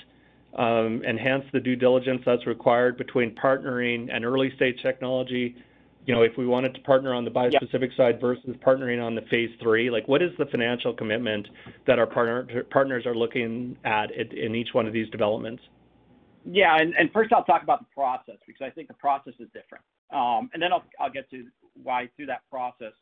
um, 0.57 1.03
and 1.07 1.19
hence 1.19 1.45
the 1.53 1.61
due 1.61 1.77
diligence 1.77 2.23
that's 2.25 2.47
required 2.47 2.97
between 2.97 3.35
partnering 3.35 4.09
and 4.13 4.25
early 4.25 4.53
stage 4.57 4.81
technology 4.83 5.55
you 6.07 6.15
know, 6.15 6.23
if 6.23 6.33
we 6.37 6.47
wanted 6.47 6.75
to 6.75 6.81
partner 6.81 7.15
on 7.15 7.25
the 7.25 7.31
bispecific 7.31 7.97
side 7.97 8.21
versus 8.21 8.57
partnering 8.67 9.05
on 9.05 9.15
the 9.15 9.23
phase 9.31 9.51
three, 9.63 9.91
like 9.91 10.09
what 10.09 10.23
is 10.23 10.31
the 10.39 10.47
financial 10.47 10.95
commitment 10.95 11.47
that 11.87 11.99
our 11.99 12.07
partner, 12.07 12.65
partners 12.71 13.05
are 13.07 13.15
looking 13.15 13.77
at 13.85 14.11
in 14.13 14.55
each 14.55 14.69
one 14.73 14.87
of 14.87 14.93
these 14.93 15.09
developments? 15.11 15.63
Yeah, 16.45 16.77
and, 16.79 16.95
and 16.99 17.13
first 17.13 17.33
I'll 17.33 17.45
talk 17.45 17.63
about 17.63 17.81
the 17.81 17.95
process 17.95 18.37
because 18.47 18.65
I 18.65 18.71
think 18.71 18.89
the 18.89 18.95
process 18.95 19.35
is 19.39 19.49
different. 19.53 19.85
Um, 20.11 20.51
and 20.55 20.63
then 20.63 20.73
I'll, 20.73 20.85
I'll 20.99 21.13
get 21.13 21.31
to 21.31 21.47
why 21.83 22.09
through 22.17 22.27
that 22.27 22.43
process, 22.51 22.93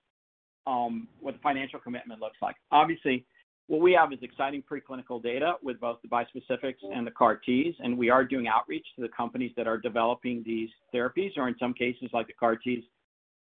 um, 0.66 1.09
what 1.20 1.34
the 1.34 1.40
financial 1.40 1.78
commitment 1.78 2.20
looks 2.20 2.36
like. 2.42 2.57
Obviously, 2.72 3.24
what 3.69 3.83
we 3.83 3.93
have 3.93 4.12
is 4.14 4.19
exciting 4.23 4.62
preclinical 4.62 5.23
data 5.23 5.55
with 5.62 5.79
both 5.79 5.99
the 6.03 6.09
bispecifics 6.09 6.83
and 6.83 7.07
the 7.07 7.11
CAR 7.11 7.37
Ts, 7.37 7.77
and 7.81 7.97
we 7.97 8.09
are 8.09 8.25
doing 8.25 8.49
outreach 8.49 8.87
to 8.97 9.03
the 9.03 9.09
companies 9.09 9.53
that 9.59 9.69
are 9.69 9.77
developing 9.77 10.43
these 10.45 10.71
therapies, 10.93 11.37
or 11.37 11.49
in 11.49 11.55
some 11.61 11.75
cases, 11.75 12.09
like 12.14 12.27
the 12.27 12.33
CAR 12.33 12.57
Ts, 12.57 12.83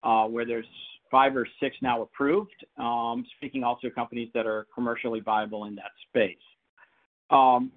uh, 0.03 0.26
where 0.26 0.45
there's 0.45 0.68
five 1.09 1.36
or 1.36 1.47
six 1.59 1.76
now 1.82 2.03
approved, 2.03 2.53
um, 2.78 3.26
speaking 3.38 3.64
also 3.64 3.88
to 3.88 3.93
companies 3.93 4.30
that 4.36 4.45
are 4.45 4.68
commercially 4.74 5.20
viable 5.20 5.66
in 5.66 5.76
that 5.76 5.91
space. 6.07 6.38
Um, 7.32 7.72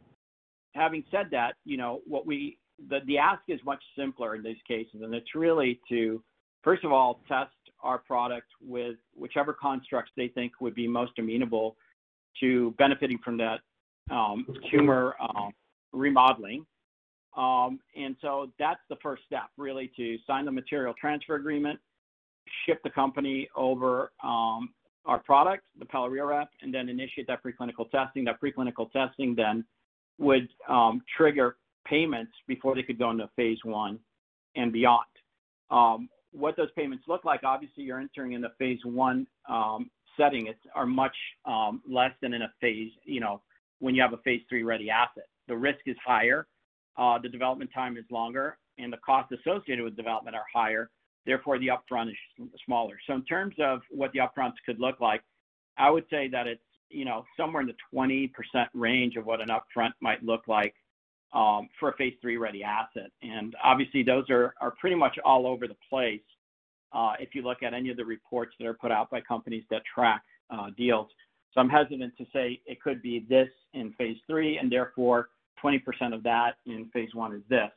having 0.74 1.04
said 1.10 1.28
that, 1.30 1.54
you 1.64 1.78
know, 1.78 2.00
what 2.06 2.26
we, 2.26 2.58
the, 2.90 2.98
the 3.06 3.16
ask 3.16 3.40
is 3.48 3.60
much 3.64 3.82
simpler 3.98 4.34
in 4.34 4.42
these 4.42 4.56
cases, 4.68 5.00
and 5.02 5.14
it's 5.14 5.34
really 5.34 5.80
to, 5.88 6.22
first 6.62 6.84
of 6.84 6.92
all, 6.92 7.20
test 7.28 7.50
our 7.82 7.98
product 7.98 8.48
with 8.60 8.96
whichever 9.14 9.54
constructs 9.54 10.12
they 10.18 10.28
think 10.28 10.52
would 10.60 10.74
be 10.74 10.86
most 10.86 11.12
amenable 11.18 11.76
to 12.40 12.74
benefiting 12.78 13.18
from 13.24 13.36
that 13.38 13.60
um, 14.10 14.46
tumor 14.70 15.14
um, 15.20 15.52
remodeling. 15.92 16.64
Um, 17.36 17.80
and 17.94 18.16
so 18.20 18.50
that's 18.58 18.80
the 18.88 18.96
first 19.02 19.22
step, 19.26 19.48
really, 19.56 19.90
to 19.96 20.16
sign 20.26 20.44
the 20.44 20.52
material 20.52 20.94
transfer 20.98 21.34
agreement, 21.34 21.78
ship 22.64 22.80
the 22.82 22.90
company 22.90 23.48
over 23.56 24.12
um, 24.24 24.70
our 25.04 25.18
product, 25.18 25.64
the 25.78 25.84
pelareorep, 25.84 26.46
and 26.62 26.72
then 26.72 26.88
initiate 26.88 27.26
that 27.26 27.42
preclinical 27.42 27.90
testing. 27.90 28.24
That 28.24 28.40
preclinical 28.40 28.90
testing 28.90 29.34
then 29.34 29.64
would 30.18 30.48
um, 30.68 31.02
trigger 31.16 31.56
payments 31.86 32.32
before 32.48 32.74
they 32.74 32.82
could 32.82 32.98
go 32.98 33.10
into 33.10 33.28
phase 33.36 33.58
one 33.64 33.98
and 34.56 34.72
beyond. 34.72 35.04
Um, 35.70 36.08
what 36.32 36.56
those 36.56 36.70
payments 36.76 37.04
look 37.06 37.24
like, 37.24 37.44
obviously, 37.44 37.84
you're 37.84 38.00
entering 38.00 38.32
into 38.32 38.48
phase 38.58 38.80
one 38.84 39.26
setting 40.16 40.46
it's, 40.46 40.60
are 40.74 40.86
much 40.86 41.16
um, 41.44 41.82
less 41.88 42.12
than 42.20 42.34
in 42.34 42.42
a 42.42 42.52
phase, 42.60 42.90
you 43.04 43.20
know, 43.20 43.42
when 43.78 43.94
you 43.94 44.02
have 44.02 44.12
a 44.12 44.18
phase 44.18 44.42
three 44.48 44.62
ready 44.62 44.90
asset. 44.90 45.28
The 45.48 45.56
risk 45.56 45.80
is 45.86 45.96
higher, 46.04 46.46
uh, 46.96 47.18
the 47.18 47.28
development 47.28 47.70
time 47.74 47.96
is 47.96 48.04
longer, 48.10 48.58
and 48.78 48.92
the 48.92 48.98
costs 48.98 49.32
associated 49.32 49.84
with 49.84 49.96
development 49.96 50.36
are 50.36 50.44
higher. 50.52 50.90
Therefore, 51.24 51.58
the 51.58 51.68
upfront 51.68 52.10
is 52.10 52.48
smaller. 52.64 52.94
So 53.06 53.14
in 53.14 53.24
terms 53.24 53.54
of 53.60 53.80
what 53.90 54.12
the 54.12 54.20
upfronts 54.20 54.54
could 54.64 54.78
look 54.78 55.00
like, 55.00 55.22
I 55.76 55.90
would 55.90 56.04
say 56.10 56.28
that 56.28 56.46
it's 56.46 56.62
you 56.88 57.04
know 57.04 57.24
somewhere 57.36 57.62
in 57.62 57.68
the 57.68 57.74
20% 57.94 58.30
range 58.74 59.16
of 59.16 59.26
what 59.26 59.40
an 59.40 59.48
upfront 59.48 59.92
might 60.00 60.22
look 60.22 60.42
like 60.46 60.74
um, 61.32 61.68
for 61.78 61.90
a 61.90 61.96
phase 61.96 62.14
three 62.22 62.36
ready 62.36 62.62
asset. 62.62 63.10
And 63.22 63.54
obviously, 63.62 64.02
those 64.02 64.30
are 64.30 64.54
are 64.60 64.72
pretty 64.80 64.96
much 64.96 65.18
all 65.24 65.46
over 65.46 65.66
the 65.66 65.76
place 65.90 66.22
uh, 66.96 67.12
if 67.20 67.34
you 67.34 67.42
look 67.42 67.62
at 67.62 67.74
any 67.74 67.90
of 67.90 67.96
the 67.98 68.04
reports 68.04 68.54
that 68.58 68.66
are 68.66 68.74
put 68.74 68.90
out 68.90 69.10
by 69.10 69.20
companies 69.20 69.64
that 69.70 69.82
track 69.92 70.22
uh, 70.50 70.68
deals. 70.76 71.08
So 71.52 71.60
I'm 71.60 71.68
hesitant 71.68 72.16
to 72.16 72.24
say 72.32 72.60
it 72.64 72.80
could 72.80 73.02
be 73.02 73.26
this 73.28 73.48
in 73.74 73.92
phase 73.92 74.16
three, 74.26 74.56
and 74.56 74.72
therefore 74.72 75.28
20% 75.62 75.80
of 76.14 76.22
that 76.22 76.52
in 76.64 76.88
phase 76.92 77.10
one 77.14 77.34
is 77.34 77.42
this. 77.50 77.70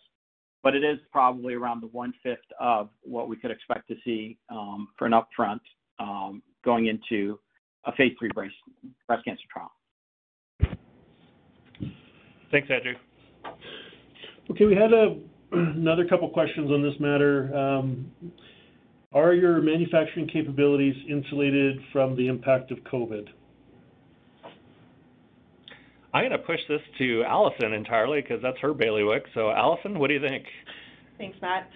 But 0.64 0.76
it 0.76 0.84
is 0.84 1.00
probably 1.12 1.54
around 1.54 1.82
the 1.82 1.88
one-fifth 1.88 2.40
of 2.60 2.90
what 3.02 3.30
we 3.30 3.36
could 3.36 3.52
expect 3.52 3.88
to 3.90 3.96
see 4.06 4.38
um, 4.50 4.90
for 4.98 5.06
an 5.06 5.14
upfront 5.14 5.60
um, 6.00 6.42
going 6.64 6.88
into 6.88 7.40
a 7.86 7.92
phase 7.94 8.14
three 8.20 8.30
breast, 8.34 8.54
breast 9.08 9.26
cancer 9.26 9.44
trial. 9.52 9.72
Thanks, 12.52 12.70
Andrew. 12.70 12.96
Okay, 14.52 14.66
we 14.66 14.76
had 14.76 14.92
a, 14.92 15.18
another 15.52 16.06
couple 16.06 16.30
questions 16.30 16.72
on 16.72 16.82
this 16.82 17.00
matter. 17.00 17.56
Um, 17.56 18.12
are 19.14 19.34
your 19.34 19.62
manufacturing 19.62 20.28
capabilities 20.28 20.96
insulated 21.10 21.80
from 21.92 22.16
the 22.16 22.28
impact 22.28 22.72
of 22.72 22.78
COVID? 22.80 23.28
I'm 26.14 26.28
going 26.28 26.32
to 26.32 26.46
push 26.46 26.60
this 26.68 26.82
to 27.00 27.24
Allison 27.28 27.74
entirely 27.74 28.22
because 28.22 28.42
that's 28.42 28.58
her 28.60 28.74
bailiwick. 28.74 29.26
So, 29.34 29.52
Allison, 29.52 30.00
what 30.00 30.08
do 30.08 30.16
you 30.16 30.22
think? 30.22 30.44
Thanks, 31.18 31.38
Matt. 31.42 31.70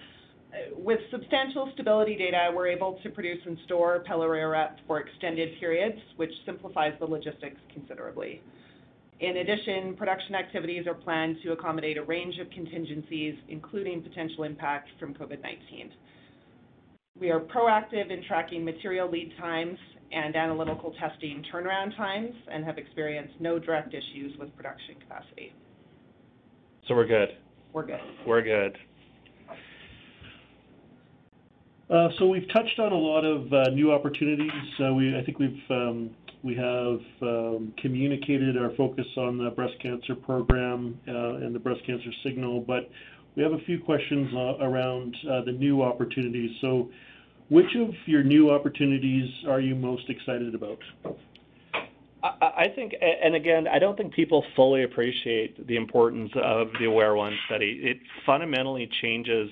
With 0.76 1.00
substantial 1.10 1.70
stability 1.74 2.16
data, 2.16 2.50
we're 2.54 2.68
able 2.68 2.98
to 3.02 3.10
produce 3.10 3.38
and 3.44 3.58
store 3.64 4.04
pelareorep 4.08 4.76
for 4.86 5.00
extended 5.00 5.58
periods, 5.58 5.98
which 6.16 6.30
simplifies 6.46 6.92
the 7.00 7.06
logistics 7.06 7.60
considerably. 7.72 8.40
In 9.20 9.38
addition, 9.38 9.94
production 9.96 10.34
activities 10.34 10.86
are 10.86 10.94
planned 10.94 11.36
to 11.42 11.52
accommodate 11.52 11.96
a 11.96 12.02
range 12.02 12.38
of 12.38 12.50
contingencies, 12.50 13.34
including 13.48 14.02
potential 14.02 14.44
impact 14.44 14.88
from 15.00 15.14
COVID-19. 15.14 15.90
We 17.20 17.30
are 17.30 17.38
proactive 17.38 18.10
in 18.10 18.24
tracking 18.24 18.64
material 18.64 19.08
lead 19.08 19.32
times 19.38 19.78
and 20.10 20.34
analytical 20.34 20.92
testing 20.98 21.44
turnaround 21.52 21.96
times 21.96 22.34
and 22.50 22.64
have 22.64 22.76
experienced 22.76 23.34
no 23.38 23.60
direct 23.60 23.94
issues 23.94 24.36
with 24.36 24.54
production 24.56 24.96
capacity. 25.00 25.54
So 26.88 26.96
we're 26.96 27.06
good. 27.06 27.28
We're 27.72 27.86
good. 27.86 28.00
We're 28.26 28.42
good. 28.42 28.76
Uh, 31.88 32.08
so 32.18 32.26
we've 32.26 32.48
touched 32.52 32.80
on 32.80 32.90
a 32.90 32.96
lot 32.96 33.24
of 33.24 33.52
uh, 33.52 33.70
new 33.70 33.92
opportunities. 33.92 34.50
Uh, 34.84 34.92
we, 34.94 35.16
I 35.16 35.22
think 35.22 35.38
we've 35.38 35.62
um, 35.70 36.10
we 36.42 36.56
have 36.56 37.00
um, 37.22 37.72
communicated 37.80 38.58
our 38.58 38.70
focus 38.76 39.06
on 39.16 39.38
the 39.38 39.50
breast 39.50 39.74
cancer 39.80 40.16
program 40.16 40.98
uh, 41.06 41.36
and 41.36 41.54
the 41.54 41.58
breast 41.60 41.80
cancer 41.86 42.10
signal, 42.24 42.60
but 42.60 42.90
we 43.36 43.42
have 43.42 43.52
a 43.52 43.58
few 43.60 43.80
questions 43.80 44.32
uh, 44.34 44.64
around 44.64 45.16
uh, 45.28 45.42
the 45.42 45.52
new 45.52 45.82
opportunities. 45.82 46.50
So 46.60 46.90
which 47.48 47.74
of 47.76 47.90
your 48.06 48.22
new 48.22 48.50
opportunities 48.50 49.28
are 49.48 49.60
you 49.60 49.74
most 49.74 50.08
excited 50.08 50.54
about? 50.54 50.78
I 52.22 52.68
think, 52.74 52.94
and 53.02 53.34
again, 53.34 53.68
I 53.68 53.78
don't 53.78 53.98
think 53.98 54.14
people 54.14 54.42
fully 54.56 54.82
appreciate 54.82 55.66
the 55.66 55.76
importance 55.76 56.30
of 56.42 56.68
the 56.80 56.86
AWARE 56.86 57.14
1 57.16 57.38
study. 57.44 57.80
It 57.82 57.98
fundamentally 58.24 58.88
changes 59.02 59.50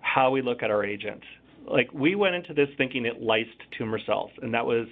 how 0.00 0.30
we 0.30 0.40
look 0.40 0.62
at 0.62 0.70
our 0.70 0.82
agent. 0.82 1.22
Like 1.66 1.92
we 1.92 2.14
went 2.14 2.34
into 2.34 2.54
this 2.54 2.68
thinking 2.78 3.04
it 3.04 3.22
lysed 3.22 3.60
tumor 3.76 4.00
cells, 4.06 4.30
and 4.40 4.54
that 4.54 4.64
was 4.64 4.86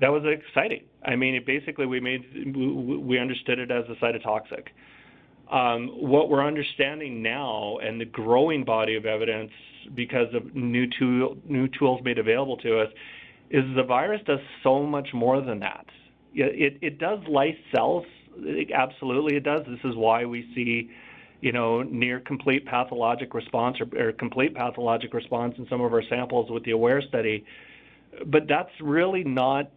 that 0.00 0.10
was 0.10 0.22
exciting. 0.24 0.84
I 1.04 1.16
mean, 1.16 1.34
it 1.34 1.44
basically 1.44 1.86
we 1.86 1.98
made 1.98 2.54
we 2.54 3.18
understood 3.18 3.58
it 3.58 3.72
as 3.72 3.84
a 3.88 3.94
cytotoxic. 3.94 4.68
Um, 5.50 5.88
what 5.88 6.28
we're 6.28 6.46
understanding 6.46 7.22
now 7.22 7.78
and 7.78 8.00
the 8.00 8.04
growing 8.04 8.64
body 8.64 8.96
of 8.96 9.06
evidence 9.06 9.50
because 9.94 10.32
of 10.34 10.54
new, 10.54 10.86
tool, 10.98 11.38
new 11.46 11.68
tools 11.68 12.02
made 12.04 12.18
available 12.18 12.58
to 12.58 12.80
us 12.80 12.88
is 13.50 13.64
the 13.74 13.82
virus 13.82 14.20
does 14.26 14.40
so 14.62 14.82
much 14.82 15.08
more 15.14 15.40
than 15.40 15.60
that. 15.60 15.86
It, 16.34 16.78
it 16.82 16.98
does 16.98 17.20
lyse 17.26 17.56
cells 17.74 18.04
absolutely 18.74 19.36
it 19.36 19.44
does. 19.44 19.62
This 19.66 19.80
is 19.84 19.96
why 19.96 20.24
we 20.24 20.48
see, 20.54 20.90
you 21.40 21.52
know, 21.52 21.82
near 21.82 22.20
complete 22.20 22.66
pathologic 22.66 23.34
response 23.34 23.78
or, 23.80 23.88
or 24.00 24.12
complete 24.12 24.54
pathologic 24.54 25.14
response 25.14 25.54
in 25.58 25.66
some 25.68 25.80
of 25.80 25.92
our 25.92 26.02
samples 26.08 26.50
with 26.50 26.64
the 26.64 26.72
AWARE 26.72 27.02
study. 27.02 27.44
But 28.26 28.48
that's 28.48 28.70
really 28.80 29.24
not 29.24 29.70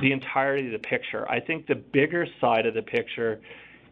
the 0.00 0.12
entirety 0.12 0.66
of 0.66 0.72
the 0.72 0.86
picture. 0.86 1.30
I 1.30 1.40
think 1.40 1.66
the 1.66 1.74
bigger 1.74 2.26
side 2.40 2.66
of 2.66 2.74
the 2.74 2.82
picture 2.82 3.40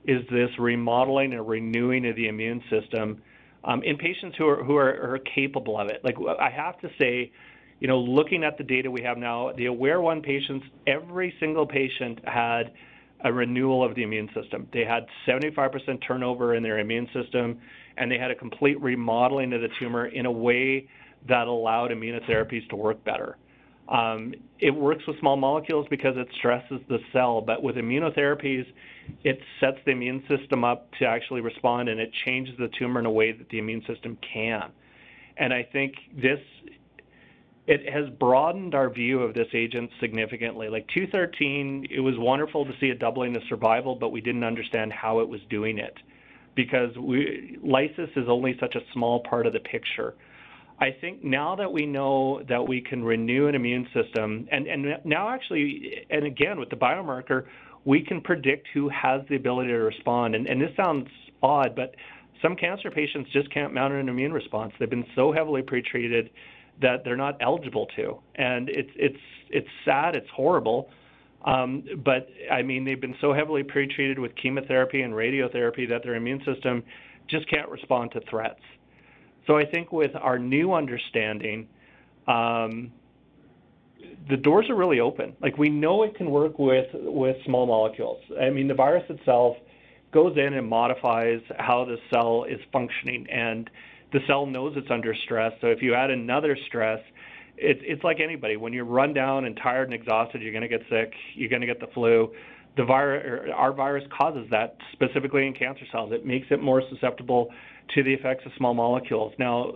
is 0.05 0.23
this 0.31 0.51
remodeling 0.59 1.33
and 1.33 1.47
renewing 1.47 2.07
of 2.07 2.17
the 2.17 2.29
immune 2.29 2.63
system 2.71 3.21
um, 3.65 3.83
in 3.83 3.97
patients 3.97 4.37
who 4.39 4.49
are 4.49 4.65
who 4.65 4.77
are, 4.77 5.13
are 5.13 5.19
capable 5.35 5.79
of 5.79 5.89
it. 5.89 6.03
Like 6.03 6.17
I 6.41 6.51
have 6.51 6.79
to 6.81 6.89
say, 6.99 7.31
you 7.81 7.89
know, 7.89 7.99
looking 7.99 8.45
at 8.45 8.57
the 8.57 8.65
data 8.65 8.91
we 8.91 9.03
have 9.03 9.19
now, 9.19 9.53
the 9.57 9.67
AWARE 9.67 10.01
1 10.01 10.23
patients, 10.23 10.67
every 10.87 11.35
single 11.41 11.67
patient 11.67 12.21
had 12.27 12.73
a 13.23 13.33
renewal 13.33 13.85
of 13.85 13.95
the 13.95 14.03
immune 14.03 14.31
system. 14.35 14.67
They 14.73 14.85
had 14.85 15.07
75% 15.27 16.07
turnover 16.07 16.55
in 16.55 16.63
their 16.63 16.79
immune 16.79 17.09
system, 17.13 17.61
and 17.99 18.11
they 18.11 18.19
had 18.19 18.31
a 18.31 18.35
complete 18.35 18.81
remodeling 18.81 19.53
of 19.53 19.61
the 19.61 19.69
tumor 19.79 20.07
in 20.07 20.25
a 20.25 20.31
way 20.31 20.89
that 21.29 21.47
allowed 21.47 21.91
immunotherapies 21.91 22.67
to 22.71 22.77
work 22.77 23.03
better. 23.05 23.37
Um, 23.91 24.34
it 24.61 24.70
works 24.70 25.05
with 25.07 25.18
small 25.18 25.36
molecules 25.36 25.86
because 25.91 26.14
it 26.16 26.28
stresses 26.38 26.80
the 26.88 26.99
cell, 27.12 27.41
but 27.41 27.62
with 27.62 27.74
immunotherapies, 27.74 28.64
it 29.24 29.41
sets 29.59 29.78
the 29.84 29.91
immune 29.91 30.22
system 30.28 30.62
up 30.62 30.88
to 31.01 31.07
actually 31.07 31.41
respond 31.41 31.88
and 31.88 31.99
it 32.01 32.12
changes 32.24 32.55
the 32.59 32.68
tumor 32.78 33.01
in 33.01 33.07
a 33.07 33.11
way 33.11 33.32
that 33.32 33.49
the 33.49 33.59
immune 33.59 33.82
system 33.88 34.16
can. 34.32 34.70
And 35.36 35.53
I 35.53 35.66
think 35.72 35.95
this 36.22 36.38
it 37.66 37.88
has 37.93 38.09
broadened 38.18 38.74
our 38.74 38.91
view 38.91 39.22
of 39.22 39.34
this 39.34 39.47
agent 39.55 39.91
significantly. 40.01 40.68
Like 40.68 40.88
213, 40.88 41.86
it 41.91 42.01
was 42.01 42.14
wonderful 42.18 42.64
to 42.64 42.72
see 42.80 42.91
a 42.91 42.97
doubling 42.97 43.36
of 43.36 43.43
survival, 43.49 43.95
but 43.95 44.11
we 44.11 44.20
didn't 44.20 44.43
understand 44.43 44.93
how 44.93 45.20
it 45.20 45.28
was 45.28 45.41
doing 45.49 45.78
it 45.78 45.95
because 46.57 46.97
we, 46.97 47.59
lysis 47.62 48.11
is 48.16 48.28
only 48.28 48.57
such 48.59 48.74
a 48.74 48.80
small 48.93 49.20
part 49.20 49.47
of 49.47 49.53
the 49.53 49.61
picture. 49.61 50.14
I 50.81 50.97
think 50.99 51.22
now 51.22 51.55
that 51.57 51.70
we 51.70 51.85
know 51.85 52.43
that 52.49 52.66
we 52.66 52.81
can 52.81 53.05
renew 53.05 53.49
an 53.49 53.55
immune 53.55 53.87
system, 53.93 54.49
and, 54.51 54.66
and 54.66 54.87
now 55.05 55.28
actually, 55.28 56.07
and 56.09 56.24
again 56.24 56.59
with 56.59 56.70
the 56.70 56.76
biomarker, 56.76 57.45
we 57.85 58.03
can 58.03 58.20
predict 58.20 58.68
who 58.72 58.89
has 58.89 59.20
the 59.28 59.37
ability 59.37 59.68
to 59.68 59.76
respond. 59.76 60.35
And, 60.35 60.47
and 60.47 60.61
this 60.61 60.70
sounds 60.76 61.07
odd, 61.43 61.76
but 61.76 61.95
some 62.43 62.57
cancer 62.57 62.91
patients 62.91 63.31
just 63.33 63.53
can't 63.53 63.74
mount 63.74 63.93
an 63.93 64.09
immune 64.09 64.33
response. 64.33 64.72
They've 64.78 64.89
been 64.89 65.07
so 65.14 65.33
heavily 65.33 65.62
pretreated 65.62 66.31
that 66.81 67.05
they're 67.05 67.16
not 67.16 67.37
eligible 67.41 67.87
to, 67.97 68.18
and 68.37 68.70
it's 68.70 68.91
it's 68.97 69.18
it's 69.51 69.68
sad. 69.85 70.16
It's 70.16 70.28
horrible. 70.35 70.89
Um, 71.45 71.85
but 72.05 72.28
I 72.51 72.62
mean, 72.62 72.85
they've 72.85 73.01
been 73.01 73.16
so 73.20 73.35
heavily 73.35 73.62
pretreated 73.62 74.18
with 74.18 74.33
chemotherapy 74.37 75.03
and 75.03 75.12
radiotherapy 75.12 75.89
that 75.89 76.03
their 76.03 76.14
immune 76.14 76.43
system 76.45 76.83
just 77.28 77.49
can't 77.51 77.68
respond 77.68 78.12
to 78.12 78.20
threats. 78.31 78.61
So 79.47 79.57
I 79.57 79.64
think 79.64 79.93
with 79.93 80.12
our 80.14 80.38
new 80.38 80.72
understanding, 80.72 81.68
um, 82.26 82.93
the 84.28 84.36
doors 84.36 84.66
are 84.68 84.76
really 84.76 85.01
open. 85.01 85.34
Like 85.41 85.59
we 85.59 85.68
know 85.68 86.03
it 86.03 86.14
can 86.14 86.30
work 86.30 86.59
with 86.59 86.86
with 86.93 87.36
small 87.45 87.66
molecules. 87.66 88.22
I 88.41 88.51
mean, 88.51 88.68
the 88.68 88.74
virus 88.74 89.05
itself 89.09 89.57
goes 90.12 90.36
in 90.36 90.55
and 90.55 90.68
modifies 90.68 91.41
how 91.59 91.84
the 91.84 91.97
cell 92.12 92.45
is 92.45 92.59
functioning, 92.72 93.26
and 93.30 93.70
the 94.12 94.20
cell 94.26 94.47
knows 94.47 94.74
it's 94.76 94.91
under 94.91 95.14
stress. 95.24 95.53
So 95.61 95.68
if 95.68 95.82
you 95.82 95.95
add 95.95 96.11
another 96.11 96.57
stress, 96.66 97.01
it's 97.57 97.80
it's 97.84 98.05
like 98.05 98.20
anybody. 98.20 98.57
When 98.57 98.72
you're 98.72 98.84
run 98.84 99.14
down 99.14 99.45
and 99.45 99.57
tired 99.62 99.84
and 99.91 99.95
exhausted, 99.95 100.43
you're 100.43 100.53
going 100.53 100.62
to 100.62 100.68
get 100.68 100.82
sick. 100.91 101.12
You're 101.34 101.51
going 101.51 101.62
to 101.62 101.66
get 101.66 101.80
the 101.80 101.88
flu. 101.95 102.32
The 102.76 102.84
virus, 102.84 103.51
our 103.55 103.72
virus, 103.72 104.05
causes 104.16 104.47
that 104.51 104.76
specifically 104.93 105.47
in 105.47 105.55
cancer 105.55 105.84
cells. 105.91 106.12
It 106.12 106.24
makes 106.24 106.47
it 106.51 106.62
more 106.62 106.82
susceptible 106.88 107.51
to 107.95 108.03
the 108.03 108.12
effects 108.12 108.45
of 108.47 108.53
small 108.57 108.74
molecules. 108.74 109.32
Now, 109.38 109.72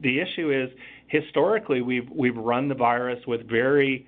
the 0.00 0.20
issue 0.20 0.50
is 0.50 0.70
historically 1.08 1.82
we've 1.82 2.08
we've 2.10 2.36
run 2.36 2.68
the 2.68 2.74
virus 2.74 3.26
with 3.26 3.48
very 3.48 4.06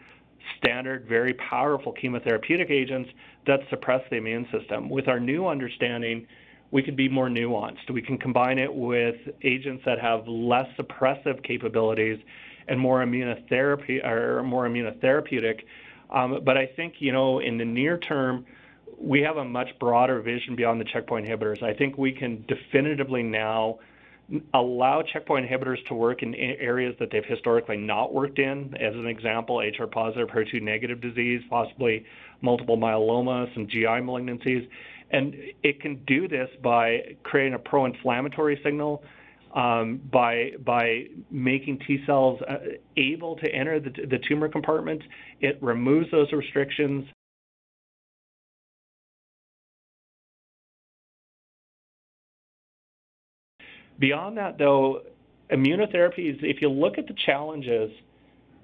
standard, 0.59 1.07
very 1.09 1.35
powerful 1.35 1.95
chemotherapeutic 1.95 2.71
agents 2.71 3.11
that 3.47 3.61
suppress 3.71 4.03
the 4.11 4.17
immune 4.17 4.47
system. 4.57 4.89
With 4.89 5.09
our 5.09 5.21
new 5.21 5.47
understanding, 5.47 6.27
we 6.71 6.83
could 6.83 6.97
be 6.97 7.09
more 7.09 7.29
nuanced. 7.29 7.91
We 7.91 8.03
can 8.03 8.19
combine 8.19 8.59
it 8.59 8.73
with 8.73 9.17
agents 9.43 9.83
that 9.85 10.01
have 10.01 10.27
less 10.27 10.67
suppressive 10.79 11.43
capabilities 11.45 12.19
and 12.69 12.81
more 12.81 13.05
immunotherapy 13.05 14.05
or 14.05 14.43
more 14.43 14.69
immunotherapeutic. 14.69 15.61
Um, 16.11 16.41
but 16.45 16.57
I 16.57 16.67
think 16.67 16.95
you 16.99 17.13
know 17.13 17.41
in 17.41 17.59
the 17.59 17.65
near 17.65 17.99
term 17.99 18.47
we 19.03 19.21
have 19.21 19.37
a 19.37 19.45
much 19.45 19.69
broader 19.81 20.21
vision 20.21 20.55
beyond 20.55 20.81
the 20.81 20.85
checkpoint 20.85 21.27
inhibitors. 21.27 21.63
I 21.63 21.75
think 21.75 21.99
we 21.99 22.13
can 22.13 22.45
definitively 22.47 23.23
now 23.23 23.81
allow 24.55 25.03
checkpoint 25.03 25.51
inhibitors 25.51 25.85
to 25.89 25.95
work 25.95 26.23
in 26.23 26.35
areas 26.35 26.95
that 27.01 27.11
they've 27.11 27.25
historically 27.25 27.77
not 27.77 28.15
worked 28.15 28.39
in. 28.39 28.75
As 28.81 28.95
an 28.95 29.09
example, 29.09 29.59
HR 29.59 29.87
positive, 29.87 30.29
HER2 30.29 30.63
negative 30.63 31.01
disease, 31.01 31.43
possibly 31.51 32.05
multiple 32.41 32.77
myeloma, 32.77 33.53
some 33.55 33.67
GI 33.67 33.85
malignancies. 33.85 34.69
And 35.11 35.35
it 35.63 35.81
can 35.81 36.03
do 36.07 36.29
this 36.29 36.49
by 36.63 37.17
creating 37.25 37.55
a 37.55 37.59
pro 37.59 37.85
inflammatory 37.87 38.61
signal. 38.65 39.03
Um, 39.55 40.01
by 40.11 40.53
by 40.65 41.09
making 41.31 41.81
T 41.87 42.03
cells 42.07 42.41
uh, 42.49 42.55
able 42.97 43.37
to 43.37 43.55
enter 43.55 43.79
the, 43.81 43.91
the 43.91 44.19
tumor 44.27 44.49
compartment, 44.49 45.03
it 45.43 45.63
removes 45.63 46.11
those 46.11 46.33
restrictions 46.33 47.05
Beyond 53.99 54.37
that, 54.39 54.59
though, 54.59 55.03
immunotherapies, 55.51 56.43
if 56.43 56.63
you 56.63 56.69
look 56.69 56.99
at 56.99 57.07
the 57.07 57.15
challenges 57.27 57.91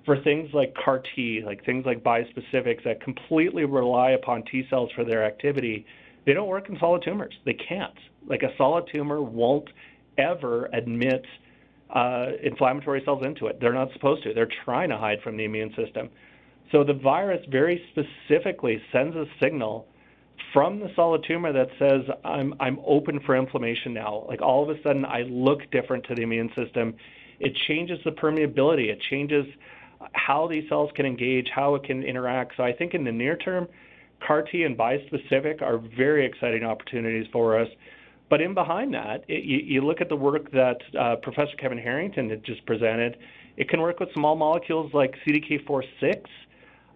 for 0.04 0.20
things 0.22 0.50
like 0.54 0.74
CAR 0.74 1.02
T, 1.14 1.42
like 1.44 1.64
things 1.64 1.84
like 1.84 2.02
bispecifics 2.02 2.84
that 2.84 3.02
completely 3.02 3.64
rely 3.64 4.12
upon 4.12 4.42
T 4.44 4.66
cells 4.70 4.90
for 4.94 5.04
their 5.04 5.24
activity, 5.24 5.84
they 6.24 6.32
don't 6.32 6.48
work 6.48 6.68
in 6.68 6.78
solid 6.78 7.02
tumors. 7.02 7.34
They 7.44 7.54
can't. 7.54 7.98
Like 8.26 8.42
a 8.42 8.56
solid 8.56 8.88
tumor 8.92 9.22
won't 9.22 9.68
ever 10.16 10.66
admit 10.72 11.24
uh, 11.94 12.32
inflammatory 12.42 13.02
cells 13.04 13.22
into 13.24 13.46
it. 13.46 13.60
They're 13.60 13.72
not 13.72 13.92
supposed 13.92 14.22
to. 14.24 14.34
They're 14.34 14.48
trying 14.64 14.90
to 14.90 14.98
hide 14.98 15.18
from 15.22 15.36
the 15.36 15.44
immune 15.44 15.74
system. 15.74 16.10
So 16.72 16.84
the 16.84 16.92
virus 16.92 17.40
very 17.50 17.82
specifically 17.92 18.80
sends 18.92 19.16
a 19.16 19.24
signal 19.40 19.86
from 20.52 20.80
the 20.80 20.90
solid 20.94 21.24
tumor 21.26 21.52
that 21.52 21.68
says 21.78 22.02
I'm 22.24 22.54
I'm 22.60 22.78
open 22.86 23.20
for 23.20 23.36
inflammation 23.36 23.92
now. 23.92 24.24
Like 24.28 24.42
all 24.42 24.62
of 24.62 24.76
a 24.76 24.82
sudden 24.82 25.04
I 25.04 25.22
look 25.22 25.70
different 25.70 26.04
to 26.04 26.14
the 26.14 26.22
immune 26.22 26.50
system. 26.56 26.94
It 27.40 27.54
changes 27.66 27.98
the 28.04 28.10
permeability. 28.10 28.88
It 28.88 29.00
changes 29.00 29.46
how 30.12 30.46
these 30.48 30.68
cells 30.68 30.90
can 30.94 31.06
engage, 31.06 31.48
how 31.54 31.74
it 31.74 31.84
can 31.84 32.02
interact. 32.02 32.56
So 32.56 32.62
I 32.62 32.72
think 32.72 32.94
in 32.94 33.04
the 33.04 33.12
near 33.12 33.36
term, 33.36 33.68
CAR 34.26 34.42
T 34.42 34.64
and 34.64 34.76
bispecific 34.76 35.62
are 35.62 35.78
very 35.78 36.24
exciting 36.26 36.64
opportunities 36.64 37.26
for 37.32 37.58
us. 37.58 37.68
But 38.30 38.40
in 38.40 38.54
behind 38.54 38.92
that, 38.94 39.24
it, 39.28 39.44
you, 39.44 39.58
you, 39.58 39.80
look 39.80 40.00
at 40.00 40.08
the 40.08 40.16
work 40.16 40.50
that 40.52 40.78
uh, 40.98 41.16
Professor 41.16 41.56
Kevin 41.56 41.78
Harrington 41.78 42.28
had 42.28 42.44
just 42.44 42.64
presented. 42.66 43.16
It 43.56 43.68
can 43.68 43.80
work 43.80 44.00
with 44.00 44.12
small 44.14 44.36
molecules 44.36 44.92
like 44.92 45.14
CDK4/6 45.26 46.24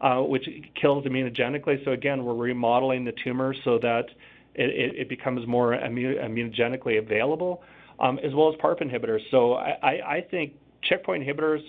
uh, 0.02 0.18
which 0.20 0.48
kills 0.80 1.04
immunogenically. 1.04 1.82
So 1.84 1.92
again, 1.92 2.24
we're 2.24 2.34
remodeling 2.34 3.04
the 3.04 3.14
tumor 3.24 3.54
so 3.64 3.78
that 3.78 4.06
it, 4.54 4.96
it 4.96 5.08
becomes 5.08 5.46
more 5.46 5.72
immunogenically 5.72 6.98
available, 6.98 7.62
um, 8.00 8.18
as 8.18 8.34
well 8.34 8.52
as 8.52 8.58
PARP 8.60 8.80
inhibitors. 8.80 9.20
So 9.30 9.54
I, 9.54 10.16
I, 10.16 10.20
think 10.30 10.54
checkpoint 10.82 11.24
inhibitors, 11.24 11.62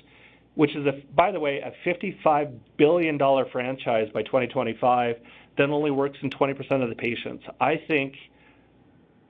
which 0.55 0.75
is, 0.75 0.85
a, 0.85 0.93
by 1.15 1.31
the 1.31 1.39
way, 1.39 1.59
a 1.59 1.71
$55 1.87 2.57
billion 2.77 3.19
franchise 3.51 4.09
by 4.13 4.23
2025, 4.23 5.17
then 5.57 5.69
only 5.69 5.91
works 5.91 6.17
in 6.21 6.29
20% 6.29 6.83
of 6.83 6.89
the 6.89 6.95
patients. 6.95 7.45
I 7.61 7.79
think 7.87 8.15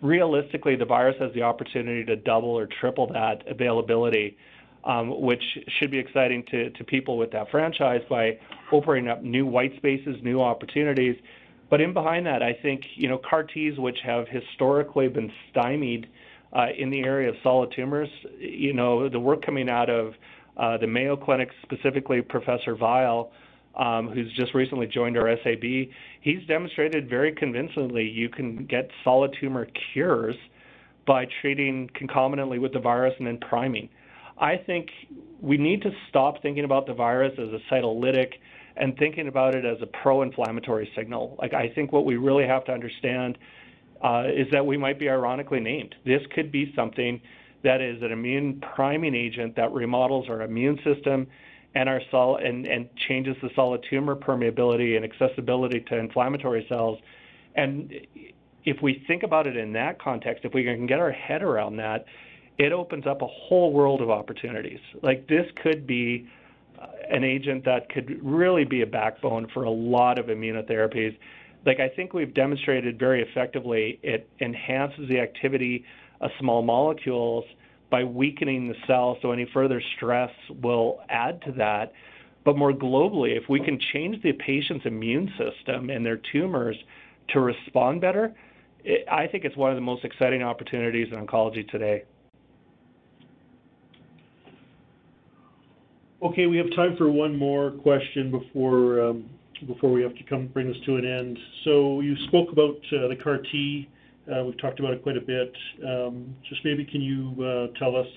realistically, 0.01 0.75
the 0.77 0.85
virus 0.85 1.17
has 1.19 1.33
the 1.33 1.43
opportunity 1.43 2.05
to 2.05 2.15
double 2.15 2.49
or 2.49 2.67
triple 2.79 3.07
that 3.07 3.47
availability 3.47 4.37
um, 4.85 5.21
which 5.21 5.43
should 5.79 5.91
be 5.91 5.97
exciting 5.97 6.43
to, 6.51 6.69
to 6.71 6.83
people 6.83 7.17
with 7.17 7.31
that 7.31 7.49
franchise 7.49 8.01
by 8.09 8.37
opening 8.71 9.07
up 9.07 9.23
new 9.23 9.45
white 9.45 9.75
spaces, 9.77 10.17
new 10.23 10.41
opportunities. 10.41 11.15
But 11.69 11.81
in 11.81 11.93
behind 11.93 12.25
that, 12.25 12.43
I 12.43 12.53
think 12.53 12.83
you 12.95 13.07
know 13.07 13.17
CAR 13.17 13.43
Ts, 13.43 13.77
which 13.77 13.99
have 14.03 14.27
historically 14.27 15.07
been 15.07 15.31
stymied 15.49 16.07
uh, 16.51 16.67
in 16.77 16.89
the 16.89 17.03
area 17.03 17.29
of 17.29 17.35
solid 17.41 17.71
tumors, 17.75 18.09
you 18.37 18.73
know 18.73 19.09
the 19.09 19.19
work 19.19 19.45
coming 19.45 19.69
out 19.69 19.89
of 19.89 20.13
uh, 20.57 20.77
the 20.77 20.87
Mayo 20.87 21.15
Clinic, 21.15 21.49
specifically 21.63 22.21
Professor 22.21 22.75
Vile, 22.75 23.31
um, 23.75 24.09
who's 24.09 24.31
just 24.33 24.53
recently 24.53 24.85
joined 24.85 25.17
our 25.17 25.35
SAB, 25.43 25.63
he's 26.21 26.45
demonstrated 26.47 27.09
very 27.09 27.31
convincingly 27.31 28.03
you 28.07 28.29
can 28.29 28.65
get 28.65 28.89
solid 29.03 29.35
tumor 29.39 29.67
cures 29.93 30.35
by 31.07 31.27
treating 31.41 31.89
concomitantly 31.95 32.59
with 32.59 32.71
the 32.73 32.79
virus 32.79 33.13
and 33.17 33.27
then 33.27 33.37
priming. 33.37 33.89
I 34.43 34.57
think 34.57 34.89
we 35.41 35.57
need 35.57 35.81
to 35.83 35.91
stop 36.09 36.41
thinking 36.41 36.65
about 36.65 36.85
the 36.85 36.93
virus 36.93 37.31
as 37.39 37.47
a 37.49 37.73
cytolytic, 37.73 38.33
and 38.75 38.97
thinking 38.97 39.27
about 39.27 39.55
it 39.55 39.65
as 39.65 39.77
a 39.81 39.85
pro-inflammatory 39.85 40.91
signal. 40.95 41.37
Like 41.39 41.53
I 41.53 41.69
think 41.69 41.93
what 41.93 42.05
we 42.05 42.17
really 42.17 42.45
have 42.45 42.65
to 42.65 42.71
understand 42.71 43.37
uh, 44.03 44.25
is 44.27 44.47
that 44.51 44.65
we 44.65 44.77
might 44.77 44.99
be 44.99 45.09
ironically 45.09 45.61
named. 45.61 45.95
This 46.05 46.21
could 46.35 46.51
be 46.51 46.73
something 46.75 47.21
that 47.63 47.79
is 47.79 48.01
an 48.01 48.11
immune 48.11 48.61
priming 48.75 49.15
agent 49.15 49.55
that 49.55 49.71
remodels 49.71 50.27
our 50.27 50.41
immune 50.41 50.77
system 50.83 51.27
and 51.75 51.87
our 51.87 52.01
sol- 52.11 52.37
and, 52.37 52.65
and 52.65 52.89
changes 53.07 53.37
the 53.41 53.49
solid 53.55 53.85
tumor 53.89 54.15
permeability 54.15 54.97
and 54.97 55.05
accessibility 55.05 55.79
to 55.79 55.97
inflammatory 55.97 56.65
cells. 56.67 56.99
And 57.55 57.93
if 58.65 58.81
we 58.81 59.03
think 59.07 59.23
about 59.23 59.47
it 59.47 59.55
in 59.55 59.71
that 59.73 60.01
context, 60.01 60.43
if 60.43 60.53
we 60.53 60.63
can 60.65 60.85
get 60.85 60.99
our 60.99 61.11
head 61.11 61.43
around 61.43 61.77
that, 61.77 62.05
it 62.57 62.71
opens 62.71 63.07
up 63.07 63.21
a 63.21 63.27
whole 63.27 63.73
world 63.73 64.01
of 64.01 64.09
opportunities. 64.09 64.79
Like 65.01 65.27
this 65.27 65.45
could 65.61 65.87
be 65.87 66.27
uh, 66.79 66.87
an 67.09 67.23
agent 67.23 67.65
that 67.65 67.89
could 67.89 68.19
really 68.23 68.63
be 68.63 68.81
a 68.81 68.87
backbone 68.87 69.47
for 69.53 69.63
a 69.63 69.71
lot 69.71 70.19
of 70.19 70.27
immunotherapies. 70.27 71.17
Like 71.65 71.79
I 71.79 71.89
think 71.89 72.13
we've 72.13 72.33
demonstrated 72.33 72.99
very 72.99 73.21
effectively, 73.21 73.99
it 74.03 74.29
enhances 74.39 75.07
the 75.09 75.19
activity 75.19 75.85
of 76.21 76.31
small 76.39 76.61
molecules 76.61 77.45
by 77.89 78.03
weakening 78.03 78.67
the 78.67 78.75
cell, 78.87 79.17
so 79.21 79.31
any 79.31 79.47
further 79.53 79.81
stress 79.95 80.31
will 80.61 80.99
add 81.09 81.41
to 81.43 81.51
that. 81.53 81.93
But 82.43 82.57
more 82.57 82.73
globally, 82.73 83.37
if 83.37 83.47
we 83.47 83.59
can 83.59 83.79
change 83.93 84.21
the 84.23 84.33
patient's 84.33 84.85
immune 84.85 85.31
system 85.37 85.89
and 85.89 86.05
their 86.05 86.19
tumors 86.31 86.75
to 87.29 87.39
respond 87.39 88.01
better, 88.01 88.33
it, 88.83 89.05
I 89.09 89.27
think 89.27 89.45
it's 89.45 89.55
one 89.55 89.69
of 89.69 89.75
the 89.75 89.81
most 89.81 90.03
exciting 90.03 90.43
opportunities 90.43 91.07
in 91.11 91.25
oncology 91.25 91.69
today. 91.69 92.03
Okay, 96.23 96.45
we 96.45 96.55
have 96.55 96.73
time 96.73 96.95
for 96.95 97.11
one 97.11 97.37
more 97.37 97.71
question 97.71 98.31
before 98.31 99.01
um, 99.03 99.29
before 99.67 99.91
we 99.91 100.01
have 100.01 100.15
to 100.15 100.23
come 100.23 100.47
bring 100.47 100.69
this 100.69 100.77
to 100.85 100.95
an 100.95 101.05
end. 101.05 101.37
So 101.65 101.99
you 101.99 102.15
spoke 102.27 102.49
about 102.49 102.77
uh, 102.93 103.09
the 103.09 103.17
CAR 103.21 103.39
T. 103.39 103.89
Uh, 104.31 104.45
we've 104.45 104.57
talked 104.57 104.79
about 104.79 104.93
it 104.93 105.03
quite 105.03 105.17
a 105.17 105.21
bit. 105.21 105.53
Um, 105.85 106.33
just 106.47 106.63
maybe 106.63 106.85
can 106.85 107.01
you 107.01 107.35
uh, 107.43 107.77
tell 107.77 107.97
us 107.97 108.07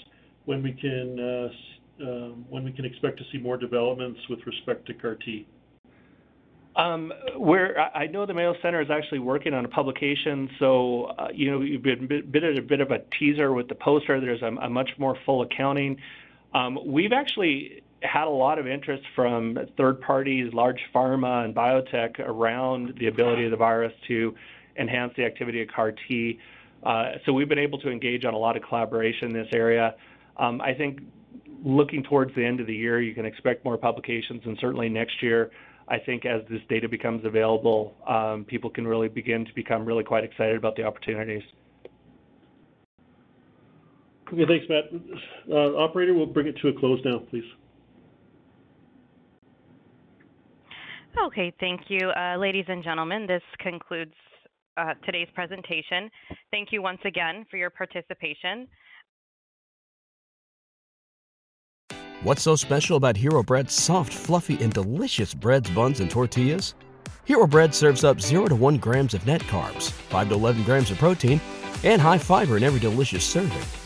when 0.44 0.62
we 0.62 0.72
can 0.72 1.18
uh, 1.18 2.04
um, 2.04 2.44
when 2.48 2.62
we 2.62 2.70
can 2.70 2.84
expect 2.84 3.18
to 3.18 3.24
see 3.32 3.38
more 3.38 3.56
developments 3.56 4.20
with 4.30 4.38
respect 4.46 4.86
to 4.86 4.94
CAR 4.94 5.16
T? 5.16 5.48
Um, 6.76 7.12
where 7.36 7.76
I 7.92 8.06
know 8.06 8.24
the 8.24 8.34
Mayo 8.34 8.54
Center 8.62 8.80
is 8.80 8.88
actually 8.88 9.18
working 9.18 9.52
on 9.52 9.64
a 9.64 9.68
publication, 9.68 10.48
so 10.60 11.06
uh, 11.18 11.28
you 11.34 11.50
know 11.50 11.60
you've 11.60 11.82
been 11.82 12.04
a 12.04 12.22
bit, 12.22 12.56
a 12.56 12.62
bit 12.62 12.80
of 12.80 12.92
a 12.92 12.98
teaser 13.18 13.52
with 13.52 13.66
the 13.66 13.74
poster. 13.74 14.20
There's 14.20 14.42
a, 14.42 14.54
a 14.62 14.70
much 14.70 14.90
more 14.96 15.18
full 15.26 15.42
accounting. 15.42 15.96
Um, 16.54 16.78
we've 16.86 17.12
actually 17.12 17.82
had 18.06 18.26
a 18.26 18.30
lot 18.30 18.58
of 18.58 18.66
interest 18.66 19.02
from 19.14 19.58
third 19.76 20.00
parties, 20.00 20.52
large 20.52 20.80
pharma 20.94 21.44
and 21.44 21.54
biotech 21.54 22.18
around 22.20 22.94
the 22.98 23.08
ability 23.08 23.44
of 23.44 23.50
the 23.50 23.56
virus 23.56 23.92
to 24.08 24.34
enhance 24.78 25.12
the 25.16 25.24
activity 25.24 25.62
of 25.62 25.68
CAR 25.68 25.92
T. 26.08 26.38
Uh, 26.82 27.12
so 27.24 27.32
we've 27.32 27.48
been 27.48 27.58
able 27.58 27.78
to 27.80 27.90
engage 27.90 28.24
on 28.24 28.34
a 28.34 28.38
lot 28.38 28.56
of 28.56 28.62
collaboration 28.62 29.28
in 29.28 29.32
this 29.32 29.48
area. 29.52 29.94
Um, 30.36 30.60
I 30.60 30.74
think 30.74 31.00
looking 31.64 32.02
towards 32.02 32.34
the 32.34 32.44
end 32.44 32.60
of 32.60 32.66
the 32.66 32.74
year, 32.74 33.00
you 33.00 33.14
can 33.14 33.24
expect 33.24 33.64
more 33.64 33.78
publications, 33.78 34.42
and 34.44 34.56
certainly 34.60 34.88
next 34.88 35.22
year, 35.22 35.50
I 35.88 35.98
think 35.98 36.26
as 36.26 36.42
this 36.50 36.60
data 36.68 36.88
becomes 36.88 37.24
available, 37.24 37.94
um, 38.06 38.44
people 38.44 38.70
can 38.70 38.86
really 38.86 39.08
begin 39.08 39.44
to 39.44 39.54
become 39.54 39.84
really 39.84 40.04
quite 40.04 40.24
excited 40.24 40.56
about 40.56 40.76
the 40.76 40.82
opportunities. 40.82 41.42
Okay, 44.32 44.44
thanks, 44.46 44.66
Matt. 44.68 44.84
Uh, 45.48 45.76
operator, 45.76 46.12
we'll 46.12 46.26
bring 46.26 46.48
it 46.48 46.56
to 46.60 46.68
a 46.68 46.72
close 46.72 47.00
now, 47.04 47.20
please. 47.30 47.44
Okay, 51.24 51.52
thank 51.58 51.82
you. 51.88 52.10
Uh, 52.10 52.36
ladies 52.36 52.66
and 52.68 52.84
gentlemen, 52.84 53.26
this 53.26 53.42
concludes 53.58 54.14
uh, 54.76 54.94
today's 55.04 55.28
presentation. 55.34 56.10
Thank 56.50 56.72
you 56.72 56.82
once 56.82 57.00
again 57.04 57.46
for 57.50 57.56
your 57.56 57.70
participation. 57.70 58.68
What's 62.22 62.42
so 62.42 62.56
special 62.56 62.96
about 62.96 63.16
Hero 63.16 63.42
Bread's 63.42 63.74
soft, 63.74 64.12
fluffy, 64.12 64.62
and 64.62 64.72
delicious 64.72 65.32
breads, 65.32 65.70
buns, 65.70 66.00
and 66.00 66.10
tortillas? 66.10 66.74
Hero 67.24 67.46
Bread 67.46 67.74
serves 67.74 68.04
up 68.04 68.20
0 68.20 68.46
to 68.48 68.54
1 68.54 68.78
grams 68.78 69.14
of 69.14 69.26
net 69.26 69.42
carbs, 69.42 69.90
5 69.90 70.28
to 70.28 70.34
11 70.34 70.64
grams 70.64 70.90
of 70.90 70.98
protein, 70.98 71.40
and 71.82 72.00
high 72.00 72.18
fiber 72.18 72.56
in 72.56 72.62
every 72.62 72.80
delicious 72.80 73.24
serving. 73.24 73.85